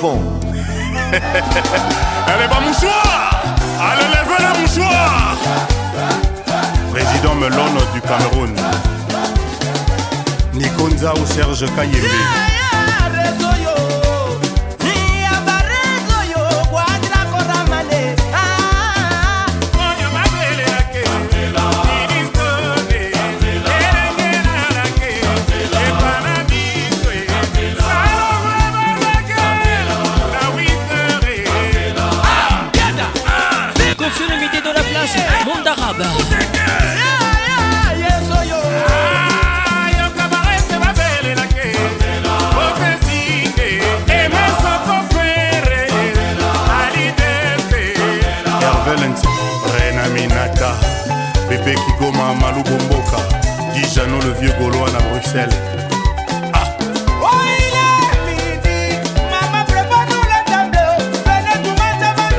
Elle 0.00 2.40
est 2.42 2.48
pas 2.48 2.60
mouchoir 2.60 3.30
Allez, 3.80 4.06
levez 4.10 4.38
le 4.38 4.52
mouchoir 4.60 5.36
Président 6.90 7.34
Melon 7.34 7.72
du 7.92 8.00
Cameroun. 8.00 8.54
Nikonza 10.54 11.12
ou 11.14 11.26
Serge 11.26 11.66
caillé 11.76 12.00
excellence 48.92 49.22
rena 49.76 50.06
minata 50.08 50.74
pepe 51.48 51.74
kikoma 51.74 52.34
malu 52.34 52.62
bomboka 52.62 53.16
dijano 53.74 54.16
le 54.20 54.32
vieux 54.40 54.52
gaulois 54.58 54.90
na 54.90 54.98
bruxelles 55.00 55.56
ah. 56.52 56.66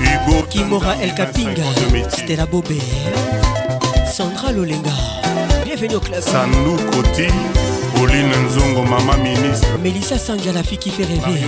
Hugo 0.00 0.46
Kimora 0.48 0.94
El 1.02 1.14
Kapinga, 1.14 1.64
Stella 2.12 2.44
Bobé, 2.46 2.78
Sandra 4.10 4.52
Lolenga. 4.52 4.92
Bienvenue 5.64 5.96
au 5.96 6.00
classe. 6.00 6.24
Sandou 6.26 6.76
Koti, 6.92 7.26
Pauline 7.94 8.30
Nzongo, 8.46 8.82
Mama 8.82 9.16
Ministre. 9.16 9.68
Melissa 9.82 10.18
Sanja, 10.18 10.52
la 10.52 10.62
fille 10.62 10.78
qui 10.78 10.90
fait 10.90 11.02
rêver. 11.04 11.40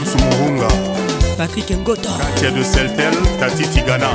Patrick 1.39 1.71
Ngota. 1.71 2.11
Katia 2.35 2.51
de 2.51 2.63
Seltel, 2.65 3.15
Tati 3.39 3.67
Tigana. 3.69 4.11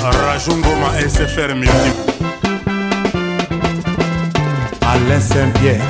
Radio 0.01 0.55
ma 0.77 0.91
SFR 1.09 1.55
Music 1.55 1.95
Alain 4.89 5.19
Saint-Pierre 5.19 5.81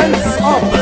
hands 0.00 0.36
up. 0.42 0.77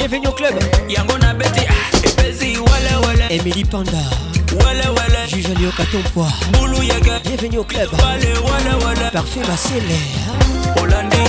bienvenue 0.00 0.28
au 0.28 0.32
club 0.32 0.54
yango 0.88 1.18
na 1.18 1.34
beti 1.34 1.60
ah, 1.68 1.96
epesi 2.06 2.56
walewale 2.58 3.24
emily 3.28 3.64
panda 3.64 3.98
walewale 4.64 5.26
juge 5.28 5.46
alioka 5.56 5.84
tompoa 5.84 6.28
bulu 6.52 6.82
yeke 6.82 7.20
bienvenue 7.24 7.58
au 7.58 7.64
club 7.64 7.90
parfait 9.12 9.40
basele 9.46 10.00
olande 10.82 11.19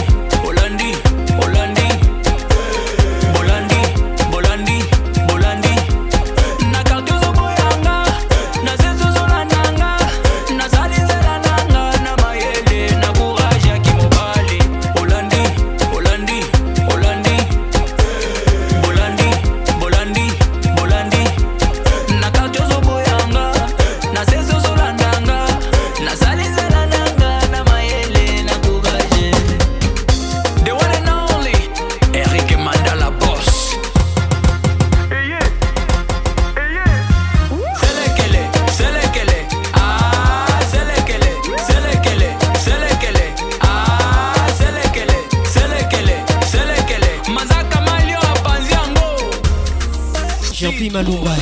Malumba. 51.03 51.35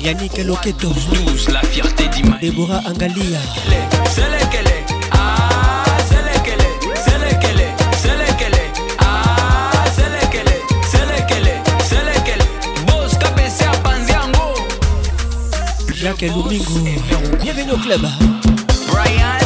Yannick 0.00 0.38
Loketo, 0.44 0.88
12, 1.10 1.48
la 1.48 1.60
fierté 1.62 2.04
d'Imaï. 2.08 2.38
Déborah 2.40 2.82
Angalia. 2.88 3.38
Kalungu. 16.22 16.60
Bienvenue 17.42 17.72
au 17.72 17.76
club. 17.78 18.02
Brian. 18.92 19.41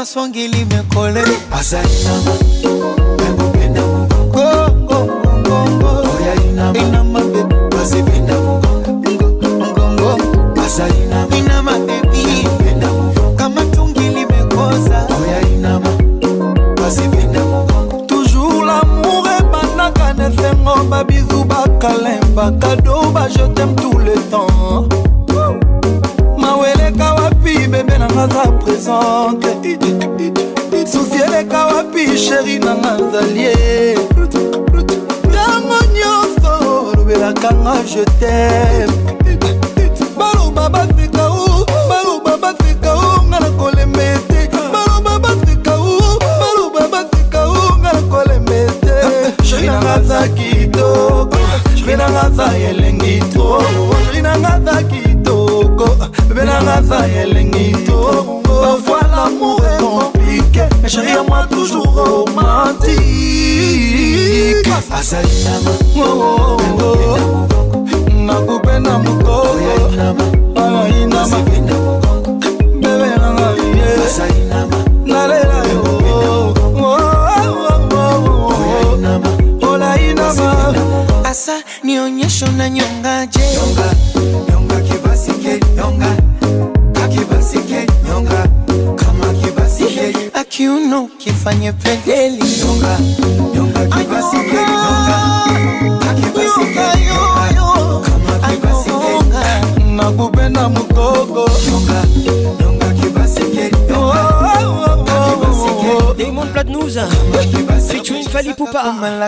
maswangili 0.00 0.64
mekoleni 0.64 1.34
ama. 1.52 2.69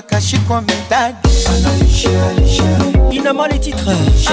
akashikwa 0.03 0.63
medali. 0.63 1.17
Inama 3.11 3.49
les 3.49 3.61
titres. 3.61 4.29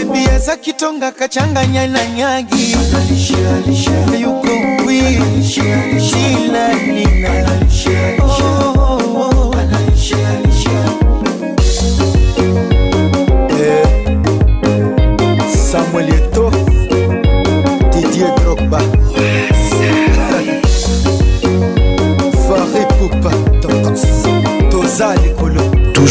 Ebi 0.00 0.28
aza 0.34 0.56
kitonga 0.56 1.12
kachanganya 1.12 1.88
na 1.88 2.06
nyagi. 2.06 2.74
Yuko 4.22 4.52
wii. 4.86 5.83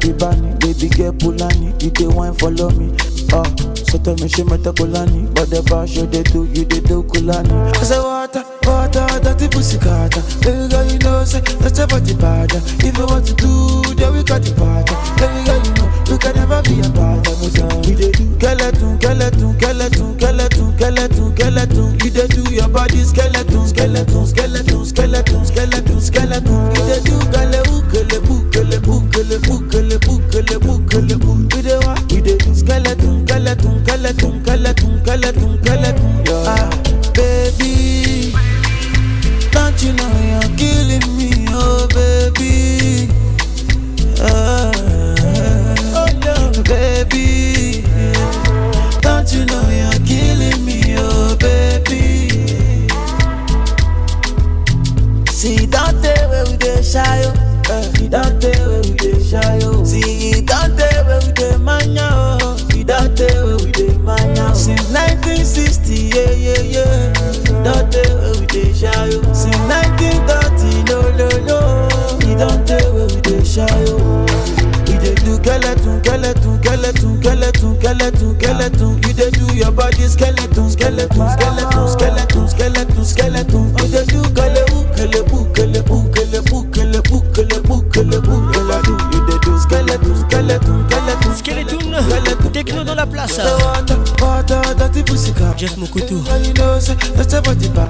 the 0.00 0.12
bunny, 0.16 0.56
baby 0.60 0.88
girl 0.88 1.12
pullani, 1.12 1.70
you 1.82 1.90
dey 1.90 2.06
wine 2.06 2.34
follow 2.34 2.70
me. 2.72 2.92
Oh, 3.32 3.44
so 3.84 3.98
tell 3.98 4.16
me 4.16 4.28
she 4.28 4.42
met 4.42 4.64
a 4.66 4.72
colani, 4.72 5.30
but 5.34 5.50
the 5.50 5.62
bar 5.70 5.86
show 5.86 6.06
they 6.06 6.22
do, 6.24 6.44
you 6.46 6.64
they 6.64 6.80
do 6.80 7.02
Kulani. 7.04 7.46
I 7.78 7.82
say 7.86 7.98
water, 8.00 8.42
water, 8.66 9.06
the 9.22 9.46
pussy 9.52 9.78
carter. 9.78 10.18
Baby 10.42 10.64
girl 10.72 10.84
you 10.88 10.98
know 11.04 11.24
say 11.24 11.38
that's 11.62 11.78
your 11.78 11.86
body 11.86 12.14
bad. 12.18 12.50
If 12.82 12.96
you 12.96 13.06
want 13.06 13.26
to 13.30 13.34
do, 13.38 13.46
then 13.94 14.10
we 14.16 14.24
got 14.24 14.42
the 14.42 14.50
party. 14.56 14.94
Baby 15.20 15.40
girl 15.46 15.60
you 15.62 15.72
know 15.78 15.86
we 16.10 16.16
can 16.18 16.34
never 16.34 16.58
be 16.66 16.80
apart. 16.82 17.22
We 17.38 17.46
say 17.52 17.66
we 17.86 17.92
dey 18.00 18.10
do 18.16 18.24
skeleton, 18.40 18.96
skeleton, 18.98 19.52
skeleton, 19.60 20.16
skeleton, 20.16 20.16
skeleton, 20.16 20.68
skeleton. 21.36 21.86
You 22.02 22.10
they 22.10 22.26
do 22.32 22.42
your 22.50 22.66
body 22.72 22.98
skeleton. 23.06 23.69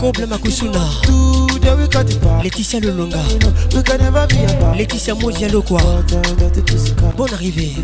Koble 0.00 0.24
Makusuna 0.26 0.80
Laetitia 2.42 2.80
Lolonga 2.80 3.18
Laetitia 4.74 5.14
Mozia 5.14 5.48
Lokwa 5.52 5.78
Bonne 7.18 7.34
arrivée 7.34 7.74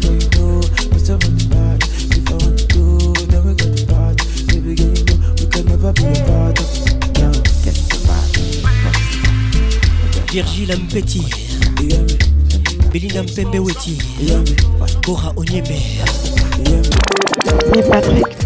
Virgile 10.33 10.75
Mpeti 10.85 11.23
Belinda 12.95 13.23
Mpembe 13.25 13.59
Weti 13.59 13.99
Bora 15.07 15.35
Onyebe 15.37 15.77
Patrick 17.91 18.46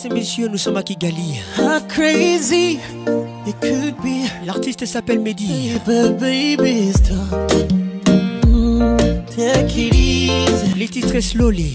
Mesdames 0.00 0.16
et 0.16 0.20
messieurs, 0.20 0.48
nous 0.48 0.58
sommes 0.58 0.76
à 0.76 0.82
Kigali. 0.84 1.40
How 1.58 1.80
crazy 1.88 2.78
it 3.46 3.56
could 3.60 3.96
be. 4.00 4.22
L'artiste 4.46 4.86
s'appelle 4.86 5.18
Mehdi. 5.18 5.72
Mm, 5.86 6.18
Les 10.76 10.86
titres 10.88 11.18
slowly. 11.20 11.74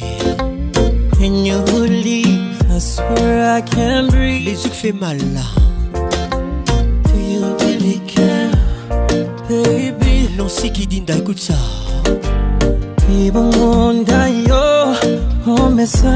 When 1.19 1.45
you 1.45 1.57
leave, 1.89 2.53
I 2.73 2.79
swear 2.79 3.57
I 3.57 3.61
can 3.61 4.07
breathe. 4.07 4.45
Les 4.45 4.53
yeux 4.53 4.71
fait 4.71 4.93
mal. 4.93 5.17
Do 5.17 7.15
you 7.17 7.43
really 7.59 7.99
care, 8.07 9.17
baby? 9.49 10.29
Non, 10.37 10.47
c'est 10.47 10.69
qui 10.69 10.87
dit 10.87 11.01
d'un 11.01 11.19
coup 11.19 11.33
de 11.33 11.39
ça 11.39 11.55
ça. 15.85 16.13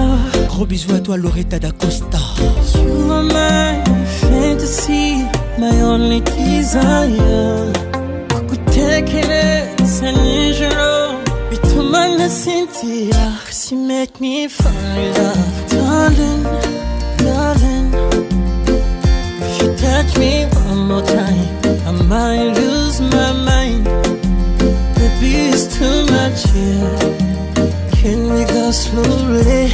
Gros 0.48 0.65
bisous 0.65 0.94
à 0.94 0.99
toi, 0.99 1.18
Loretta 1.18 1.60
d'Acosta. 1.60 2.18
You 2.76 3.11
are 3.11 3.23
my 3.23 3.84
fantasy, 4.30 5.23
my 5.57 5.81
only 5.81 6.22
desire. 6.22 7.73
Kukutekereza 8.30 10.11
nijoro 10.11 11.18
bituma 11.52 12.07
nasinzira. 12.18 13.31
Cause 13.45 13.72
you 13.73 13.80
make 13.81 14.19
me 14.22 14.48
fall 14.48 14.72
in 14.95 15.14
love, 15.14 15.64
darling, 15.69 16.44
darling. 17.18 17.94
If 19.41 19.61
you 19.61 19.73
touch 19.76 20.18
me 20.18 20.45
one 20.69 20.88
more 20.88 21.02
time, 21.02 21.48
I 21.88 21.91
might 22.03 22.57
lose 22.57 23.02
my 23.02 23.34
mind. 23.34 23.85
Baby, 24.95 25.49
it's 25.52 25.68
too 25.77 26.06
much 26.06 26.45
here. 26.52 27.14
Can 28.02 28.38
you? 28.41 28.47
slowly 28.72 29.72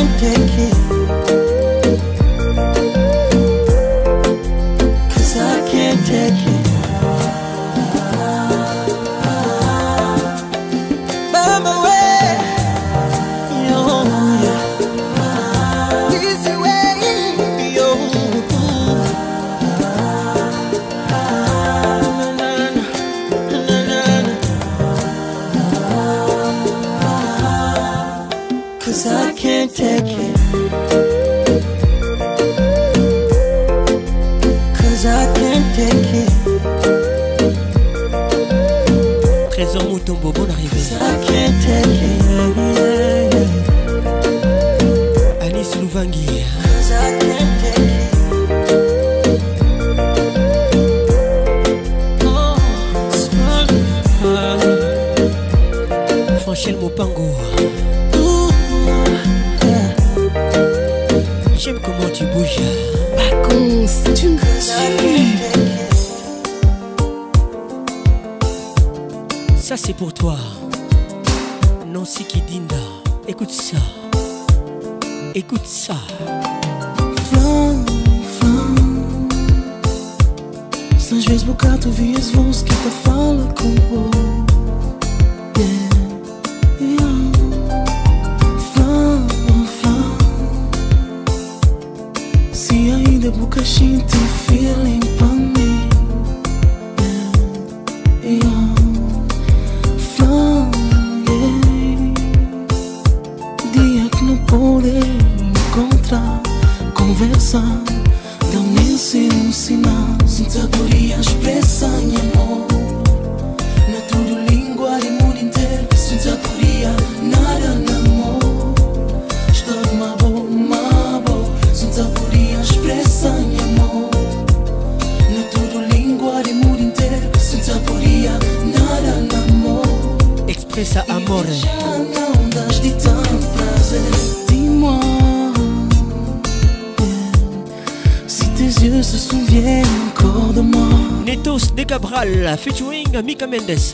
and 0.00 0.20
day. 0.20 0.39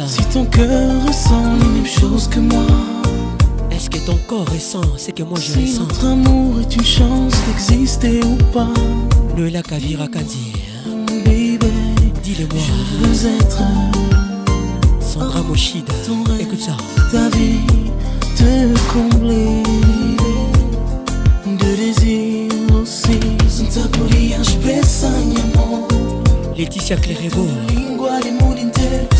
Si 0.09 0.23
ton 0.32 0.44
cœur 0.44 1.05
ressent 1.05 1.43
les 1.59 1.78
mêmes 1.81 1.86
choses 1.86 2.28
que 2.28 2.39
moi. 2.39 2.62
Est-ce 3.73 3.90
que 3.90 3.98
ton 3.98 4.16
corps 4.28 4.47
ressent 4.55 4.81
ce 4.97 5.11
que 5.11 5.24
moi 5.24 5.36
je 5.40 5.51
si 5.53 5.59
ressens 5.59 5.81
notre 5.82 6.07
amour 6.07 6.55
est 6.61 6.77
une 6.77 6.85
chance 6.85 7.32
d'exister 7.48 8.20
ou 8.23 8.36
pas. 8.53 8.69
qu'à 9.51 9.62
Kavira 9.62 10.05
hein. 10.05 11.07
bébé 11.24 11.59
Dis-le-moi. 12.23 12.62
Je 12.69 13.05
veux 13.09 13.31
être. 13.40 13.62
Sandra 15.01 15.43
Moshida. 15.43 15.93
Écoute 16.39 16.61
ça. 16.61 16.77
Ta 17.11 17.28
vie 17.36 17.59
te 18.36 18.78
combler 18.93 19.62
de 21.47 21.74
désir 21.77 22.51
aussi. 22.81 23.19
Sintakulia, 23.48 24.36
je 24.44 25.07
un 25.09 26.55
Laetitia 26.57 26.97
Clérego. 26.97 27.47
les 29.03 29.15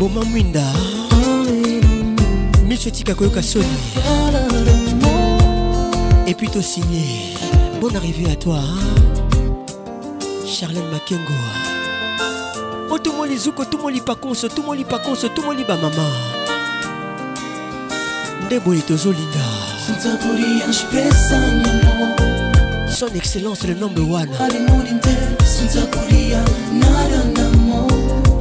boma 0.00 0.24
mwinda 0.24 0.66
miso 2.68 2.88
etika 2.88 3.14
koyoka 3.14 3.42
soni 3.42 3.76
epui 6.26 6.48
tosigne 6.48 7.04
bon 7.80 7.94
arrivé 7.94 8.24
à 8.32 8.36
toi 8.36 8.60
charlene 10.46 10.88
makengo 10.90 11.36
otomoli 12.90 13.34
oh, 13.36 13.42
zuko 13.44 13.64
tomoli 13.66 14.00
pakonso 14.00 14.48
tomoli 14.48 14.84
pakonso 14.84 15.28
tomoli 15.28 15.64
bamama 15.64 16.06
nde 18.46 18.58
boye 18.64 18.80
tozolinga 18.80 19.46
son 22.96 23.08
excellence 23.14 23.66
le 23.68 23.74
nombre 23.74 24.00
one 24.02 24.30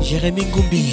Jérémy 0.00 0.44
Goubi 0.46 0.92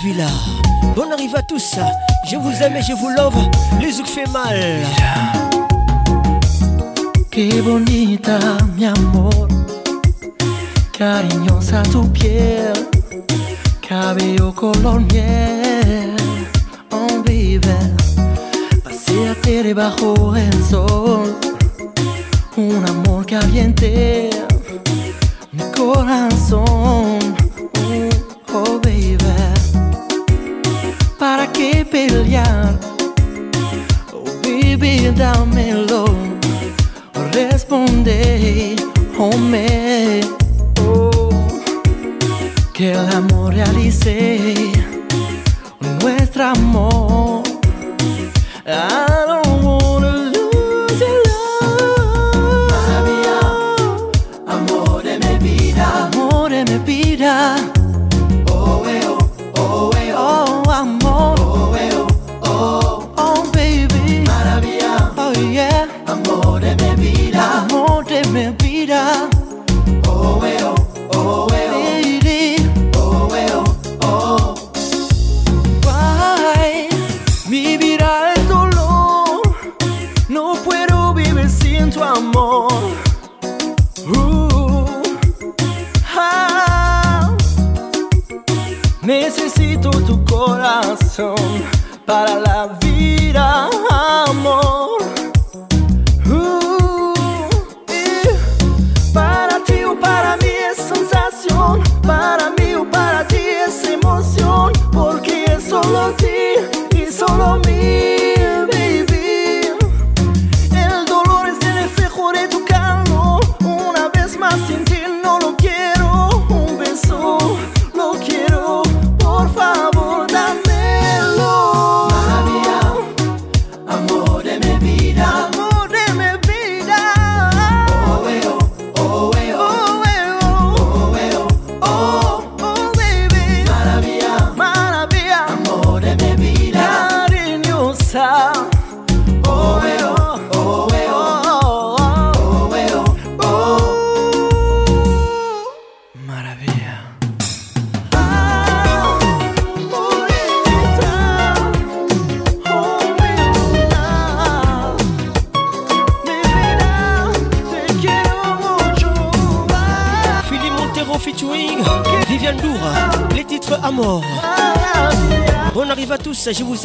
Avila. 0.00 0.26
Bon 0.94 1.10
arrive 1.10 1.36
à 1.36 1.42
tous. 1.42 1.76
Je 2.30 2.36
vous 2.36 2.52
aime 2.62 2.76
et 2.76 2.82
je 2.82 2.92
vous 2.92 3.08
love. 3.16 3.34
Les 3.80 3.92
zouk 3.92 4.06
fait 4.06 4.28
mal. 4.30 4.56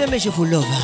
Seme 0.01 0.17
Yefulova. 0.17 0.80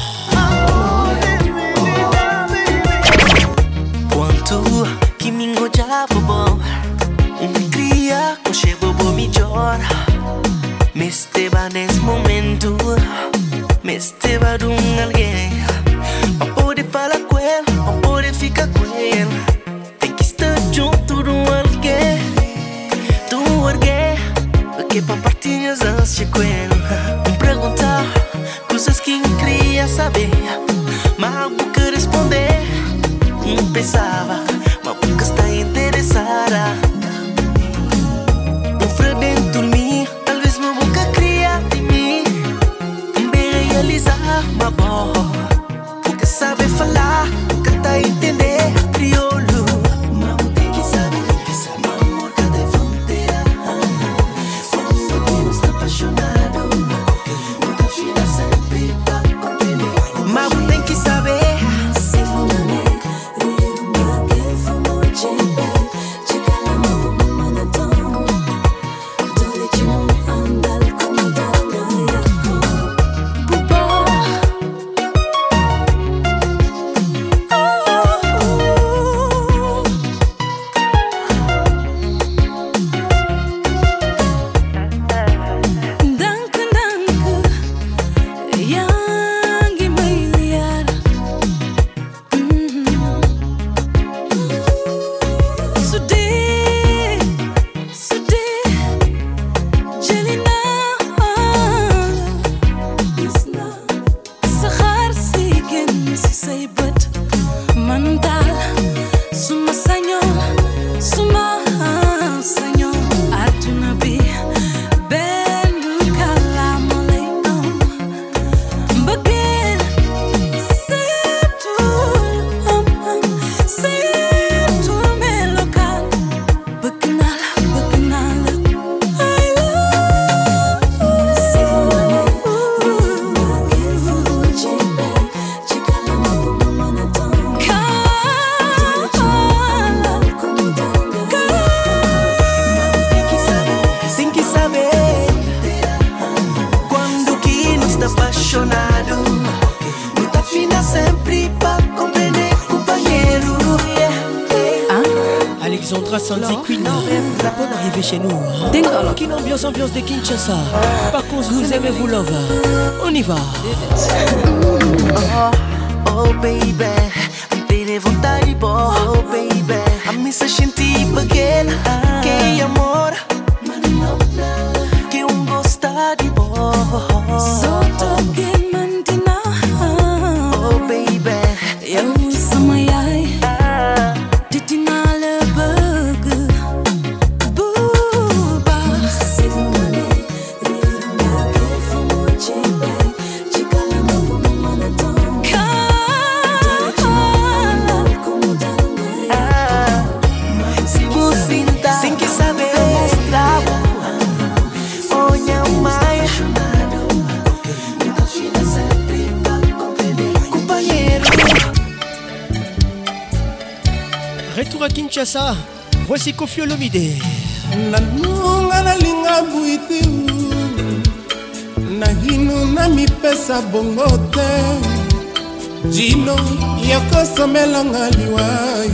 nanga 227.77 228.09
liwai 228.17 228.91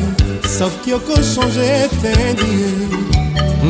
safki 0.57 0.89
okochange 0.93 1.67
tendi 2.01 2.53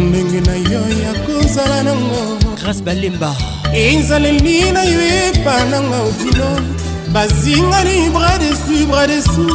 ndenge 0.08 0.40
na 0.48 0.56
yo 0.72 0.82
ya 1.04 1.12
kozala 1.26 1.78
nango 1.84 2.22
grace 2.60 2.82
balemba 2.86 3.32
enzaleli 3.74 4.56
na 4.76 4.82
yo 4.94 5.00
epa 5.20 5.56
nanga 5.72 5.98
otino 6.10 6.50
bazingani 7.14 8.10
bra 8.14 8.32
desu 8.42 8.86
bra 8.90 9.04
desu 9.12 9.46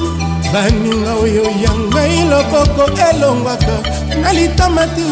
baninga 0.52 1.12
oyo 1.24 1.44
ya 1.64 1.72
ngai 1.86 2.16
loboko 2.32 2.84
elongwaka 3.08 3.76
na 4.22 4.30
litama 4.36 4.84
te 4.94 5.06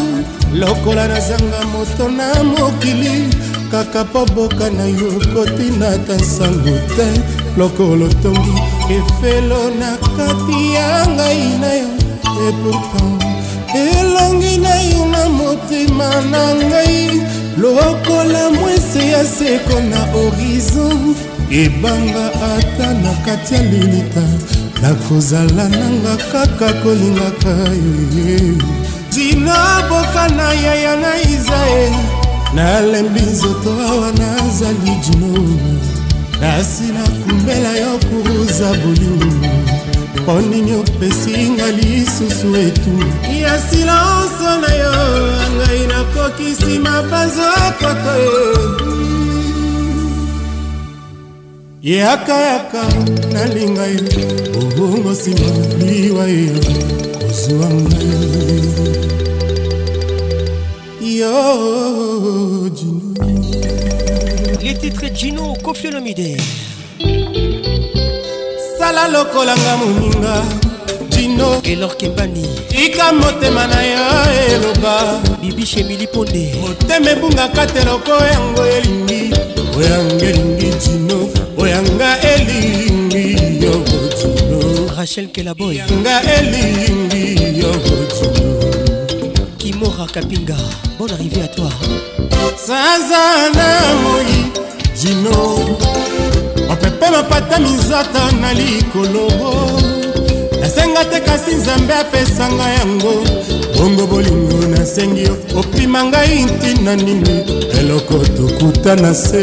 lokola 0.59 1.07
nazanga 1.11 1.59
moto 1.73 2.05
na 2.17 2.25
mokili 2.51 3.13
kaka 3.71 4.03
mpo 4.07 4.21
boka 4.35 4.65
na 4.77 4.85
yo 4.99 5.09
kotina 5.33 5.89
ta 6.07 6.13
nsango 6.21 6.75
te 6.95 7.07
lokolo 7.57 8.07
tongi 8.23 8.66
efelo 8.91 9.69
na 9.79 9.97
kati 9.97 10.61
ya 10.75 10.91
ngai 11.15 11.43
na 11.61 11.71
yo 11.73 11.89
e 12.47 12.51
pourtant 12.51 13.23
elongi 13.75 14.57
na 14.65 14.75
yo 14.89 15.01
na 15.13 15.23
motema 15.37 16.09
na 16.31 16.43
ngai 16.69 17.03
lokola 17.61 18.43
mwese 18.57 19.01
ya 19.13 19.23
seko 19.37 19.77
na 19.91 19.97
horizon 20.13 21.15
ebanga 21.63 22.25
ata 22.55 22.87
na 23.03 23.11
kati 23.25 23.53
ya 23.55 23.61
lilita 23.63 24.25
nakozala 24.81 25.63
nanga 25.69 26.13
kaka 26.31 26.69
kolingaka 26.83 27.55
yo 28.29 28.51
dina 29.15 29.59
boka 29.89 30.23
na 30.37 30.47
yaya 30.65 30.93
na 31.03 31.11
isaeli 31.31 32.01
nalembi 32.55 33.21
nzoto 33.31 33.71
awa 33.89 34.09
nazali 34.21 34.93
jino 35.03 35.33
nasila 36.41 37.03
napela 37.47 37.71
yo 37.77 37.99
kuruza 38.09 38.73
bolingo 38.73 39.25
mpo 40.15 40.41
nini 40.41 40.73
opesinga 40.75 41.71
lisusu 41.71 42.55
etu 42.55 43.03
ya 43.41 43.59
silanso 43.61 44.61
na 44.61 44.73
yo 44.73 44.93
ngai 45.55 45.87
nakokisi 45.87 46.79
mapanzo 46.79 47.41
koko 47.79 48.15
e. 48.19 48.21
yakayaka 51.97 52.81
nalinga 53.33 53.85
yo 53.85 54.01
obongo 54.61 55.11
nsima 55.11 55.47
liwa 55.87 56.25
yo 56.39 56.53
kozwa 57.19 57.67
ngai 57.69 58.11
yo 61.17 62.69
jino 62.69 63.25
les 64.63 64.75
titres 64.81 65.11
Gino 65.19 65.43
Kofiolomide 65.63 66.29
tala 68.87 69.05
lokolanga 69.15 69.73
moninga 69.81 70.33
jino 71.13 71.47
elor 71.71 71.93
kembani 71.99 72.45
tika 72.71 73.07
motema 73.19 73.63
na 73.71 73.79
yo 73.91 74.05
eloba 74.51 74.93
eh, 75.05 75.37
bibishe 75.41 75.79
emili 75.83 76.07
ponde 76.13 76.43
motema 76.63 77.09
ebungaka 77.13 77.63
te 77.73 77.81
loko 77.87 78.11
eh, 78.23 78.31
yango 78.33 78.63
elingi 78.75 79.21
oyanga 79.77 80.27
elingi 80.27 80.69
jino 80.83 81.17
oyanga 81.61 82.09
elingi 82.31 83.25
yongo 83.65 83.99
jino 84.19 84.59
rachel 84.97 85.27
kelaboy 85.35 85.75
yanga 85.81 86.15
elingi 86.37 87.25
yongo 87.61 87.95
jino 88.15 88.49
kimora 89.59 90.05
kapinga 90.13 90.57
bonne 90.97 91.13
arrivée 91.17 91.41
à 91.47 91.49
toi 91.55 91.71
saza 92.65 93.23
na 93.55 93.69
moi 94.03 94.33
jino 94.99 95.35
mpe 96.97 97.05
bapata 97.11 97.59
mizata 97.59 98.31
na 98.41 98.53
likolo 98.53 99.27
nasenga 100.61 101.05
te 101.05 101.19
kasi 101.19 101.55
nzambe 101.55 101.93
apesanga 101.93 102.65
yango 102.79 103.13
bongo 103.77 104.07
bolingo 104.07 104.65
nasengi 104.75 105.21
yo 105.27 105.35
opima 105.59 106.03
ngai 106.03 106.45
ntina 106.53 106.95
nini 106.95 107.35
eloko 107.79 108.17
tokuta 108.37 108.95
na 108.95 109.13
se 109.13 109.41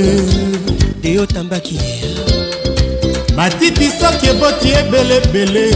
eyotambaki 1.03 1.79
matiti 3.37 3.91
soki 4.01 4.27
eboti 4.27 4.69
ebelebele 4.79 5.71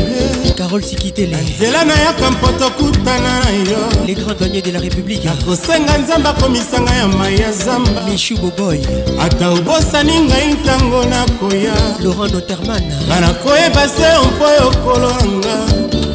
carole 0.59 0.83
sikitele 0.87 1.37
nzela 1.43 1.85
nayaka 1.85 2.31
mpoto 2.31 2.71
kutana 2.71 3.39
na 3.43 3.51
yo 3.71 4.05
les 4.07 4.15
grands 4.15 4.39
douaniers 4.39 4.63
de 4.63 4.71
la 4.73 4.79
république 4.81 5.25
nakosenga 5.25 5.99
nzambe 5.99 6.29
akomisanga 6.29 6.95
ya 6.95 7.09
mai 7.09 7.39
ya 7.41 7.53
zamba 7.53 8.03
mishu 8.11 8.37
boboy 8.37 8.79
ata 9.21 9.49
obosani 9.51 10.21
ngai 10.21 10.53
ntango 10.55 11.05
nakoya 11.05 11.75
laurent 12.03 12.35
noterman 12.35 12.83
nga 13.09 13.21
nakoyeba 13.21 13.89
se 13.89 14.09
mpo 14.29 14.47
yokolo 14.61 15.11
nanga 15.13 15.59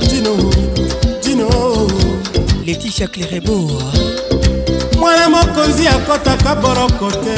dino 0.10 0.36
dino 1.24 1.48
letitia 2.66 3.08
clerebo 3.08 3.54
mwana 5.04 5.30
mokonzi 5.30 5.84
akɔtaka 5.88 6.52
boroko 6.56 7.08
te 7.24 7.34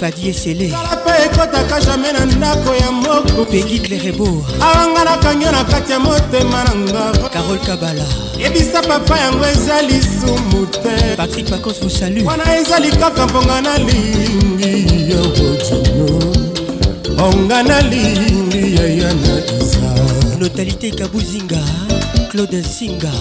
fadi 0.00 0.22
esele 0.30 0.68
salapa 0.70 1.12
ekɔtaka 1.24 1.76
jamai 1.86 2.12
na 2.16 2.24
ndako 2.24 2.70
ya 2.82 2.90
moko 2.90 3.40
pegi 3.50 3.78
clerebo 3.84 4.26
awanga 4.64 5.02
nakangi 5.04 5.44
yo 5.44 5.50
na 5.52 5.64
kati 5.64 5.92
ya 5.92 5.98
motema 5.98 6.64
na 6.66 6.72
nga 6.82 7.02
carol 7.34 7.58
kabala 7.66 8.04
yebisa 8.40 8.80
papa 8.88 9.14
yango 9.20 9.44
eza 9.44 9.76
lisumu 9.88 10.60
te 10.82 10.94
patrik 11.20 11.46
pacos 11.52 11.82
mosalu 11.82 12.24
wana 12.28 12.44
eza 12.60 12.78
likaka 12.80 13.26
mponga 13.26 13.60
nalingi 13.66 14.72
ya 15.10 15.18
bojono 15.36 16.08
onga 17.26 17.62
nalingi 17.68 18.64
yaya 18.76 19.10
na 19.22 19.34
isa 19.58 19.90
notalité 20.40 20.88
kabuzinga 20.98 21.62
claude 22.30 22.56
nsinga 22.64 23.12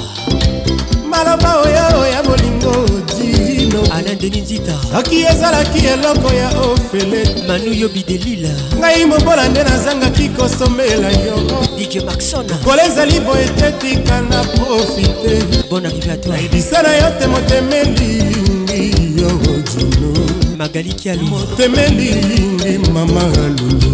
maloba 1.24 1.58
oyo 1.62 2.06
ya 2.12 2.22
bolingo 2.24 2.86
dino 3.18 3.84
alandeninzita 3.94 4.78
soki 4.96 5.24
ezalaki 5.24 5.86
eloko 5.86 6.34
ya 6.34 6.50
ofele 6.60 7.24
manu 7.48 7.74
yobi 7.74 8.04
delila 8.08 8.50
ngai 8.80 9.06
mobola 9.06 9.50
nde 9.50 9.64
nazangaki 9.64 10.30
kosomela 10.30 11.10
yo 11.12 11.36
dj 11.78 11.96
maxon 12.06 12.46
kola 12.64 12.86
ezali 12.86 13.20
boye 13.20 13.48
te 13.50 13.72
tika 13.72 14.22
na 14.22 14.42
profite 14.44 15.68
bon 15.70 15.86
arrive 15.86 16.12
à 16.12 16.18
toi 16.18 16.36
ebisa 16.46 16.82
na 16.82 16.96
yo 16.96 17.10
te 17.20 17.28
motemelingi 17.28 18.82
yo 19.22 19.32
dino 19.76 20.14
magali 20.58 20.94
kialu 20.94 21.24
motemelingi 21.24 22.92
mama 22.94 23.22
lulu 23.60 23.94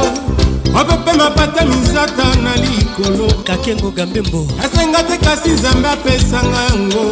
mopepema 0.73 1.31
pata 1.31 1.65
mizata 1.67 2.25
na 2.35 2.57
likolo 2.57 3.33
kakengo 3.43 3.91
gambembo 3.91 4.49
asenga 4.65 5.03
te 5.03 5.17
kasi 5.19 5.49
nzambe 5.49 5.89
apesanga 5.89 6.57
yango 6.71 7.05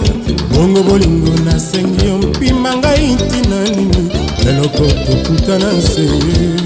bongo 0.55 0.83
bolingo 0.83 1.31
nasengi 1.45 2.07
yo 2.07 2.19
mpima 2.19 2.77
ngai 2.77 3.13
ntina 3.15 3.63
nini 3.63 4.09
leloko 4.45 4.79
tokutana 5.07 5.73
nseye 5.73 6.57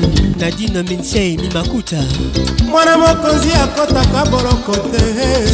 nadine 0.40 0.82
minsei 0.82 1.36
mimakuta 1.38 2.02
mwana 2.70 2.98
mokonzi 2.98 3.48
akɔtaka 3.52 4.30
boloko 4.30 4.76
te 4.76 5.00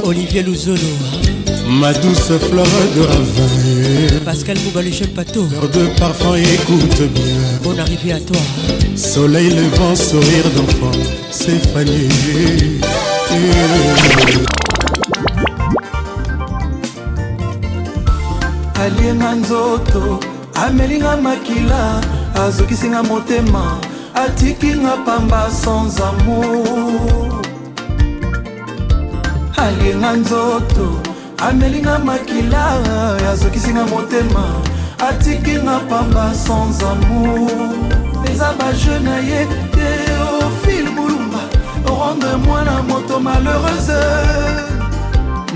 Olivier 0.05 0.43
Louzolo, 0.43 0.79
Ma 1.67 1.91
douce 1.91 2.31
fleur 2.39 2.65
de 2.95 3.01
ravin. 3.01 4.19
Pascal 4.23 4.57
Boubalichep 4.59 5.13
Pato. 5.13 5.45
Fleur 5.49 5.67
de 5.69 5.99
parfum, 5.99 6.35
écoute 6.35 7.01
bien. 7.11 7.35
Bon 7.61 7.77
arrivée 7.77 8.13
à 8.13 8.19
toi. 8.21 8.39
Soleil 8.95 9.49
levant, 9.49 9.93
sourire 9.93 10.49
d'enfant, 10.55 10.97
c'est 11.31 11.59
fané. 11.73 12.07
alienga 18.81 19.35
nzoto 19.35 20.19
amelinga 20.55 21.17
makila 21.17 21.99
azokisinga 22.35 23.03
motema 23.03 23.77
atikinga 24.15 24.97
pamba 25.05 25.49
sans 25.51 25.91
amour 26.01 27.30
alinga 29.67 30.13
nzoto 30.13 30.85
amelinga 31.47 31.99
makila 31.99 32.63
azokisinga 33.31 33.83
motema 33.91 34.43
atikinga 35.09 35.75
pamba 35.89 36.25
sans 36.43 36.79
amour 36.83 37.71
eza 38.31 38.49
baje 38.59 38.95
na 39.05 39.15
ye 39.29 39.41
te 39.75 39.87
ofil 40.39 40.87
bulumba 40.95 41.41
rendre 41.87 42.33
mwana 42.43 42.75
moto 42.87 43.15
malheureuse 43.25 44.01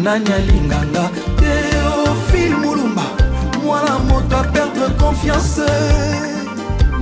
nani 0.03 0.29
alinganga 0.37 1.05
te 1.39 1.53
ofil 2.03 2.51
mulumba 2.61 3.05
mwana 3.65 3.93
moto 4.09 4.33
aperdre 4.43 4.87
confiance 5.01 5.69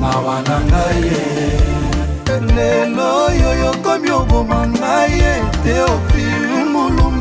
mawa 0.01 0.35
na 0.48 0.57
ngai 0.69 1.01
ye 1.09 1.51
lelo 2.56 3.06
oyo 3.27 3.49
yokomi 3.64 4.09
oboma 4.19 4.59
ngai 4.77 5.11
ye 5.22 5.32
te 5.64 5.73
ofil 5.93 6.42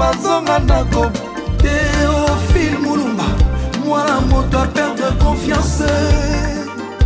kolamba 0.03 0.19
nzonga 0.19 0.59
ndako 0.59 1.11
teofile 1.63 2.79
mulumba 2.79 3.25
mwana 3.87 4.21
moto 4.21 4.59
a 4.59 4.67
perdre 4.67 5.11
confiance 5.23 5.93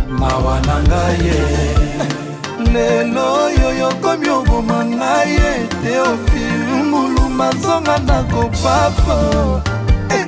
mawa 0.09 0.59
na 0.65 0.75
ngai 0.83 1.27
ye 1.27 1.41
lelo 2.73 3.25
oyo 3.45 3.67
yokomi 3.79 4.29
oboma 4.29 4.77
ngai 4.95 5.29
ye 5.35 5.49
teofile 5.83 6.83
mulumba 6.91 7.47
nzonga 7.55 7.95
ndako 8.03 8.41
papa 8.63 9.17
eh, 10.17 10.25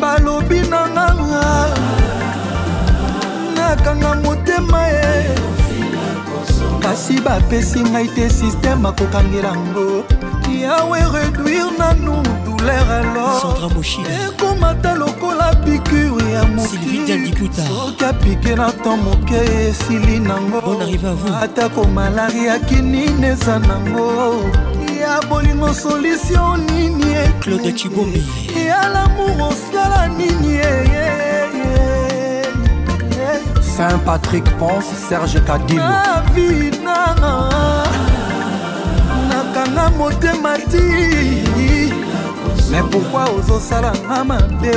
balobi 0.00 0.58
na 0.70 0.80
nganga 0.88 1.68
nakanga 3.56 4.10
motema 4.22 4.80
ye 4.86 5.30
kasi 6.82 7.14
bapesi 7.24 7.80
ngai 7.90 8.08
te 8.14 8.24
sisteme 8.38 8.88
akokangela 8.88 9.52
ngo 9.66 10.05
yawe 10.66 10.98
réduire 11.14 11.68
nanu 11.78 12.14
douleur 12.44 12.86
aloresekomata 12.98 14.94
lokola 14.94 15.48
pikure 15.64 16.32
ya 16.32 16.42
mokisoki 16.44 17.12
apike 18.08 18.54
na 18.56 18.68
ntan 18.68 18.96
moke 19.04 19.38
esili 19.68 20.20
nango 20.20 20.60
atako 21.42 21.84
malari 21.84 22.48
akinini 22.48 23.26
eza 23.26 23.58
nango 23.58 24.06
ya 25.00 25.20
bolingo 25.28 25.74
solutio 25.74 26.56
nini 26.56 27.12
e? 27.22 27.32
claude 27.40 27.72
cibombi 27.72 28.22
e 28.60 28.64
ya 28.66 28.88
lamour 28.94 29.42
osala 29.52 30.02
nini 30.18 30.54
e? 30.72 31.12
saint 33.76 34.00
patrick 34.04 34.44
ponce 34.58 34.94
serge 35.08 35.40
kadilo 35.40 35.90
nanga 39.66 39.90
motema 39.98 40.54
ti 40.70 40.82
me 42.70 42.80
pourkui 42.90 43.24
ozosalanga 43.38 44.18
mabe 44.30 44.74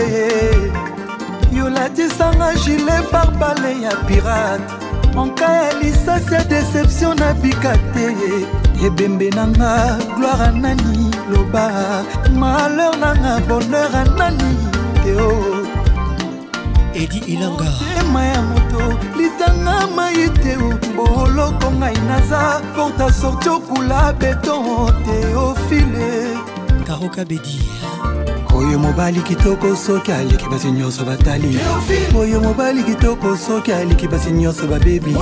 yolatisanga 1.57 2.49
gile 2.63 2.95
barbale 3.11 3.71
ya 3.81 3.91
pirate 4.07 4.63
monka 5.15 5.45
ya 5.53 5.73
lisasi 5.81 6.33
ya 6.33 6.43
deception 6.43 7.17
nabika 7.19 7.77
te 7.93 8.05
ebembe 8.85 9.29
nanga 9.29 9.97
gloire 10.17 10.43
anani 10.49 11.11
loba 11.31 11.65
malheur 12.39 12.95
nanga 13.01 13.33
bonheur 13.47 13.91
anani 14.01 14.51
teo 15.03 15.29
oh. 15.29 15.58
edi 17.03 17.17
ilanga 17.17 17.65
tema 17.95 18.23
ya 18.25 18.41
moto 18.41 18.97
litanga 19.17 19.87
mai 19.95 20.29
te 20.39 20.55
boloko 20.95 21.71
ngai 21.79 21.95
naza 22.07 22.41
porta 22.75 23.07
sorti 23.13 23.49
okula 23.49 24.13
beton 24.13 24.65
teofile 25.05 26.37
taroka 26.87 27.25
bedi 27.25 27.55
oyo 28.55 28.79
mobali 28.79 29.21
kitoko 29.21 29.75
soki 29.75 30.11
aliki 30.11 30.47
basi 30.49 30.71
nyonso 30.71 31.05
batali 31.05 31.59
oyo 32.19 32.41
mobali 32.41 32.83
kitoko 32.83 33.37
soki 33.37 33.73
aliki 33.73 34.07
basi 34.07 34.31
nyonso 34.31 34.67
babebi 34.67 35.15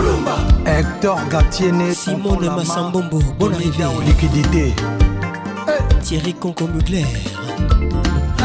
hector 0.65 1.19
gartiene 1.29 1.95
simone 1.95 2.49
masambombo 2.49 3.21
bon 3.39 3.51
arrivé 3.53 3.85
likidité 4.07 4.73
thierry 6.03 6.33
conco 6.33 6.67
mugler 6.67 7.07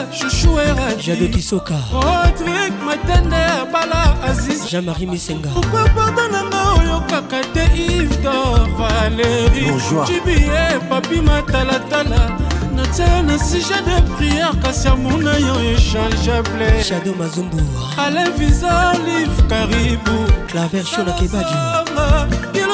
bala 0.00 0.12
chouchou 0.12 0.58
eraki 0.60 1.02
jado 1.02 1.28
kisoka 1.28 1.74
rodrik 1.92 2.72
matende 2.84 3.36
ya 3.36 3.64
bala 3.72 4.14
aziz 4.24 4.68
jean-marie 4.70 5.06
misenga 5.06 5.48
pourkui 5.50 5.90
porta 5.94 6.28
nanga 6.28 6.80
oyokaka 6.80 7.40
te 7.54 7.64
ivdor 7.76 8.68
valéri 8.78 9.66
jibie 10.06 10.80
papi 10.88 11.20
matalatala 11.20 12.36
natia 12.74 13.22
na 13.22 13.38
sujet 13.38 13.82
de 13.84 14.00
prière 14.14 14.56
kasi 14.62 14.88
amuna 14.88 15.36
yo 15.38 15.54
échangeable 15.74 16.82
shado 16.84 17.14
mazumbu 17.18 17.58
alain 17.98 18.30
visa 18.38 18.92
live 19.04 19.42
karibu 19.48 20.26
claver 20.50 20.84
shona 20.86 21.12
kebaji 21.12 21.56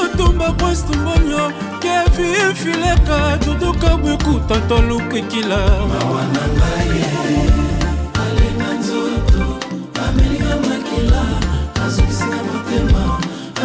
kotumba 0.09 0.53
kwastungonyo 0.53 1.53
kevifileka 1.83 3.39
duduka 3.45 3.89
bwekuta 3.97 4.57
tolukikila 4.69 5.59
mawana 5.91 6.43
ngai 6.57 7.05
alinga 8.23 8.69
nzoto 8.81 9.45
amelinga 10.09 10.55
makila 10.69 11.23
azokisinga 11.87 12.37
motema 12.51 13.03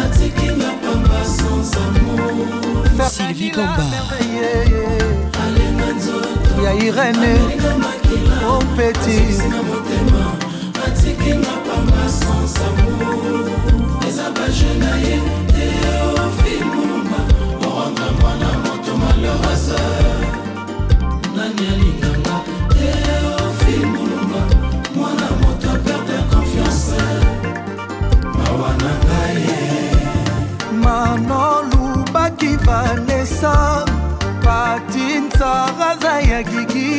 atikinga 0.04 0.68
pamba 0.82 1.18
sans 1.34 1.70
amour 1.82 3.10
sylvie 3.14 3.50
komba 3.50 3.86
alinga 5.46 5.88
nzoto 5.96 6.62
ya 6.64 6.72
irene 6.84 7.32
opeti 8.56 9.18
oh, 9.40 10.84
atikinga 10.86 11.52
pamba 11.66 12.02
sans 12.20 12.54
amour 12.68 13.48
eza 14.08 14.26
baje 14.36 14.70
na 14.80 14.90
ye 15.04 15.16
te 15.54 16.11
ekoluma 16.56 17.20
oranga 17.66 18.06
mwana 18.20 18.48
moto 18.64 18.92
malorasa 19.02 19.80
nani 21.36 21.64
alinganga 21.72 22.36
teofil 22.74 23.82
molumba 23.94 24.42
mwana 24.96 25.26
moto 25.40 25.66
aperde 25.76 26.16
confiance 26.32 27.00
mawa 28.38 28.70
na 28.82 28.92
ngai 29.04 29.40
e. 29.58 29.80
manolubaki 30.84 32.52
vanesa 32.66 33.54
patintsaraza 34.44 36.14
ya 36.30 36.40
gigi 36.50 36.94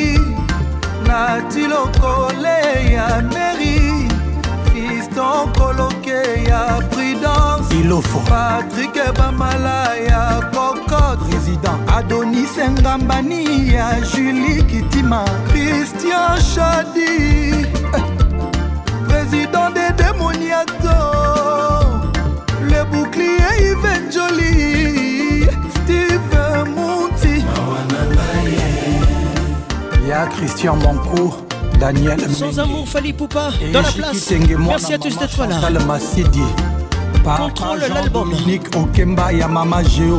nati 1.08 1.64
lokole 1.74 2.58
ya 2.96 3.08
meri 3.34 3.93
gaton 5.14 5.54
koloke 5.54 6.44
ya 6.48 6.80
prudence 6.90 7.74
ilofo 7.80 8.20
patrik 8.20 8.94
bamala 9.18 9.96
ya 10.10 10.40
cocote 10.52 11.20
président 11.30 11.80
adonis 11.88 12.58
engambani 12.58 13.74
ya 13.74 14.02
julie 14.14 14.64
kitima 14.64 15.26
christian 15.48 16.40
shadi 16.54 17.68
président 19.08 19.70
de 19.76 19.86
démoniato 19.98 21.04
le 22.70 22.84
bouclier 22.92 23.46
ivenjoli 23.70 24.52
steve 25.76 26.44
monti 26.76 27.46
ya 30.10 30.26
christian 30.36 30.78
moncourt 30.84 31.53
Daniel 31.80 32.20
Sans 32.34 32.58
amour, 32.60 32.88
Fali 32.88 33.14
Poupa, 33.14 33.50
dans 33.72 33.82
la 33.82 33.92
place. 33.92 34.32
Merci 34.60 34.94
à 34.94 34.98
tous 34.98 35.18
d'être 35.18 35.46
là. 35.48 35.62
Contrôle 37.38 37.80
l'album. 37.90 38.30
Dominique 38.32 38.76
Okemba 38.76 39.32
ya 39.34 39.48
Mama 39.48 39.84
Géo. 39.84 40.18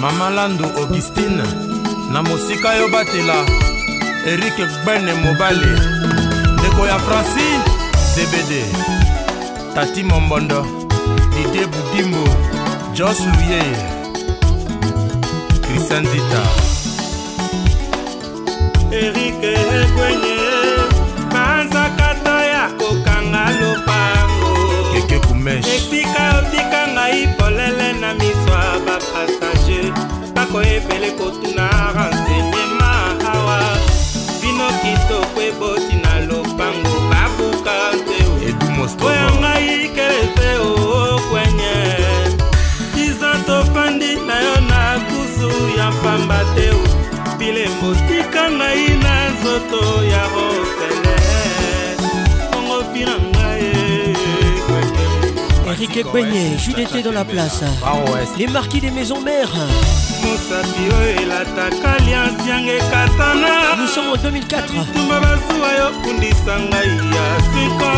mama 0.00 0.30
landu 0.30 0.62
augustine 0.80 1.42
na 2.12 2.22
mosika 2.22 2.76
yo 2.78 2.86
batela 2.88 3.42
erik 4.28 4.54
gbene 4.56 5.12
mobale 5.24 5.66
ndeko 6.56 6.86
ya 6.86 6.98
franci 7.00 7.48
zebede 8.14 8.62
tati 9.74 10.04
mombondo 10.04 10.62
dide 11.34 11.66
budimbo 11.66 12.24
jos 12.94 13.18
luyeye 13.26 13.97
patrice 15.88 16.00
ndita 16.10 16.42
erike 18.92 19.48
egwenye 19.80 20.36
banzakata 21.32 22.44
ya 22.44 22.68
kokanga 22.78 23.44
lopango 23.60 24.52
keke 24.92 25.18
kumesh 25.26 25.66
etika 25.66 26.38
otika 26.38 26.80
ngai 26.92 27.28
polele 27.38 27.92
na 28.00 28.14
miso 28.14 28.50
ya 28.50 28.74
bapasage 28.86 29.92
bakoyebele 30.34 31.10
kotuna 31.10 31.68
rensegnema 31.94 32.90
awa 33.32 33.60
bino 34.40 34.68
kitoko 34.80 35.40
eboti 35.42 35.94
na 36.02 36.20
lopango 36.26 36.98
babuka 37.10 37.72
nte 37.94 39.04
oya 39.06 39.30
ngai 39.40 39.88
ke 39.96 40.07
pamba 46.08 46.40
te 46.54 46.68
bilembo 47.40 47.88
tika 48.08 48.44
ngai 48.58 48.84
na 49.04 49.14
nzoto 49.32 49.80
ya 50.12 50.22
rofele 50.32 51.16
bongo 52.50 52.78
bina 52.92 53.14
ngai 53.30 53.66
Eric 55.80 55.94
Ekwenye, 55.96 56.56
Judété 56.58 57.02
dans 57.02 57.12
la 57.12 57.24
place. 57.24 57.62
Les 58.36 58.48
marquis 58.48 58.80
des 58.80 58.90
maisons 58.90 59.20
mères. 59.20 59.54
mosapi 60.22 60.84
oyo 60.98 61.08
elataka 61.22 61.92
lianse 62.04 62.42
yango 62.52 62.72
ekatana 62.80 63.52
mosango 63.78 64.14
2004tuma 64.24 65.16
basuwa 65.24 65.68
yo 65.80 65.86
kundisa 66.02 66.54
ngai 66.68 66.92
ya 67.16 67.26
sinko 67.52 67.90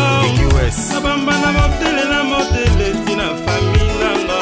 nabamba 0.93 1.33
na 1.43 1.49
modele 1.57 2.03
na 2.13 2.19
modele 2.33 2.87
tina 3.05 3.27
fami 3.45 3.81
nanga 4.01 4.40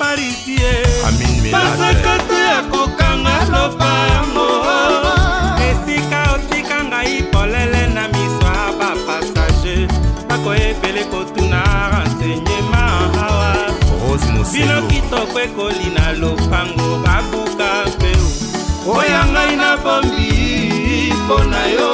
parisie 0.00 0.72
masakatu 1.52 2.34
ya 2.34 2.62
kokanga 2.72 3.36
lopango 3.52 4.48
esika 5.68 6.20
otika 6.34 6.84
ngai 6.88 7.16
polele 7.32 7.82
na 7.94 8.08
miso 8.08 8.46
ya 8.56 8.66
bapasage 8.80 9.74
bakoyebele 10.28 11.04
kotuna 11.04 11.60
rensegnema 11.92 12.82
awa 13.28 13.52
bino 14.52 14.78
kitoko 14.88 15.36
ekoli 15.46 15.88
na 15.96 16.06
lopango 16.22 16.88
babuka 17.04 17.68
mpeu 17.92 18.26
oya 18.96 19.20
ngai 19.32 19.52
na 19.60 19.70
bombi 19.84 20.32
mpo 21.24 21.36
na 21.52 21.62
yo 21.76 21.90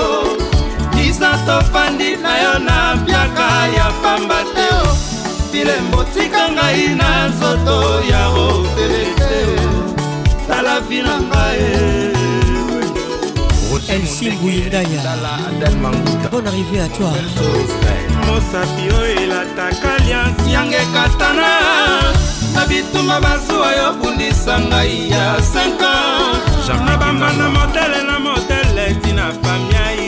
lisa 0.94 1.30
tofandi 1.46 2.14
na 2.22 2.32
yo 2.42 2.52
na 2.58 2.94
mpiaka 2.96 3.48
ya 3.78 3.86
pamba 4.02 4.40
teo 4.54 4.95
filembo 5.56 6.04
tika 6.14 6.42
ngai 6.56 6.84
na 7.00 7.10
nzoto 7.30 7.76
ya 8.12 8.22
opelete 8.46 9.34
tala 10.48 10.74
vi 10.88 10.98
na 11.06 11.14
ngai 11.28 11.64
elsi 13.94 14.28
nguindaya 14.30 15.14
bon 16.32 16.44
arrivé 16.50 16.78
à 16.86 16.88
toi 16.96 17.20
mosapi 18.26 18.84
oyo 19.00 19.14
elataka 19.24 19.90
liansi 20.04 20.48
yange 20.56 20.82
katana 20.94 21.50
na 22.54 22.62
bituma 22.68 23.16
bazuwa 23.24 23.68
yo 23.80 23.88
bundisa 24.00 24.54
ngai 24.68 24.92
ya 25.14 25.24
5 25.54 25.86
ans 25.86 26.68
nabamba 26.86 27.28
na 27.38 27.46
modele 27.56 28.00
na 28.10 28.16
modele 28.26 28.86
tina 29.02 29.26
famiai 29.42 30.05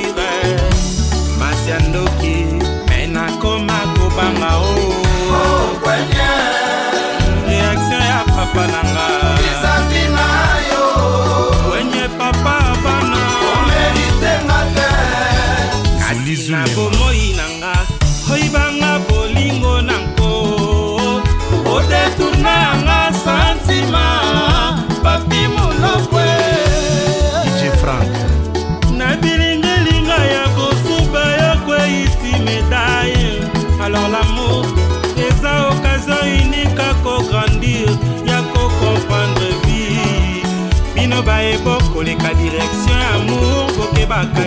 mibeko 41.48 41.78
koleka 41.94 42.34
direction 42.34 43.02
amour 43.14 43.66
kokebaka 43.76 44.44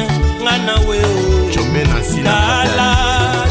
nga 0.42 0.55
na 0.66 0.74
weotala 0.86 2.89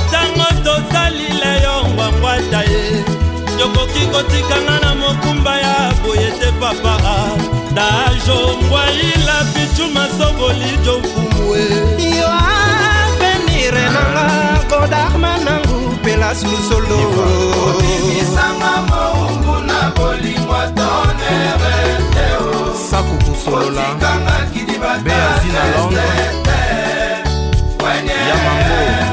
ntango 0.07 0.47
tosalile 0.63 1.51
yo 1.65 1.75
ngwangwata 1.93 2.61
ye 2.71 2.83
yokoki 3.59 4.03
kotikanga 4.13 4.75
na 4.83 4.89
mokumba 4.95 5.53
ya 5.61 5.75
boye 6.05 6.29
te 6.39 6.49
papa 6.59 6.93
dajo 7.73 8.39
ngwaila 8.63 9.35
pichu 9.53 9.85
masoboli 9.93 10.69
jo 10.85 10.93
mfumue 10.99 11.63
yo 12.19 12.27
avenire 12.55 13.85
nanga 13.93 14.59
kodarmananga 14.69 15.60
place 16.31 16.43
lusolo 16.47 16.97
obimisanga 17.73 18.81
moungu 18.87 19.65
na 19.67 19.91
bolingwa 19.95 20.65
tonere 20.65 21.75
teo 22.13 22.73
sakubusolola 22.89 23.81
otikanga 23.81 24.39
kidibatabeazina 24.53 25.75
longo 25.77 25.95
ya 28.29 28.35
mango 28.45 29.10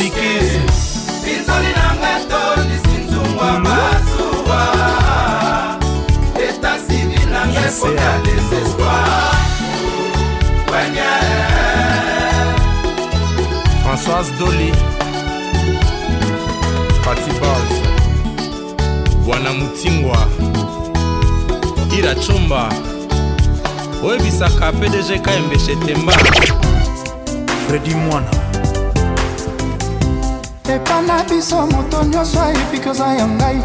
Yes, 7.46 7.84
Françoise 13.84 14.32
Dolly 14.40 14.72
Fati 17.04 17.30
Bals 17.42 19.26
Bwana 19.26 19.52
Mutingwa 19.52 20.16
Ira 21.98 22.16
Chomba 22.16 22.70
oyebisaka 24.04 24.72
pdg 24.72 25.22
kmbshetemba 25.24 26.14
fredi 27.74 27.96
mwana 27.96 28.28
epana 30.76 31.24
biso 31.24 31.68
moto 31.68 32.04
nyonso 32.04 32.42
ayebi 32.42 32.80
koza 32.80 33.06
ya 33.08 33.28
ngai 33.28 33.62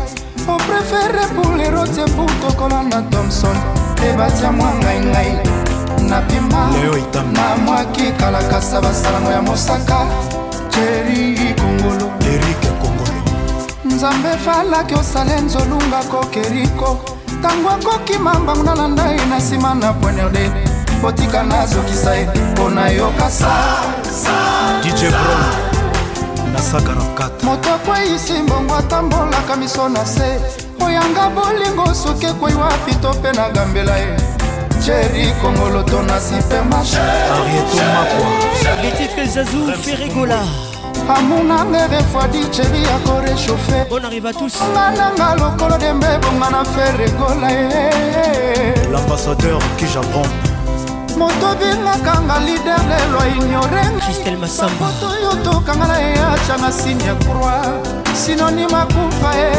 oprefere 0.48 1.24
buleroti 1.34 2.00
ebutokola 2.00 2.82
na 2.82 3.02
thomson 3.10 3.56
ebatia 4.08 4.52
mwa 4.52 4.74
ngai 4.74 5.00
ngai 5.00 5.32
na 6.08 6.20
pima 6.22 6.70
na 7.32 7.56
mwaki 7.56 8.12
kalakasa 8.12 8.80
basalango 8.80 9.30
ya 9.30 9.42
mosaka 9.42 10.06
jeri 10.70 11.54
kongolo 11.60 12.10
erike 12.32 12.68
kongolo 12.68 13.20
nzambe 13.84 14.28
falaki 14.28 14.94
osale 14.94 15.40
nzolunga 15.40 16.02
kokeriko 16.10 16.98
ntango 17.38 17.70
akoki 17.70 18.18
mambangu 18.18 18.62
nalanda 18.62 19.06
ye 19.12 19.26
na 19.26 19.36
nsima 19.36 19.74
na 19.74 19.92
poinerde 19.92 20.50
potika 21.02 21.42
nazokisa 21.42 22.14
ye 22.16 22.28
mpo 22.52 22.70
na 22.70 22.88
yokasa 22.88 23.48
dj 24.82 25.08
bron 25.10 25.44
na 26.52 26.58
sagarafkat 26.58 27.32
moto 27.42 27.74
akweyisi 27.74 28.42
mbongo 28.42 28.74
atambolaka 28.76 29.56
miso 29.56 29.88
na 29.88 30.04
se 30.06 30.40
oyanga 30.84 31.30
bolingo 31.30 31.94
soki 31.94 32.26
ekwei 32.26 32.54
wapi 32.54 32.94
to 33.02 33.10
mpe 33.14 33.32
na 33.32 33.50
gambela 33.50 33.96
ye 33.96 34.16
Jerry 34.86 35.32
Congolo 35.42 35.82
ton 35.82 36.06
supermarché 36.06 37.00
Arieto 37.34 37.76
Makwa 37.94 38.82
Les 38.82 38.92
titres 38.96 39.34
Zazou 39.34 39.72
Ferregola 39.82 40.38
amour 41.16 41.44
nanga 41.44 41.86
refwadi 41.86 42.42
chéri 42.52 42.82
yako 42.84 43.12
réchauffe 43.24 43.88
bon 43.90 44.04
arrive 44.04 44.26
à 44.26 44.32
tous 44.32 44.54
nga 44.72 44.90
nanga 44.98 45.34
lokolo 45.36 45.76
dembe 45.78 46.08
bonga 46.22 46.50
na 46.50 46.64
fe 46.64 46.96
regola 46.96 47.50
ye 47.50 48.82
l'ambassadeur 48.92 49.58
qui 49.78 49.86
j'apprends 49.92 50.47
moto 51.18 51.50
bengakanga 51.58 52.38
lider 52.46 52.78
lelo 52.86 53.20
ignorengafoto 53.26 55.06
oyo 55.10 55.30
tokanga 55.44 55.86
na 55.86 55.98
ye 55.98 56.14
acanga 56.14 56.70
sine 56.72 57.04
ya 57.04 57.14
croi 57.14 57.82
sinonime 58.14 58.74
akufa 58.76 59.30
ye 59.34 59.50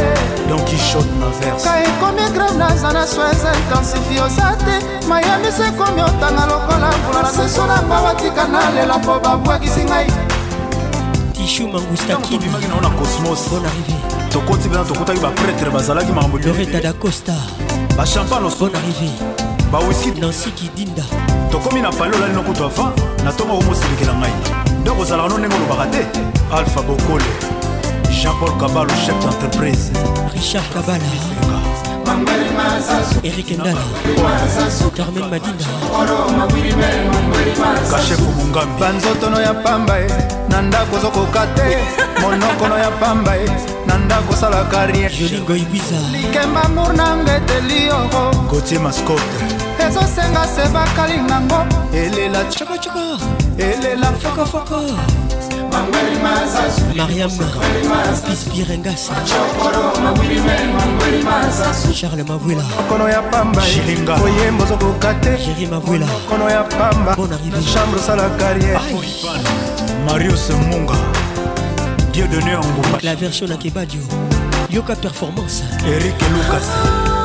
ka 1.63 1.73
ekomi 1.83 2.23
grave 2.33 2.57
naza 2.57 2.91
na 2.93 3.05
soins 3.07 3.43
intensifie 3.43 4.21
oza 4.21 4.55
te 4.63 5.05
mayebisi 5.07 5.61
ekomi 5.67 6.01
otanga 6.01 6.45
lokola 6.47 6.93
mbula 7.03 7.21
na 7.23 7.29
seso 7.31 7.65
na 7.67 7.81
nga 7.81 8.01
batika 8.01 8.47
na 8.47 8.69
lela 8.71 8.97
mpo 8.97 9.19
babwakisi 9.19 9.83
ngai 9.83 10.07
tishu 11.33 11.67
mangustakinimaki 11.67 12.67
naona 12.67 12.89
cosmos 12.89 13.39
tokoti 14.31 14.69
bena 14.69 14.83
tokutaki 14.83 15.19
bapretre 15.19 15.69
bazalaki 15.71 16.11
makambo 16.11 16.37
loreta 16.37 16.81
da 16.81 16.93
costa 16.93 17.33
bachampagne 17.97 18.49
bon 18.59 18.67
arrivé 18.75 19.11
bawiski 19.71 20.11
nansi 20.21 20.51
kidinda 20.51 21.03
tokómi 21.51 21.81
na 21.81 21.91
pale 21.91 22.13
olali 22.17 22.33
nokutu 22.33 22.63
avant 22.63 22.93
na 23.25 23.31
ntongo 23.31 23.53
okomosilekela 23.57 24.13
ngai 24.13 24.33
nde 24.81 24.91
kozalaka 24.91 25.29
no 25.29 25.37
ndenge 25.37 25.55
olobaka 25.55 25.85
te 25.93 26.01
alpha 26.57 26.81
bokole 26.81 27.27
jean-paul 28.19 28.53
kabalo 28.59 28.93
chef 29.05 29.15
d'entreprise 29.23 29.85
richard 30.33 30.69
kabala 30.73 31.03
erik 33.23 33.51
endala 33.51 33.81
carmen 34.97 35.29
madinda 35.33 35.65
kashefu 37.91 38.29
mungambi 38.37 38.79
banzotono 38.79 39.41
ya 39.41 39.53
pamba 39.53 39.99
e 39.99 40.07
na 40.49 40.61
ndako 40.61 40.95
ozokoka 40.95 41.47
te 41.55 41.77
monokono 42.21 42.77
ya 42.77 42.91
pamba 43.01 43.35
e 43.37 43.45
na 43.87 43.97
ndako 43.97 44.33
osalaka 44.33 44.85
rien 44.85 45.09
jolingo 45.11 45.55
ibiza 45.55 45.95
likemba 46.13 46.63
mur 46.75 46.93
na 46.93 47.15
nga 47.15 47.35
eteli 47.37 47.85
yoko 47.87 48.21
gotie 48.49 48.79
maskote 48.79 49.48
ezosenga 49.89 50.43
se 50.53 50.63
bakali 50.73 51.17
nango 51.31 51.59
elela 52.01 52.41
cokocoko 52.53 53.05
elela 53.67 54.09
fokofoko 54.21 54.79
mariam 56.97 57.31
pispirengasi 58.25 59.11
charles 61.99 62.27
mavuela 62.31 62.63
kono 62.89 63.07
ya 63.15 63.21
pamba 63.31 63.61
jiringa 63.71 64.13
oyembo 64.25 64.63
ozokoka 64.63 65.13
te 65.21 65.31
jeri 65.43 65.65
mavuela 65.71 66.07
kono 66.29 66.49
ya 66.49 66.63
pamba 66.77 67.15
bon 67.15 67.31
arrivé 67.37 67.61
chambre 67.73 67.99
sala 67.99 68.25
carrière 68.39 68.79
marius 70.07 70.45
munga 70.69 70.95
dieu 72.13 72.27
donné 72.33 72.51
en 72.55 72.65
la 73.03 73.15
version 73.15 73.47
na 73.47 73.57
kebadio 73.57 73.99
yoka 74.69 74.95
performance 74.95 75.63
erik 75.87 76.21
lukas 76.33 76.67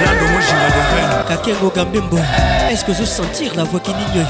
orlando 0.04 0.24
mojinga 0.34 0.68
de 0.70 0.82
reine 0.96 1.18
kakengo 1.28 1.68
gambembo 1.76 2.18
eske 2.72 2.90
ozosentir 2.92 3.52
la 3.56 3.64
voix 3.64 3.82
kinini 3.84 4.06
oyo 4.16 4.26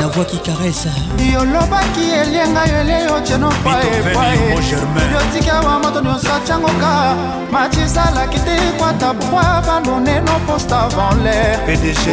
la 0.00 0.06
voix 0.06 0.24
kikarese 0.28 0.88
yolobaki 1.34 2.04
elienga 2.22 2.62
yo 2.66 2.76
eleyotenopaepaeyotika 2.80 5.60
wa 5.60 5.78
moto 5.78 6.00
nyonso 6.00 6.34
atyango 6.34 6.70
ka 6.80 7.14
matizalaki 7.52 8.38
te 8.40 8.56
ekwata 8.68 9.12
bwa 9.14 9.62
bandoneno 9.66 10.40
poste 10.46 10.74
avant 10.74 11.14
l'air 11.24 11.58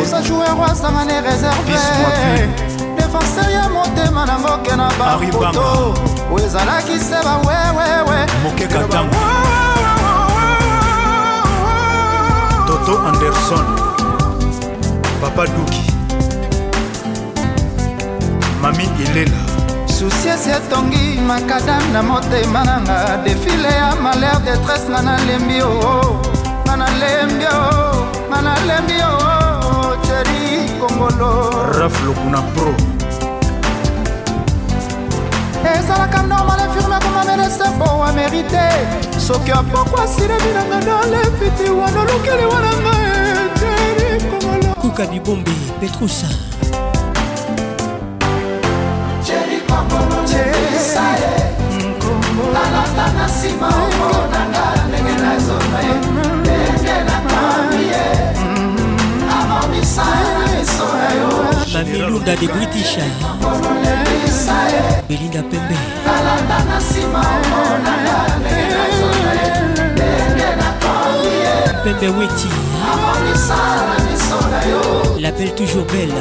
osa 0.02 0.22
joueur 0.24 0.56
wasanga 0.60 1.06
ne 1.06 1.22
réserve 1.22 1.78
défenseur 2.98 3.50
ya 3.52 3.70
motema 3.70 4.26
nango 4.26 4.58
ke 4.64 4.76
na 4.76 4.90
bapoto 5.00 5.94
oezalaki 6.34 7.00
se 7.00 7.16
bawewewe 7.26 8.26
mokekatango 8.44 9.16
toto 12.72 12.95
anderson 13.03 13.66
papa 15.19 15.43
duki 15.53 15.83
mami 18.64 18.85
elela 19.06 19.35
susiesi 19.95 20.51
etongi 20.58 21.03
makadam 21.30 21.83
na 21.95 22.01
motema 22.09 22.61
nanga 22.69 22.98
defile 23.25 23.67
ya 23.82 23.90
malheur 24.06 24.40
detresse 24.45 24.88
nga 24.91 25.01
nalembi 25.08 25.58
oo 25.67 25.74
oh, 25.91 26.08
oh. 26.08 26.11
nga 26.66 26.74
nalembi 26.82 27.45
oo 27.58 27.67
oh, 27.82 27.95
nga 28.32 28.40
nalembi 28.48 28.98
oo 29.11 29.95
cheri 30.08 30.41
kongolo 30.82 31.30
raf 31.80 31.95
lokuna 32.08 32.40
pro 32.56 32.74
ezalaka 35.68 36.22
normal 36.24 36.60
infirme 36.66 36.98
komamele 37.04 37.50
sembo 37.50 37.86
wa 38.02 38.12
merite 38.12 38.68
soki 39.18 39.52
apokwa 39.52 40.08
silebi 40.08 40.52
nanga 40.56 40.80
nalefiti 40.86 41.70
wana 41.70 42.00
olukeli 42.02 42.46
wananga 42.46 42.94
eteri 43.12 44.08
kongolo 44.30 44.74
kuka 44.82 45.06
bibombe 45.06 45.52
petrusa 45.80 46.28
nalanda 52.54 53.08
na 53.16 53.26
nsima 53.28 53.68
omonanga 53.68 54.64
ndenge 54.90 55.16
nazona 55.24 55.80
ye 55.88 55.96
ndenge 56.42 56.94
nakambi 57.08 57.84
ye 57.92 58.04
mm-hmm. 58.44 59.30
amamisa 59.42 60.02
bamilunda 61.74 62.35
de 62.35 62.48
british 62.48 62.98
belinda 65.09 65.41
pembe 65.41 65.77
pembe 71.83 72.08
weti 72.17 72.50
l'appelle 75.22 75.56
toujours 75.56 75.85
belle 75.85 76.14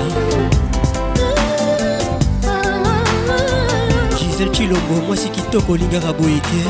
mademoiselle 4.41 4.53
chilombo 4.55 5.03
mwasi 5.07 5.29
kitoko 5.29 5.73
olingaka 5.73 6.13
boyeke 6.13 6.65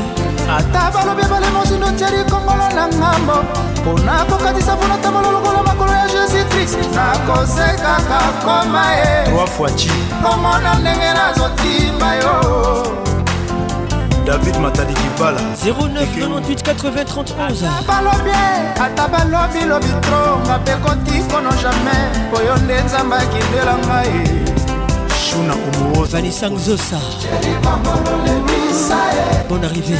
ata 0.57 0.91
balobi 0.91 1.21
ebale 1.21 1.47
mosindo 1.51 1.91
tiali 1.97 2.23
kongolo 2.29 2.69
na 2.75 2.87
ngambo 2.87 3.35
mpona 3.81 4.25
kokatisa 4.25 4.75
mpona 4.75 4.97
tambola 4.97 5.31
lokola 5.31 5.63
makolo 5.63 5.91
ya 5.91 6.07
jésus 6.07 6.45
krist 6.49 6.77
nakosekaka 6.95 8.21
koma 8.43 8.91
ye 8.93 9.33
komona 10.21 10.75
ndenge 10.79 11.13
nazotimba 11.15 12.09
yo 12.15 12.35
david 14.25 14.55
matalikibala 14.57 15.39
09988031balobi 15.65 18.39
ata 18.81 19.07
balobi 19.07 19.59
lobi 19.67 19.87
tro 20.01 20.39
mabe 20.47 20.71
kotikono 20.75 21.51
jamai 21.61 22.07
po 22.31 22.41
yo 22.41 22.55
nde 22.57 22.81
nzambe 22.81 23.15
akindela 23.15 23.77
ngai 23.77 24.60
shuna 25.31 25.53
komuoza 25.55 26.17
anisango 26.17 26.57
zosa 26.59 26.99
bon 29.49 29.61
arrivé 29.67 29.97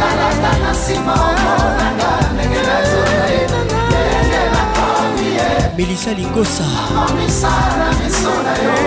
talata 0.00 0.52
na 0.62 0.70
nsima 0.72 1.12
omonanga 1.12 2.10
ndenge 2.34 2.60
nazoka 2.68 3.26
ye 3.32 3.44
ndenge 3.50 4.40
nakomi 4.54 5.28
ye 5.36 5.48
melisa 5.78 6.12
lingosa 6.14 6.66
omisa 7.06 7.48
na 7.78 7.88
miso 7.98 8.32
na 8.46 8.54
yo 8.66 8.80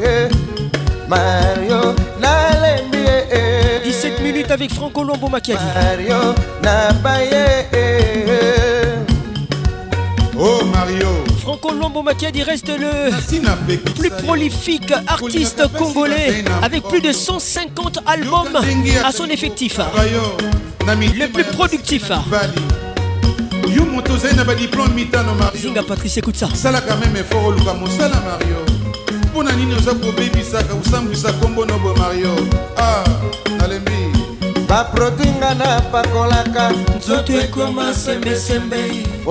eh. 0.05 0.28
Mario 1.09 1.94
17 3.85 4.20
minutes 4.20 4.51
avec 4.52 4.73
Franco 4.73 5.02
Lombo 5.02 5.27
Makiadi. 5.28 5.65
Mario 6.09 6.35
Oh 10.41 10.62
Mario 10.73 11.09
Colombo 11.61 12.03
Matiadi 12.03 12.43
reste 12.43 12.69
le 12.77 13.11
plus 13.95 14.11
prolifique 14.11 14.93
artiste 15.07 15.62
congolais 15.77 16.45
avec 16.62 16.85
plus 16.85 17.01
de 17.01 17.12
150 17.12 18.01
albums 18.07 18.59
à 19.05 19.12
son 19.12 19.27
effectif. 19.27 19.78
Le 20.87 21.27
plus 21.27 21.45
productif. 21.45 22.11
yumo 23.69 24.01
tozali 24.03 24.35
na 24.37 24.45
badiplome 24.45 24.97
Ça 25.12 25.23
mariozinga 25.39 25.83
patrice 25.83 26.17
ekutsa 26.19 26.49
salaka 26.55 26.97
meme 26.97 27.17
effort 27.20 27.49
oluka 27.49 27.75
mosala 27.75 28.17
mario 28.25 28.65
mpo 29.28 29.43
na 29.43 29.53
nini 29.53 29.75
ça 29.78 29.93
kobebisaka 29.95 30.75
kosambwisa 30.75 31.33
combo 31.35 31.67
nobo 31.67 31.95
mario 31.95 32.33
ah. 32.78 33.05
baproduit 34.71 35.33
nga 35.41 35.51
napakolaka 35.57 36.65
nzoto 37.01 37.33
ekoma 37.45 37.87
sembesembe 37.97 38.81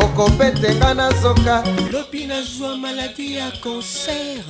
okopetenga 0.04 0.90
na 0.98 1.08
zoka 1.22 1.58
lobi 1.94 2.26
nazwa 2.26 2.74
maladi 2.82 3.28
ya 3.38 3.46
kanser 3.62 4.42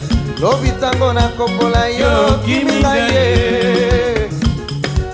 lobi 0.41 0.69
ntango 0.79 1.11
nakopola 1.13 1.83
yo 1.99 2.11
kiminga 2.47 2.93
ye 3.11 3.27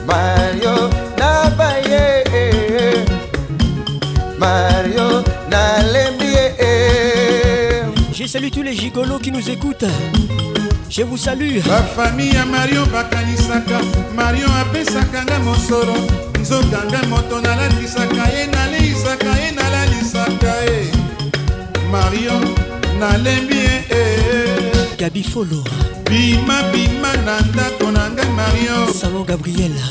mario 0.08 0.76
nabaye 1.18 2.06
mario 4.40 5.08
nalembi 5.50 6.30
ye 6.38 6.74
je 8.14 8.27
salue 8.30 8.52
tous 8.53 8.61
les 8.61 8.76
gigolos 8.77 9.18
qui 9.19 9.32
nous 9.32 9.48
écoutent 9.50 9.90
je 10.95 11.01
vous 11.01 11.17
salue 11.17 11.57
bafamille 11.67 12.33
ya 12.35 12.45
mario 12.45 12.85
bakanisaka 12.85 13.80
mario 14.15 14.45
apesaka 14.61 15.23
nga 15.25 15.39
mosolo 15.39 15.93
nzokanga 16.41 17.01
moto 17.09 17.41
nalatisaka 17.41 18.23
ye 18.35 18.45
naleisaka 18.47 19.25
ye 19.41 19.51
nalalisaka 19.55 20.53
ye 20.67 20.81
eh. 20.81 20.93
mario 21.91 22.35
nalembi 22.99 23.55
ye 23.55 23.77
eh, 23.91 24.19
eh, 24.19 24.97
gabi 24.99 25.23
folo 25.23 25.63
bima 26.09 26.61
bima 26.72 27.11
na 27.25 27.41
ndako 27.41 27.89
na 27.91 28.09
ngai 28.13 28.30
mario 28.38 28.93
salon 28.93 29.25
gabriela 29.25 29.83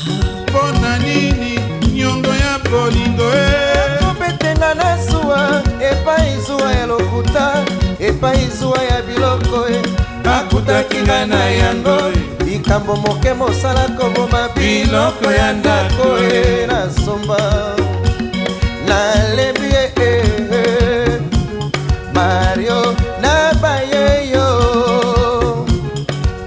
mpo 0.47 0.61
na 0.81 0.97
nini 0.99 1.59
nyongo 1.93 2.27
ya 2.31 2.57
bolingo 2.71 3.27
e 3.35 3.92
kobetenga 4.23 4.73
na 4.75 4.97
zuwa 5.05 5.63
epai 5.91 6.37
zuwa 6.47 6.71
ya 6.73 6.85
lokuta 6.85 7.63
epai 7.99 8.47
zuwa 8.59 8.83
ya 8.83 9.01
biloko 9.01 9.67
nakutaki 10.23 10.97
e. 10.97 11.01
ngai 11.03 11.27
na 11.27 11.43
yango 11.45 11.97
e. 11.97 12.43
likambo 12.45 12.95
moke 12.95 13.33
mosala 13.33 13.81
koboma 13.99 14.49
biloko 14.55 15.31
ya 15.31 15.53
ndako 15.53 16.07
e 16.35 16.67
nasomba 16.67 17.37
nalebi 18.87 19.69
e, 19.83 19.91
e 20.03 20.13
mario 22.13 22.95
nabaye 23.21 24.29
yo 24.35 24.45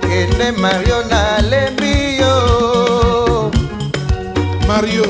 kende 0.01 0.51
mario 0.63 0.99
nalembi 1.11 2.19
yo 2.21 3.51
mario 4.69 5.07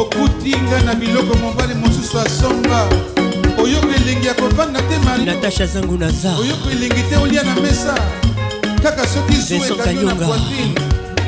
okutinga 0.00 0.80
na 0.86 0.94
biloko 0.94 1.34
mo 1.42 1.57
natasha 5.24 5.66
zangu 5.66 5.98
naza 5.98 6.34
oyoka 6.36 6.70
elengi 6.72 7.02
te 7.02 7.16
olia 7.16 7.42
na 7.42 7.54
mesa 7.54 7.94
kaka 8.82 9.06
soki 9.06 9.36
zuekaki 9.36 9.94
na 9.94 10.14
poitrine 10.14 10.74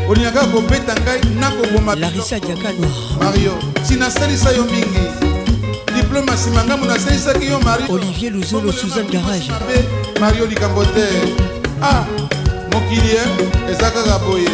olingaka 0.08 0.46
kobeta 0.46 0.94
ngai 1.02 1.20
nakoboma 1.40 1.94
larisa 1.94 2.40
diakano 2.40 2.88
mario 3.22 3.52
sinasalisa 3.82 4.50
yo 4.52 4.64
mingi 4.64 5.04
diplome 5.96 6.32
nsima 6.32 6.64
ngambo 6.64 6.86
nasalisaki 6.86 7.46
yo 7.46 7.60
mario 7.60 7.94
olivier 7.94 8.32
luzolo 8.32 8.72
suzan 8.72 9.06
garage 9.06 9.50
mario 10.20 10.46
likambo 10.46 10.84
te 10.84 11.06
ah 11.82 12.04
mokili 12.72 13.14
e 13.20 13.42
eza 13.72 13.90
kaka 13.90 14.18
boye 14.18 14.50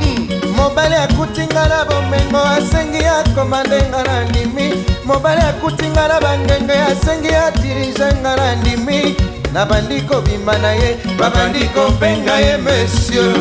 hmm. 0.00 0.54
mobali 0.56 0.94
akutinga 0.94 1.68
na 1.68 1.84
bomengo 1.84 2.38
asengi 2.44 3.04
akoma 3.04 3.62
ndenga 3.64 4.02
na 4.02 4.24
ndimi 4.24 4.72
mobali 5.08 5.40
akutinga 5.40 6.04
na 6.08 6.20
bangenge 6.20 6.74
asengi 6.92 7.32
adirige 7.34 8.06
nga 8.20 8.36
na 8.36 8.52
ndimi 8.60 9.16
nabandi 9.56 10.00
kobima 10.08 10.52
na 10.60 10.70
ye 10.80 10.90
babandi 11.18 11.62
kopenga 11.74 12.34
ye 12.44 12.54
monsieur 12.64 13.32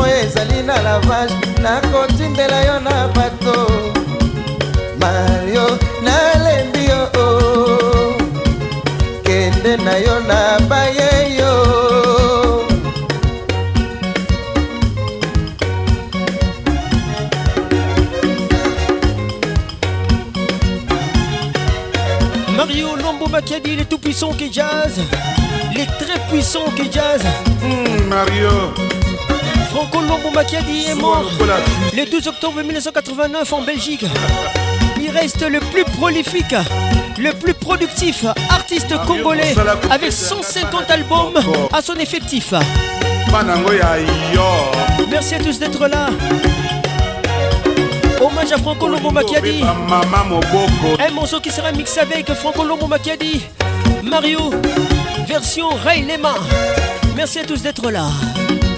moye 0.00 0.20
ezali 0.24 0.62
na 0.62 0.82
lavage 0.82 1.34
nakotindela 1.62 2.60
yo 2.68 2.80
na 2.80 3.08
bato 3.08 3.54
mario 5.02 5.78
nalembi 6.04 6.84
yo 6.90 7.02
o 7.24 7.26
oh. 7.26 8.12
kende 9.24 9.76
na 9.84 9.94
yo 10.06 10.16
na 10.30 10.40
baye 10.68 11.10
yo 11.38 11.54
mario 22.56 22.96
lombo 22.96 23.26
makedi 23.28 23.76
les 23.76 23.84
tout 23.84 24.00
puissants 24.06 24.34
qui 24.38 24.48
jazz 24.52 24.94
les 25.78 25.86
très 26.00 26.18
puissants 26.30 26.70
qui 26.76 26.88
jazz 26.94 27.22
mmh, 27.62 28.08
mario 28.14 28.72
Franco 29.70 30.00
Lombo 30.00 30.30
Macchiadi 30.34 30.86
est 30.88 30.96
mort 30.96 31.22
le 31.96 32.04
12 32.04 32.26
octobre 32.26 32.60
1989 32.60 33.52
en 33.52 33.62
Belgique. 33.62 34.04
Il 35.00 35.10
reste 35.12 35.42
le 35.46 35.60
plus 35.60 35.84
prolifique, 35.84 36.56
le 37.18 37.32
plus 37.32 37.54
productif 37.54 38.24
artiste 38.50 38.92
congolais 39.06 39.54
avec 39.88 40.10
150 40.10 40.90
albums 40.90 41.38
à 41.72 41.80
son 41.80 41.94
effectif. 41.94 42.52
Merci 45.08 45.36
à 45.36 45.38
tous 45.38 45.60
d'être 45.60 45.86
là. 45.86 46.06
Hommage 48.20 48.50
à 48.50 48.58
Franco 48.58 48.88
Lombo 48.88 49.12
Makiadi. 49.12 49.62
Un 50.98 51.10
morceau 51.12 51.38
qui 51.38 51.52
sera 51.52 51.70
mixé 51.70 52.00
avec 52.00 52.32
Franco 52.34 52.64
Lombo 52.64 52.88
Macchiadi. 52.88 53.40
Mario, 54.02 54.50
version 55.28 55.68
Ray 55.84 56.02
Lema. 56.02 56.34
Merci 57.14 57.38
à 57.38 57.44
tous 57.44 57.62
d'être 57.62 57.88
là. 57.88 58.08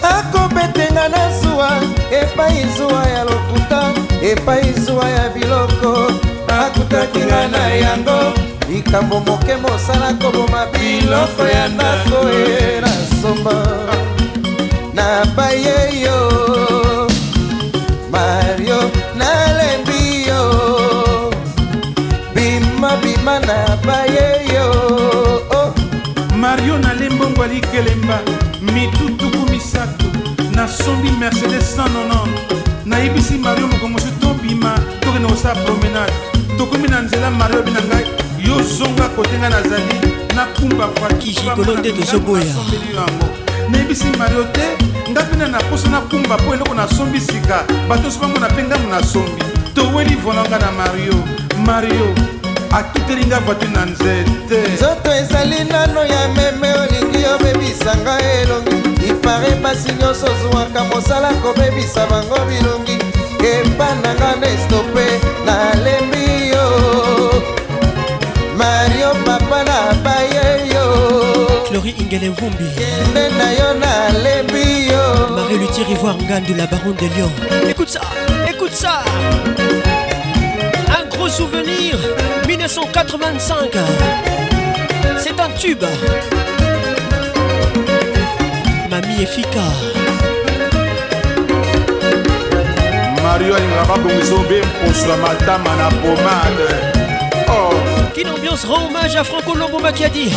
akobetenga 0.02 1.08
na 1.08 1.40
zuwa 1.40 1.70
epai 2.10 2.66
zuwa 2.76 3.06
ya 3.08 3.24
lokuta 3.24 3.92
epai 4.22 4.72
zuwa 4.72 5.08
ya 5.10 5.28
biloko 5.28 6.12
akutakinga 6.48 7.48
na 7.48 7.68
yango 7.68 8.18
likambo 8.72 9.20
moke 9.20 9.56
mosala 9.56 10.12
koboma 10.14 10.66
biloko 10.66 11.42
ya 11.46 11.68
ndako 11.68 12.16
e 12.34 12.80
na 12.80 12.92
somba 13.22 13.66
nabaye 14.94 16.02
yo 16.02 16.18
mario 18.10 18.80
nalembi 19.18 20.28
yo 20.28 20.42
bima 22.34 22.96
bima 22.96 23.38
nabaye 23.40 24.41
mario 26.52 26.78
nalembongo 26.78 27.42
alikelemba 27.44 28.20
mitutuku 28.74 29.50
misato 29.50 30.04
nasombi 30.54 31.10
mercedes 31.10 31.76
190 31.76 32.30
nayebisi 32.84 33.34
mario 33.34 33.66
mokongosu 33.68 34.06
tobima 34.20 34.78
tokende 35.00 35.28
kosala 35.28 35.54
promenade 35.54 36.12
tokomi 36.58 36.88
na 36.88 37.00
nzela 37.02 37.30
mario 37.30 37.58
abi 37.58 37.70
na 37.70 37.80
ngai 37.80 38.04
yo 38.46 38.62
zonga 38.62 39.08
kotenga 39.08 39.48
nazali 39.50 39.96
nakumba 40.36 40.86
voiture 40.86 41.48
yango 41.48 42.36
nayebisi 43.70 44.04
mario 44.18 44.44
te 44.44 44.84
nga 45.10 45.22
mpena 45.24 45.48
na 45.48 45.58
poso 45.58 45.88
nakumba 45.88 46.38
mpo 46.38 46.54
eloko 46.54 46.74
nasombi 46.74 47.20
sika 47.20 47.64
bato 47.88 48.10
so 48.10 48.20
bamona 48.20 48.48
mpe 48.48 48.62
ngambo 48.64 48.88
nasombi 48.90 49.42
toweli 49.74 50.14
volanga 50.14 50.58
na 50.58 50.72
mario 50.72 51.14
mario 51.66 52.14
atutelinga 52.74 53.38
vatu 53.38 53.68
na 53.68 53.84
nzete 53.86 54.68
nzoto 54.74 55.12
ezali 55.14 55.64
nano 55.64 56.04
ya 56.06 56.28
meme 56.28 56.72
olingi 56.74 57.24
obebisanga 57.34 58.18
elongi 58.40 58.76
ipare 59.10 59.50
basi 59.62 59.92
nyonso 60.00 60.26
ozwwaka 60.26 60.84
mosala 60.84 61.28
kobebisa 61.34 62.06
bango 62.06 62.36
bilongi 62.48 62.98
epananga 63.54 64.36
na 64.40 64.46
estope 64.48 65.06
nalembi 65.46 66.48
yo 66.52 66.64
mario 68.58 69.10
papa 69.24 69.64
na 69.64 69.92
baye 70.04 70.50
yo 70.74 70.86
clori 71.68 71.90
ingelevumbi 71.90 72.64
kende 72.78 73.28
na 73.38 73.50
yo 73.50 73.74
nalembi 73.74 74.92
yo 74.92 75.28
marie 75.36 75.58
lutier 75.58 75.90
ivoire 75.90 76.22
ngandu 76.22 76.54
la 76.54 76.66
baron 76.66 76.94
de 77.00 77.08
lion 77.16 77.30
écoute 77.70 77.90
ça 77.90 78.00
écoute 78.50 78.74
ça 78.74 79.04
souvenir 81.32 81.94
1985. 82.46 83.70
C'est 85.18 85.40
un 85.40 85.48
tube. 85.56 85.82
Mamie 88.90 89.22
efficace. 89.22 89.82
Mario 93.22 93.54
alingaka 93.56 93.96
bongiso 94.02 94.38
mposo 94.42 95.06
na 95.08 95.88
pomade 96.02 96.68
oh. 97.48 97.72
Quelle 98.14 98.28
ambiance 98.28 98.64
rend 98.66 98.86
hommage 98.88 99.16
à 99.16 99.24
Franco 99.24 99.52
a 99.58 99.92
dit 99.92 100.30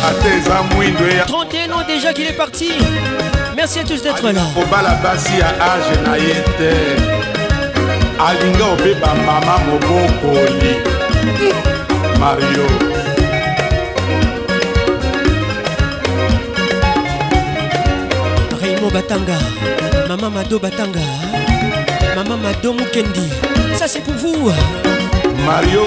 31 1.26 1.72
ans 1.72 1.82
déjà 1.86 2.12
qu'il 2.14 2.26
est 2.26 2.32
parti 2.36 2.72
Merci 3.54 3.80
à 3.80 3.84
tous 3.84 4.02
d'être 4.02 4.22
là 4.24 4.40
alingi 8.20 8.62
obeba 8.72 9.12
mama 9.28 9.58
mobokoli 9.68 10.72
mario 12.16 12.68
raimo 18.60 18.88
batanga 18.90 19.36
mama 20.08 20.28
mado 20.30 20.56
batanga 20.58 21.02
mama 22.16 22.36
mado 22.40 22.72
mokendi 22.72 23.20
ça 23.78 23.84
c'est 23.86 24.00
pour 24.02 24.14
vous 24.16 24.48
mario 25.46 25.84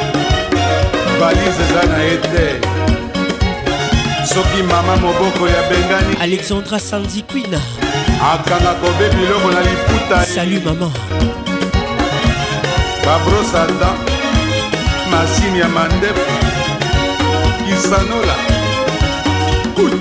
valise 1.19 1.59
eza 1.65 1.81
na 1.89 1.99
ye 2.05 2.17
te 2.29 2.45
soki 4.25 4.61
mama 4.69 4.95
moboko 5.01 5.47
ya 5.49 5.61
bengani 5.69 6.13
alexandra 6.21 6.77
sanzi 6.79 7.23
quina 7.25 7.57
akanga 8.33 8.73
kobe 8.77 9.09
biloko 9.17 9.49
na 9.51 9.61
liputa 9.65 10.17
salut 10.29 10.61
maman 10.65 10.91
babrosada 13.09 13.89
mashine 15.11 15.59
ya 15.59 15.69
mandefu 15.69 16.31
kisanola 17.65 18.35
Uy. 19.77 19.93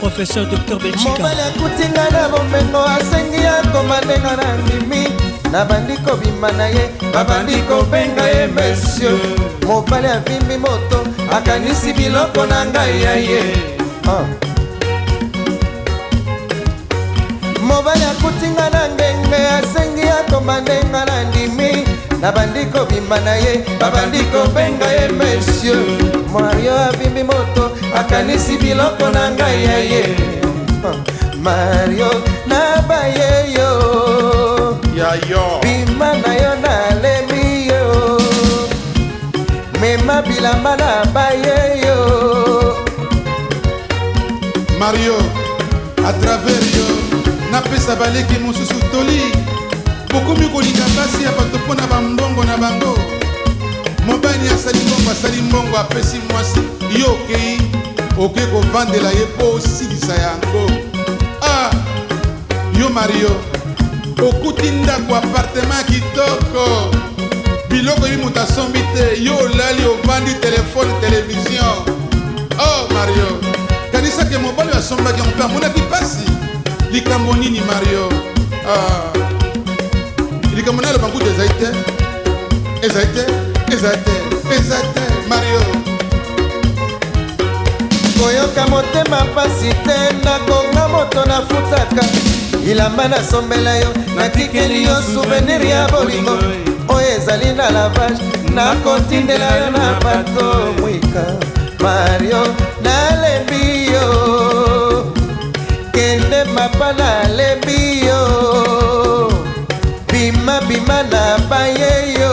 professeur 0.00 0.44
dr 0.46 0.76
belgikmobali 0.78 1.40
akutinga 1.40 2.10
na 2.16 2.28
bomengo 2.32 2.80
asengi 2.96 3.44
akoma 3.46 4.00
ndenga 4.00 4.36
na 4.40 4.48
ndimi 4.56 5.08
nabandi 5.52 5.96
kobima 5.96 6.48
na 6.52 6.66
ye 6.66 6.88
babandi 7.14 7.56
kobenga 7.68 8.24
ye 8.24 8.46
monsieur 8.56 9.18
mobali 9.66 10.08
avimbi 10.08 10.56
moto 10.56 11.17
akanisi 11.32 11.92
biloko 11.96 12.42
na 12.48 12.58
ngai 12.72 12.96
ya 13.04 13.14
ye 13.30 13.42
ah. 14.16 14.26
mobali 17.68 18.04
akutinga 18.12 18.66
na 18.74 18.82
ngenge 18.96 19.40
asengi 19.60 20.06
akomba 20.18 20.56
ndenga 20.60 21.02
na 21.08 21.16
ndimi 21.28 21.70
nabandi 22.22 22.62
kobimba 22.72 23.18
na 23.26 23.34
ye 23.44 23.52
babandi 23.80 24.20
kobenga 24.32 24.86
ye 24.96 25.04
monsieur 25.18 25.82
mario 26.32 26.74
abimbi 26.88 27.22
moto 27.30 27.64
akanisi 28.00 28.56
biloko 28.62 29.06
na 29.14 29.24
ngai 29.36 29.60
ya 29.68 29.78
ye 29.92 30.04
ah. 30.90 30.96
mario 31.44 32.10
nabaye 32.50 33.30
yo 33.56 33.68
bima 35.62 36.10
na 36.22 36.32
yo 36.42 36.52
na 36.64 36.67
mema 40.08 40.22
bilamba 40.22 40.76
na 40.76 41.04
baye 41.12 41.80
yo 41.84 42.76
mario 44.78 45.14
atraver 46.06 46.60
yo 46.76 47.18
napesa 47.52 47.96
baleki 47.96 48.38
mosusu 48.40 48.74
toli 48.92 49.20
bokomi 50.12 50.48
kolinga 50.48 50.84
basi 50.96 51.24
ya 51.24 51.30
bato 51.32 51.58
mpo 51.58 51.74
na 51.74 51.86
bambongo 51.86 52.44
na 52.44 52.56
bango 52.56 52.98
mobali 54.06 54.48
asali 54.54 54.78
mbongo 54.78 55.10
asali 55.10 55.42
mbongo 55.42 55.78
apesi 55.78 56.16
mwasi 56.32 56.60
yo 57.00 57.12
okei 57.12 57.60
oke 58.18 58.40
kovandela 58.46 59.08
ye 59.10 59.26
mpo 59.34 59.50
osilisa 59.54 60.14
yango 60.14 60.70
ah 61.42 61.70
yo 62.80 62.88
mario 62.88 63.30
okuti 64.30 64.70
ndako 64.70 65.16
apartema 65.16 65.82
kitoko 65.84 67.07
biloko 67.68 68.06
ebi 68.06 68.16
moto 68.16 68.40
asombi 68.40 68.80
te 68.94 69.22
yo 69.22 69.36
olali 69.36 69.84
obandi 69.84 70.34
telefone 70.40 70.92
televizio 71.00 71.64
oh 72.58 72.88
mario 72.94 73.28
kanisaki 73.92 74.38
mobali 74.38 74.70
oyo 74.70 74.78
asombaki 74.78 75.20
yango 75.20 75.32
mpe 75.34 75.44
amonaki 75.44 75.80
mpasi 75.82 76.24
likambo 76.90 77.34
nini 77.36 77.60
mario 77.60 78.08
ah. 78.70 79.12
likambo 80.56 80.82
na 80.82 80.88
aloba 80.88 81.08
nkutu 81.08 81.26
ezali 81.30 81.48
te 81.60 81.66
ezali 82.86 83.08
te 83.14 83.22
ezali 83.74 84.02
te 84.04 84.54
ezali 84.54 84.88
te 84.94 85.02
mario 85.28 85.60
koyoka 88.18 88.66
motema 88.66 89.24
mpasi 89.24 89.68
te 89.84 89.96
nakonga 90.24 90.88
moto 90.88 91.24
nafutaka 91.24 92.06
bilamba 92.64 93.08
nasombela 93.08 93.76
yo 93.78 93.88
nakikeli 94.16 94.84
yo 94.84 95.02
souvenir 95.14 95.62
ya 95.64 95.86
bolingo 95.88 96.38
oyo 96.88 97.08
ezali 97.18 97.52
na 97.52 97.70
lavage 97.70 98.22
nakotindela 98.54 99.56
yo 99.56 99.70
na 99.70 99.94
bato 100.04 100.72
mwika 100.80 101.24
mario 101.82 102.40
nalembi 102.82 103.92
yo 103.92 105.12
kende 105.92 106.44
mapa 106.44 106.92
nalembi 106.92 108.06
yo 108.06 109.32
bima 110.12 110.60
bima 110.60 111.02
na 111.02 111.38
baye 111.50 112.12
yo 112.20 112.32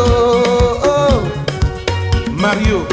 oh. 0.90 1.22
mario 2.38 2.88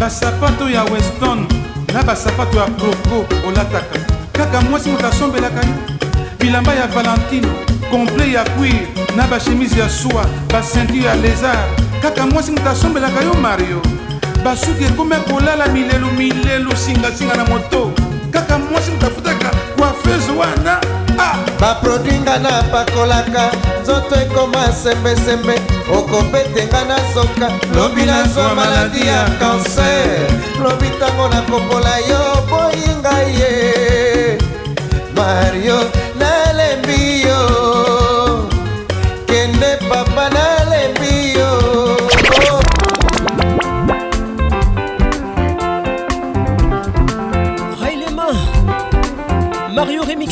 basapato 0.00 0.70
ya 0.70 0.84
weston 0.84 1.46
na 1.94 2.02
basapato 2.02 2.56
ya 2.58 2.64
proko 2.66 3.48
olataka 3.48 3.98
kaka 4.32 4.60
mwasi 4.60 4.90
moto 4.90 5.06
asombelaka 5.06 5.60
yo 5.66 5.74
bilamba 6.38 6.74
ya 6.74 6.86
valentino 6.86 7.48
komple 7.94 8.32
ya 8.32 8.44
kuire 8.44 8.88
na 9.16 9.22
bashemise 9.26 9.78
ya 9.78 9.88
suwa 9.90 10.24
basentire 10.50 11.04
ya 11.06 11.14
lézard 11.14 11.68
kaka 12.02 12.26
mwasi 12.26 12.50
moto 12.50 12.70
asombelaka 12.70 13.22
yo 13.24 13.34
mario 13.34 13.80
basuki 14.44 14.84
ekomi 14.84 15.14
kolala 15.30 15.66
milelu 15.68 16.08
milelu 16.18 16.76
singasinga 16.76 17.34
na 17.34 17.44
moto 17.44 17.92
kaka 18.32 18.58
mwasi 18.58 18.90
moto 18.90 19.06
afutaka 19.06 19.50
kuafeuse 19.76 20.32
wana 20.32 20.80
ah! 21.18 21.38
baproduit 21.60 22.20
nga 22.22 22.38
na 22.38 22.62
pakolaka 22.72 23.52
nzoto 23.82 24.14
ekoma 24.22 24.72
sembesembe 24.82 25.54
okobetenga 25.98 26.84
na 26.84 26.96
zoka 27.14 27.46
lobi 27.76 28.02
nazwa 28.02 28.54
maladi 28.54 29.06
ya 29.06 29.22
kanser 29.38 30.26
lobi 30.62 30.88
ntango 30.98 31.28
nakopola 31.28 31.98
yo 32.10 32.22
boyinga 32.50 33.14
ye 33.38 34.38
mario 35.16 35.78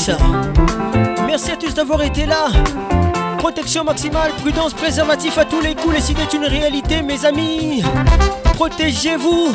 Hein. 0.09 0.17
Merci 1.27 1.51
à 1.51 1.57
tous 1.57 1.75
d'avoir 1.75 2.03
été 2.03 2.25
là. 2.25 2.47
Protection 3.39 3.85
maximale, 3.85 4.31
prudence, 4.41 4.73
préservatif 4.73 5.37
à 5.37 5.45
tous 5.45 5.61
les 5.61 5.75
coups. 5.75 5.95
Les 5.95 6.11
idées 6.11 6.23
est 6.23 6.33
une 6.35 6.47
réalité, 6.47 7.03
mes 7.03 7.27
amis. 7.27 7.83
Protégez-vous. 8.55 9.49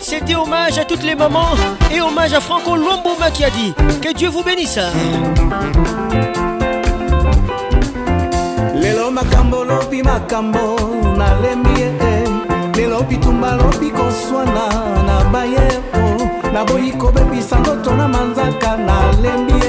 C'était 0.00 0.36
hommage 0.36 0.78
à 0.78 0.84
toutes 0.86 1.02
les 1.02 1.14
mamans 1.14 1.50
et 1.94 2.00
hommage 2.00 2.32
à 2.32 2.40
Franco 2.40 2.76
lombouma 2.76 3.30
qui 3.32 3.44
a 3.44 3.50
dit 3.50 3.74
Que 4.00 4.12
Dieu 4.14 4.28
vous 4.30 4.42
bénisse. 4.42 4.78
lelo 8.74 9.10
lelo 12.74 13.00
bitumba 13.02 13.56
lobi 13.56 13.92
na 13.92 15.16
naboyi 16.56 16.90
kobebisa 17.00 17.54
ndoto 17.60 17.90
na 17.98 18.06
manzaka 18.12 18.68
nalembi 18.86 19.52
ye 19.60 19.68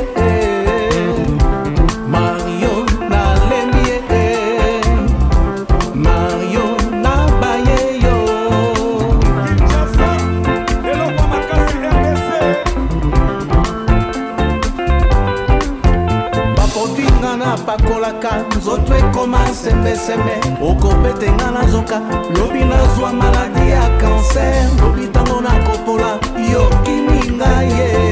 sembesembe 19.70 20.34
okopete 20.70 21.28
nga 21.36 21.48
na 21.56 21.62
nzoka 21.68 21.98
lobi 22.38 22.62
nazwa 22.72 23.10
maladi 23.22 23.64
ya 23.74 23.84
kanser 24.00 24.64
lobi 24.80 25.04
ntango 25.12 25.38
nakopola 25.46 26.12
yokini 26.52 27.20
ngai 27.36 27.72
ye 27.80 28.07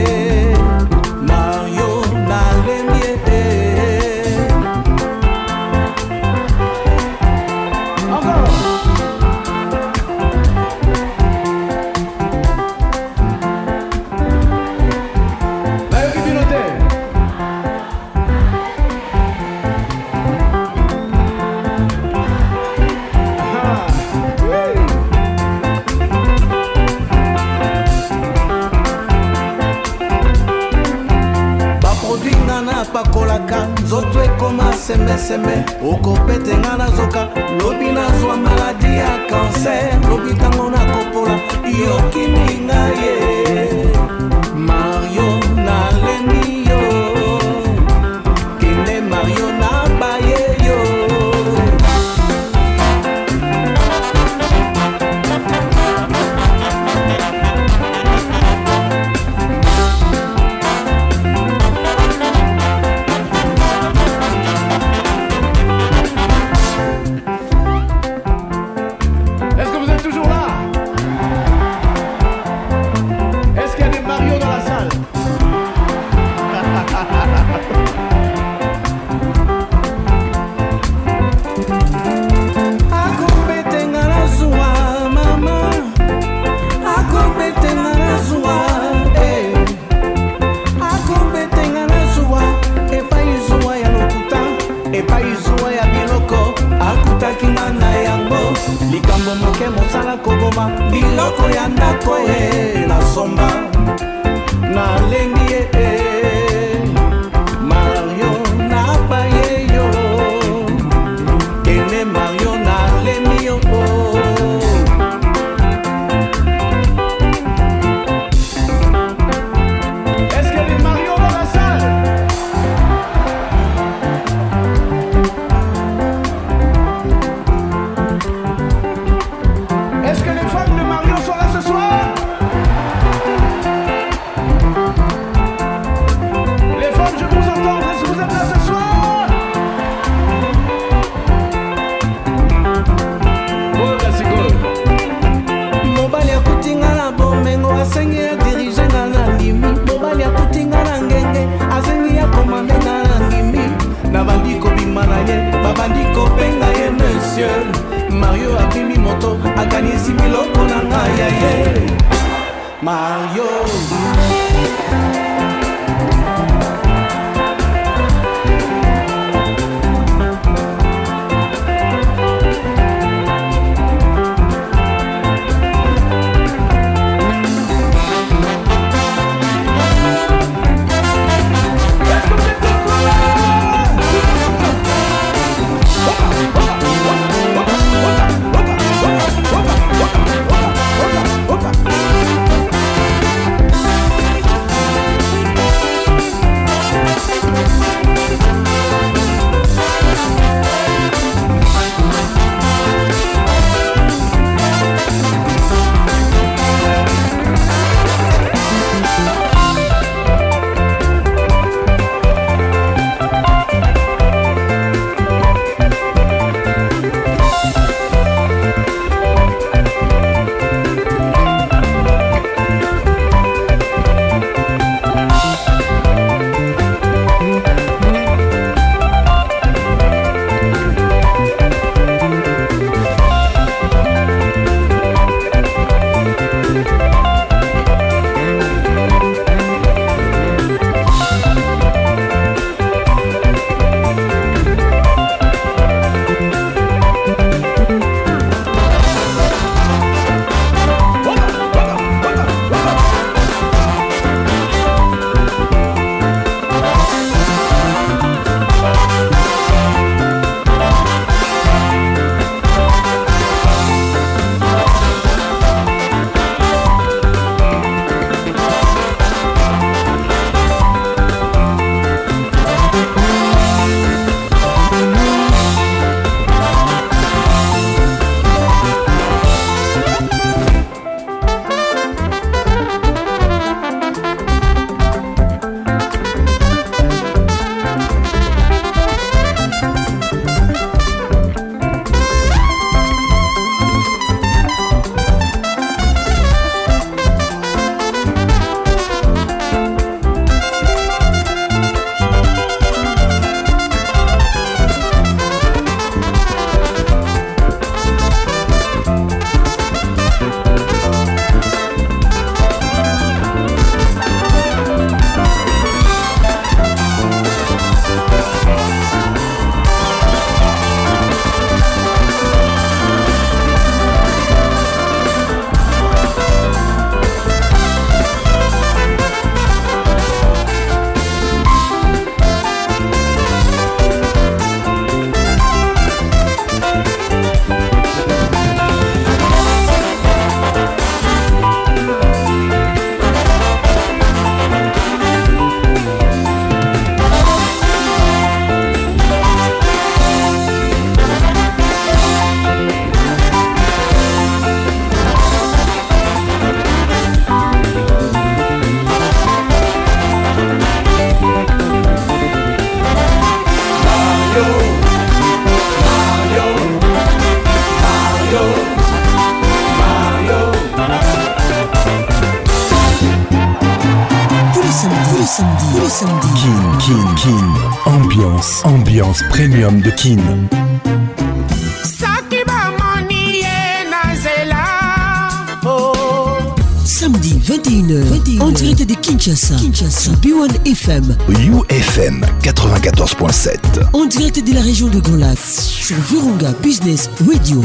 FM. 390.86 391.24
UFM 391.50 392.46
94.7. 392.62 393.80
En 394.14 394.26
direct 394.28 394.64
de 394.68 394.76
la 394.76 394.82
région 394.82 395.08
de 395.08 395.20
Golas 395.20 395.56
sur 395.90 396.16
Virunga 396.18 396.68
Business 396.84 397.28
Radio. 397.52 397.82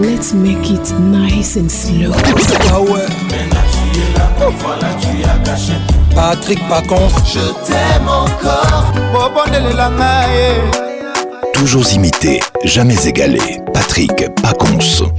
let's 0.00 0.34
make 0.34 0.68
it 0.70 0.92
nice 0.98 1.56
and 1.56 1.68
slow. 1.70 2.12
Ah 6.16 6.16
Patrick 6.16 6.58
Pacons. 6.68 7.12
Je 7.24 7.70
t'aime 7.70 8.08
encore. 8.08 8.92
Toujours 11.54 11.88
imité, 11.92 12.40
jamais 12.64 13.06
égalé. 13.06 13.60
Patrick 13.72 14.10
Pacons. 14.42 15.12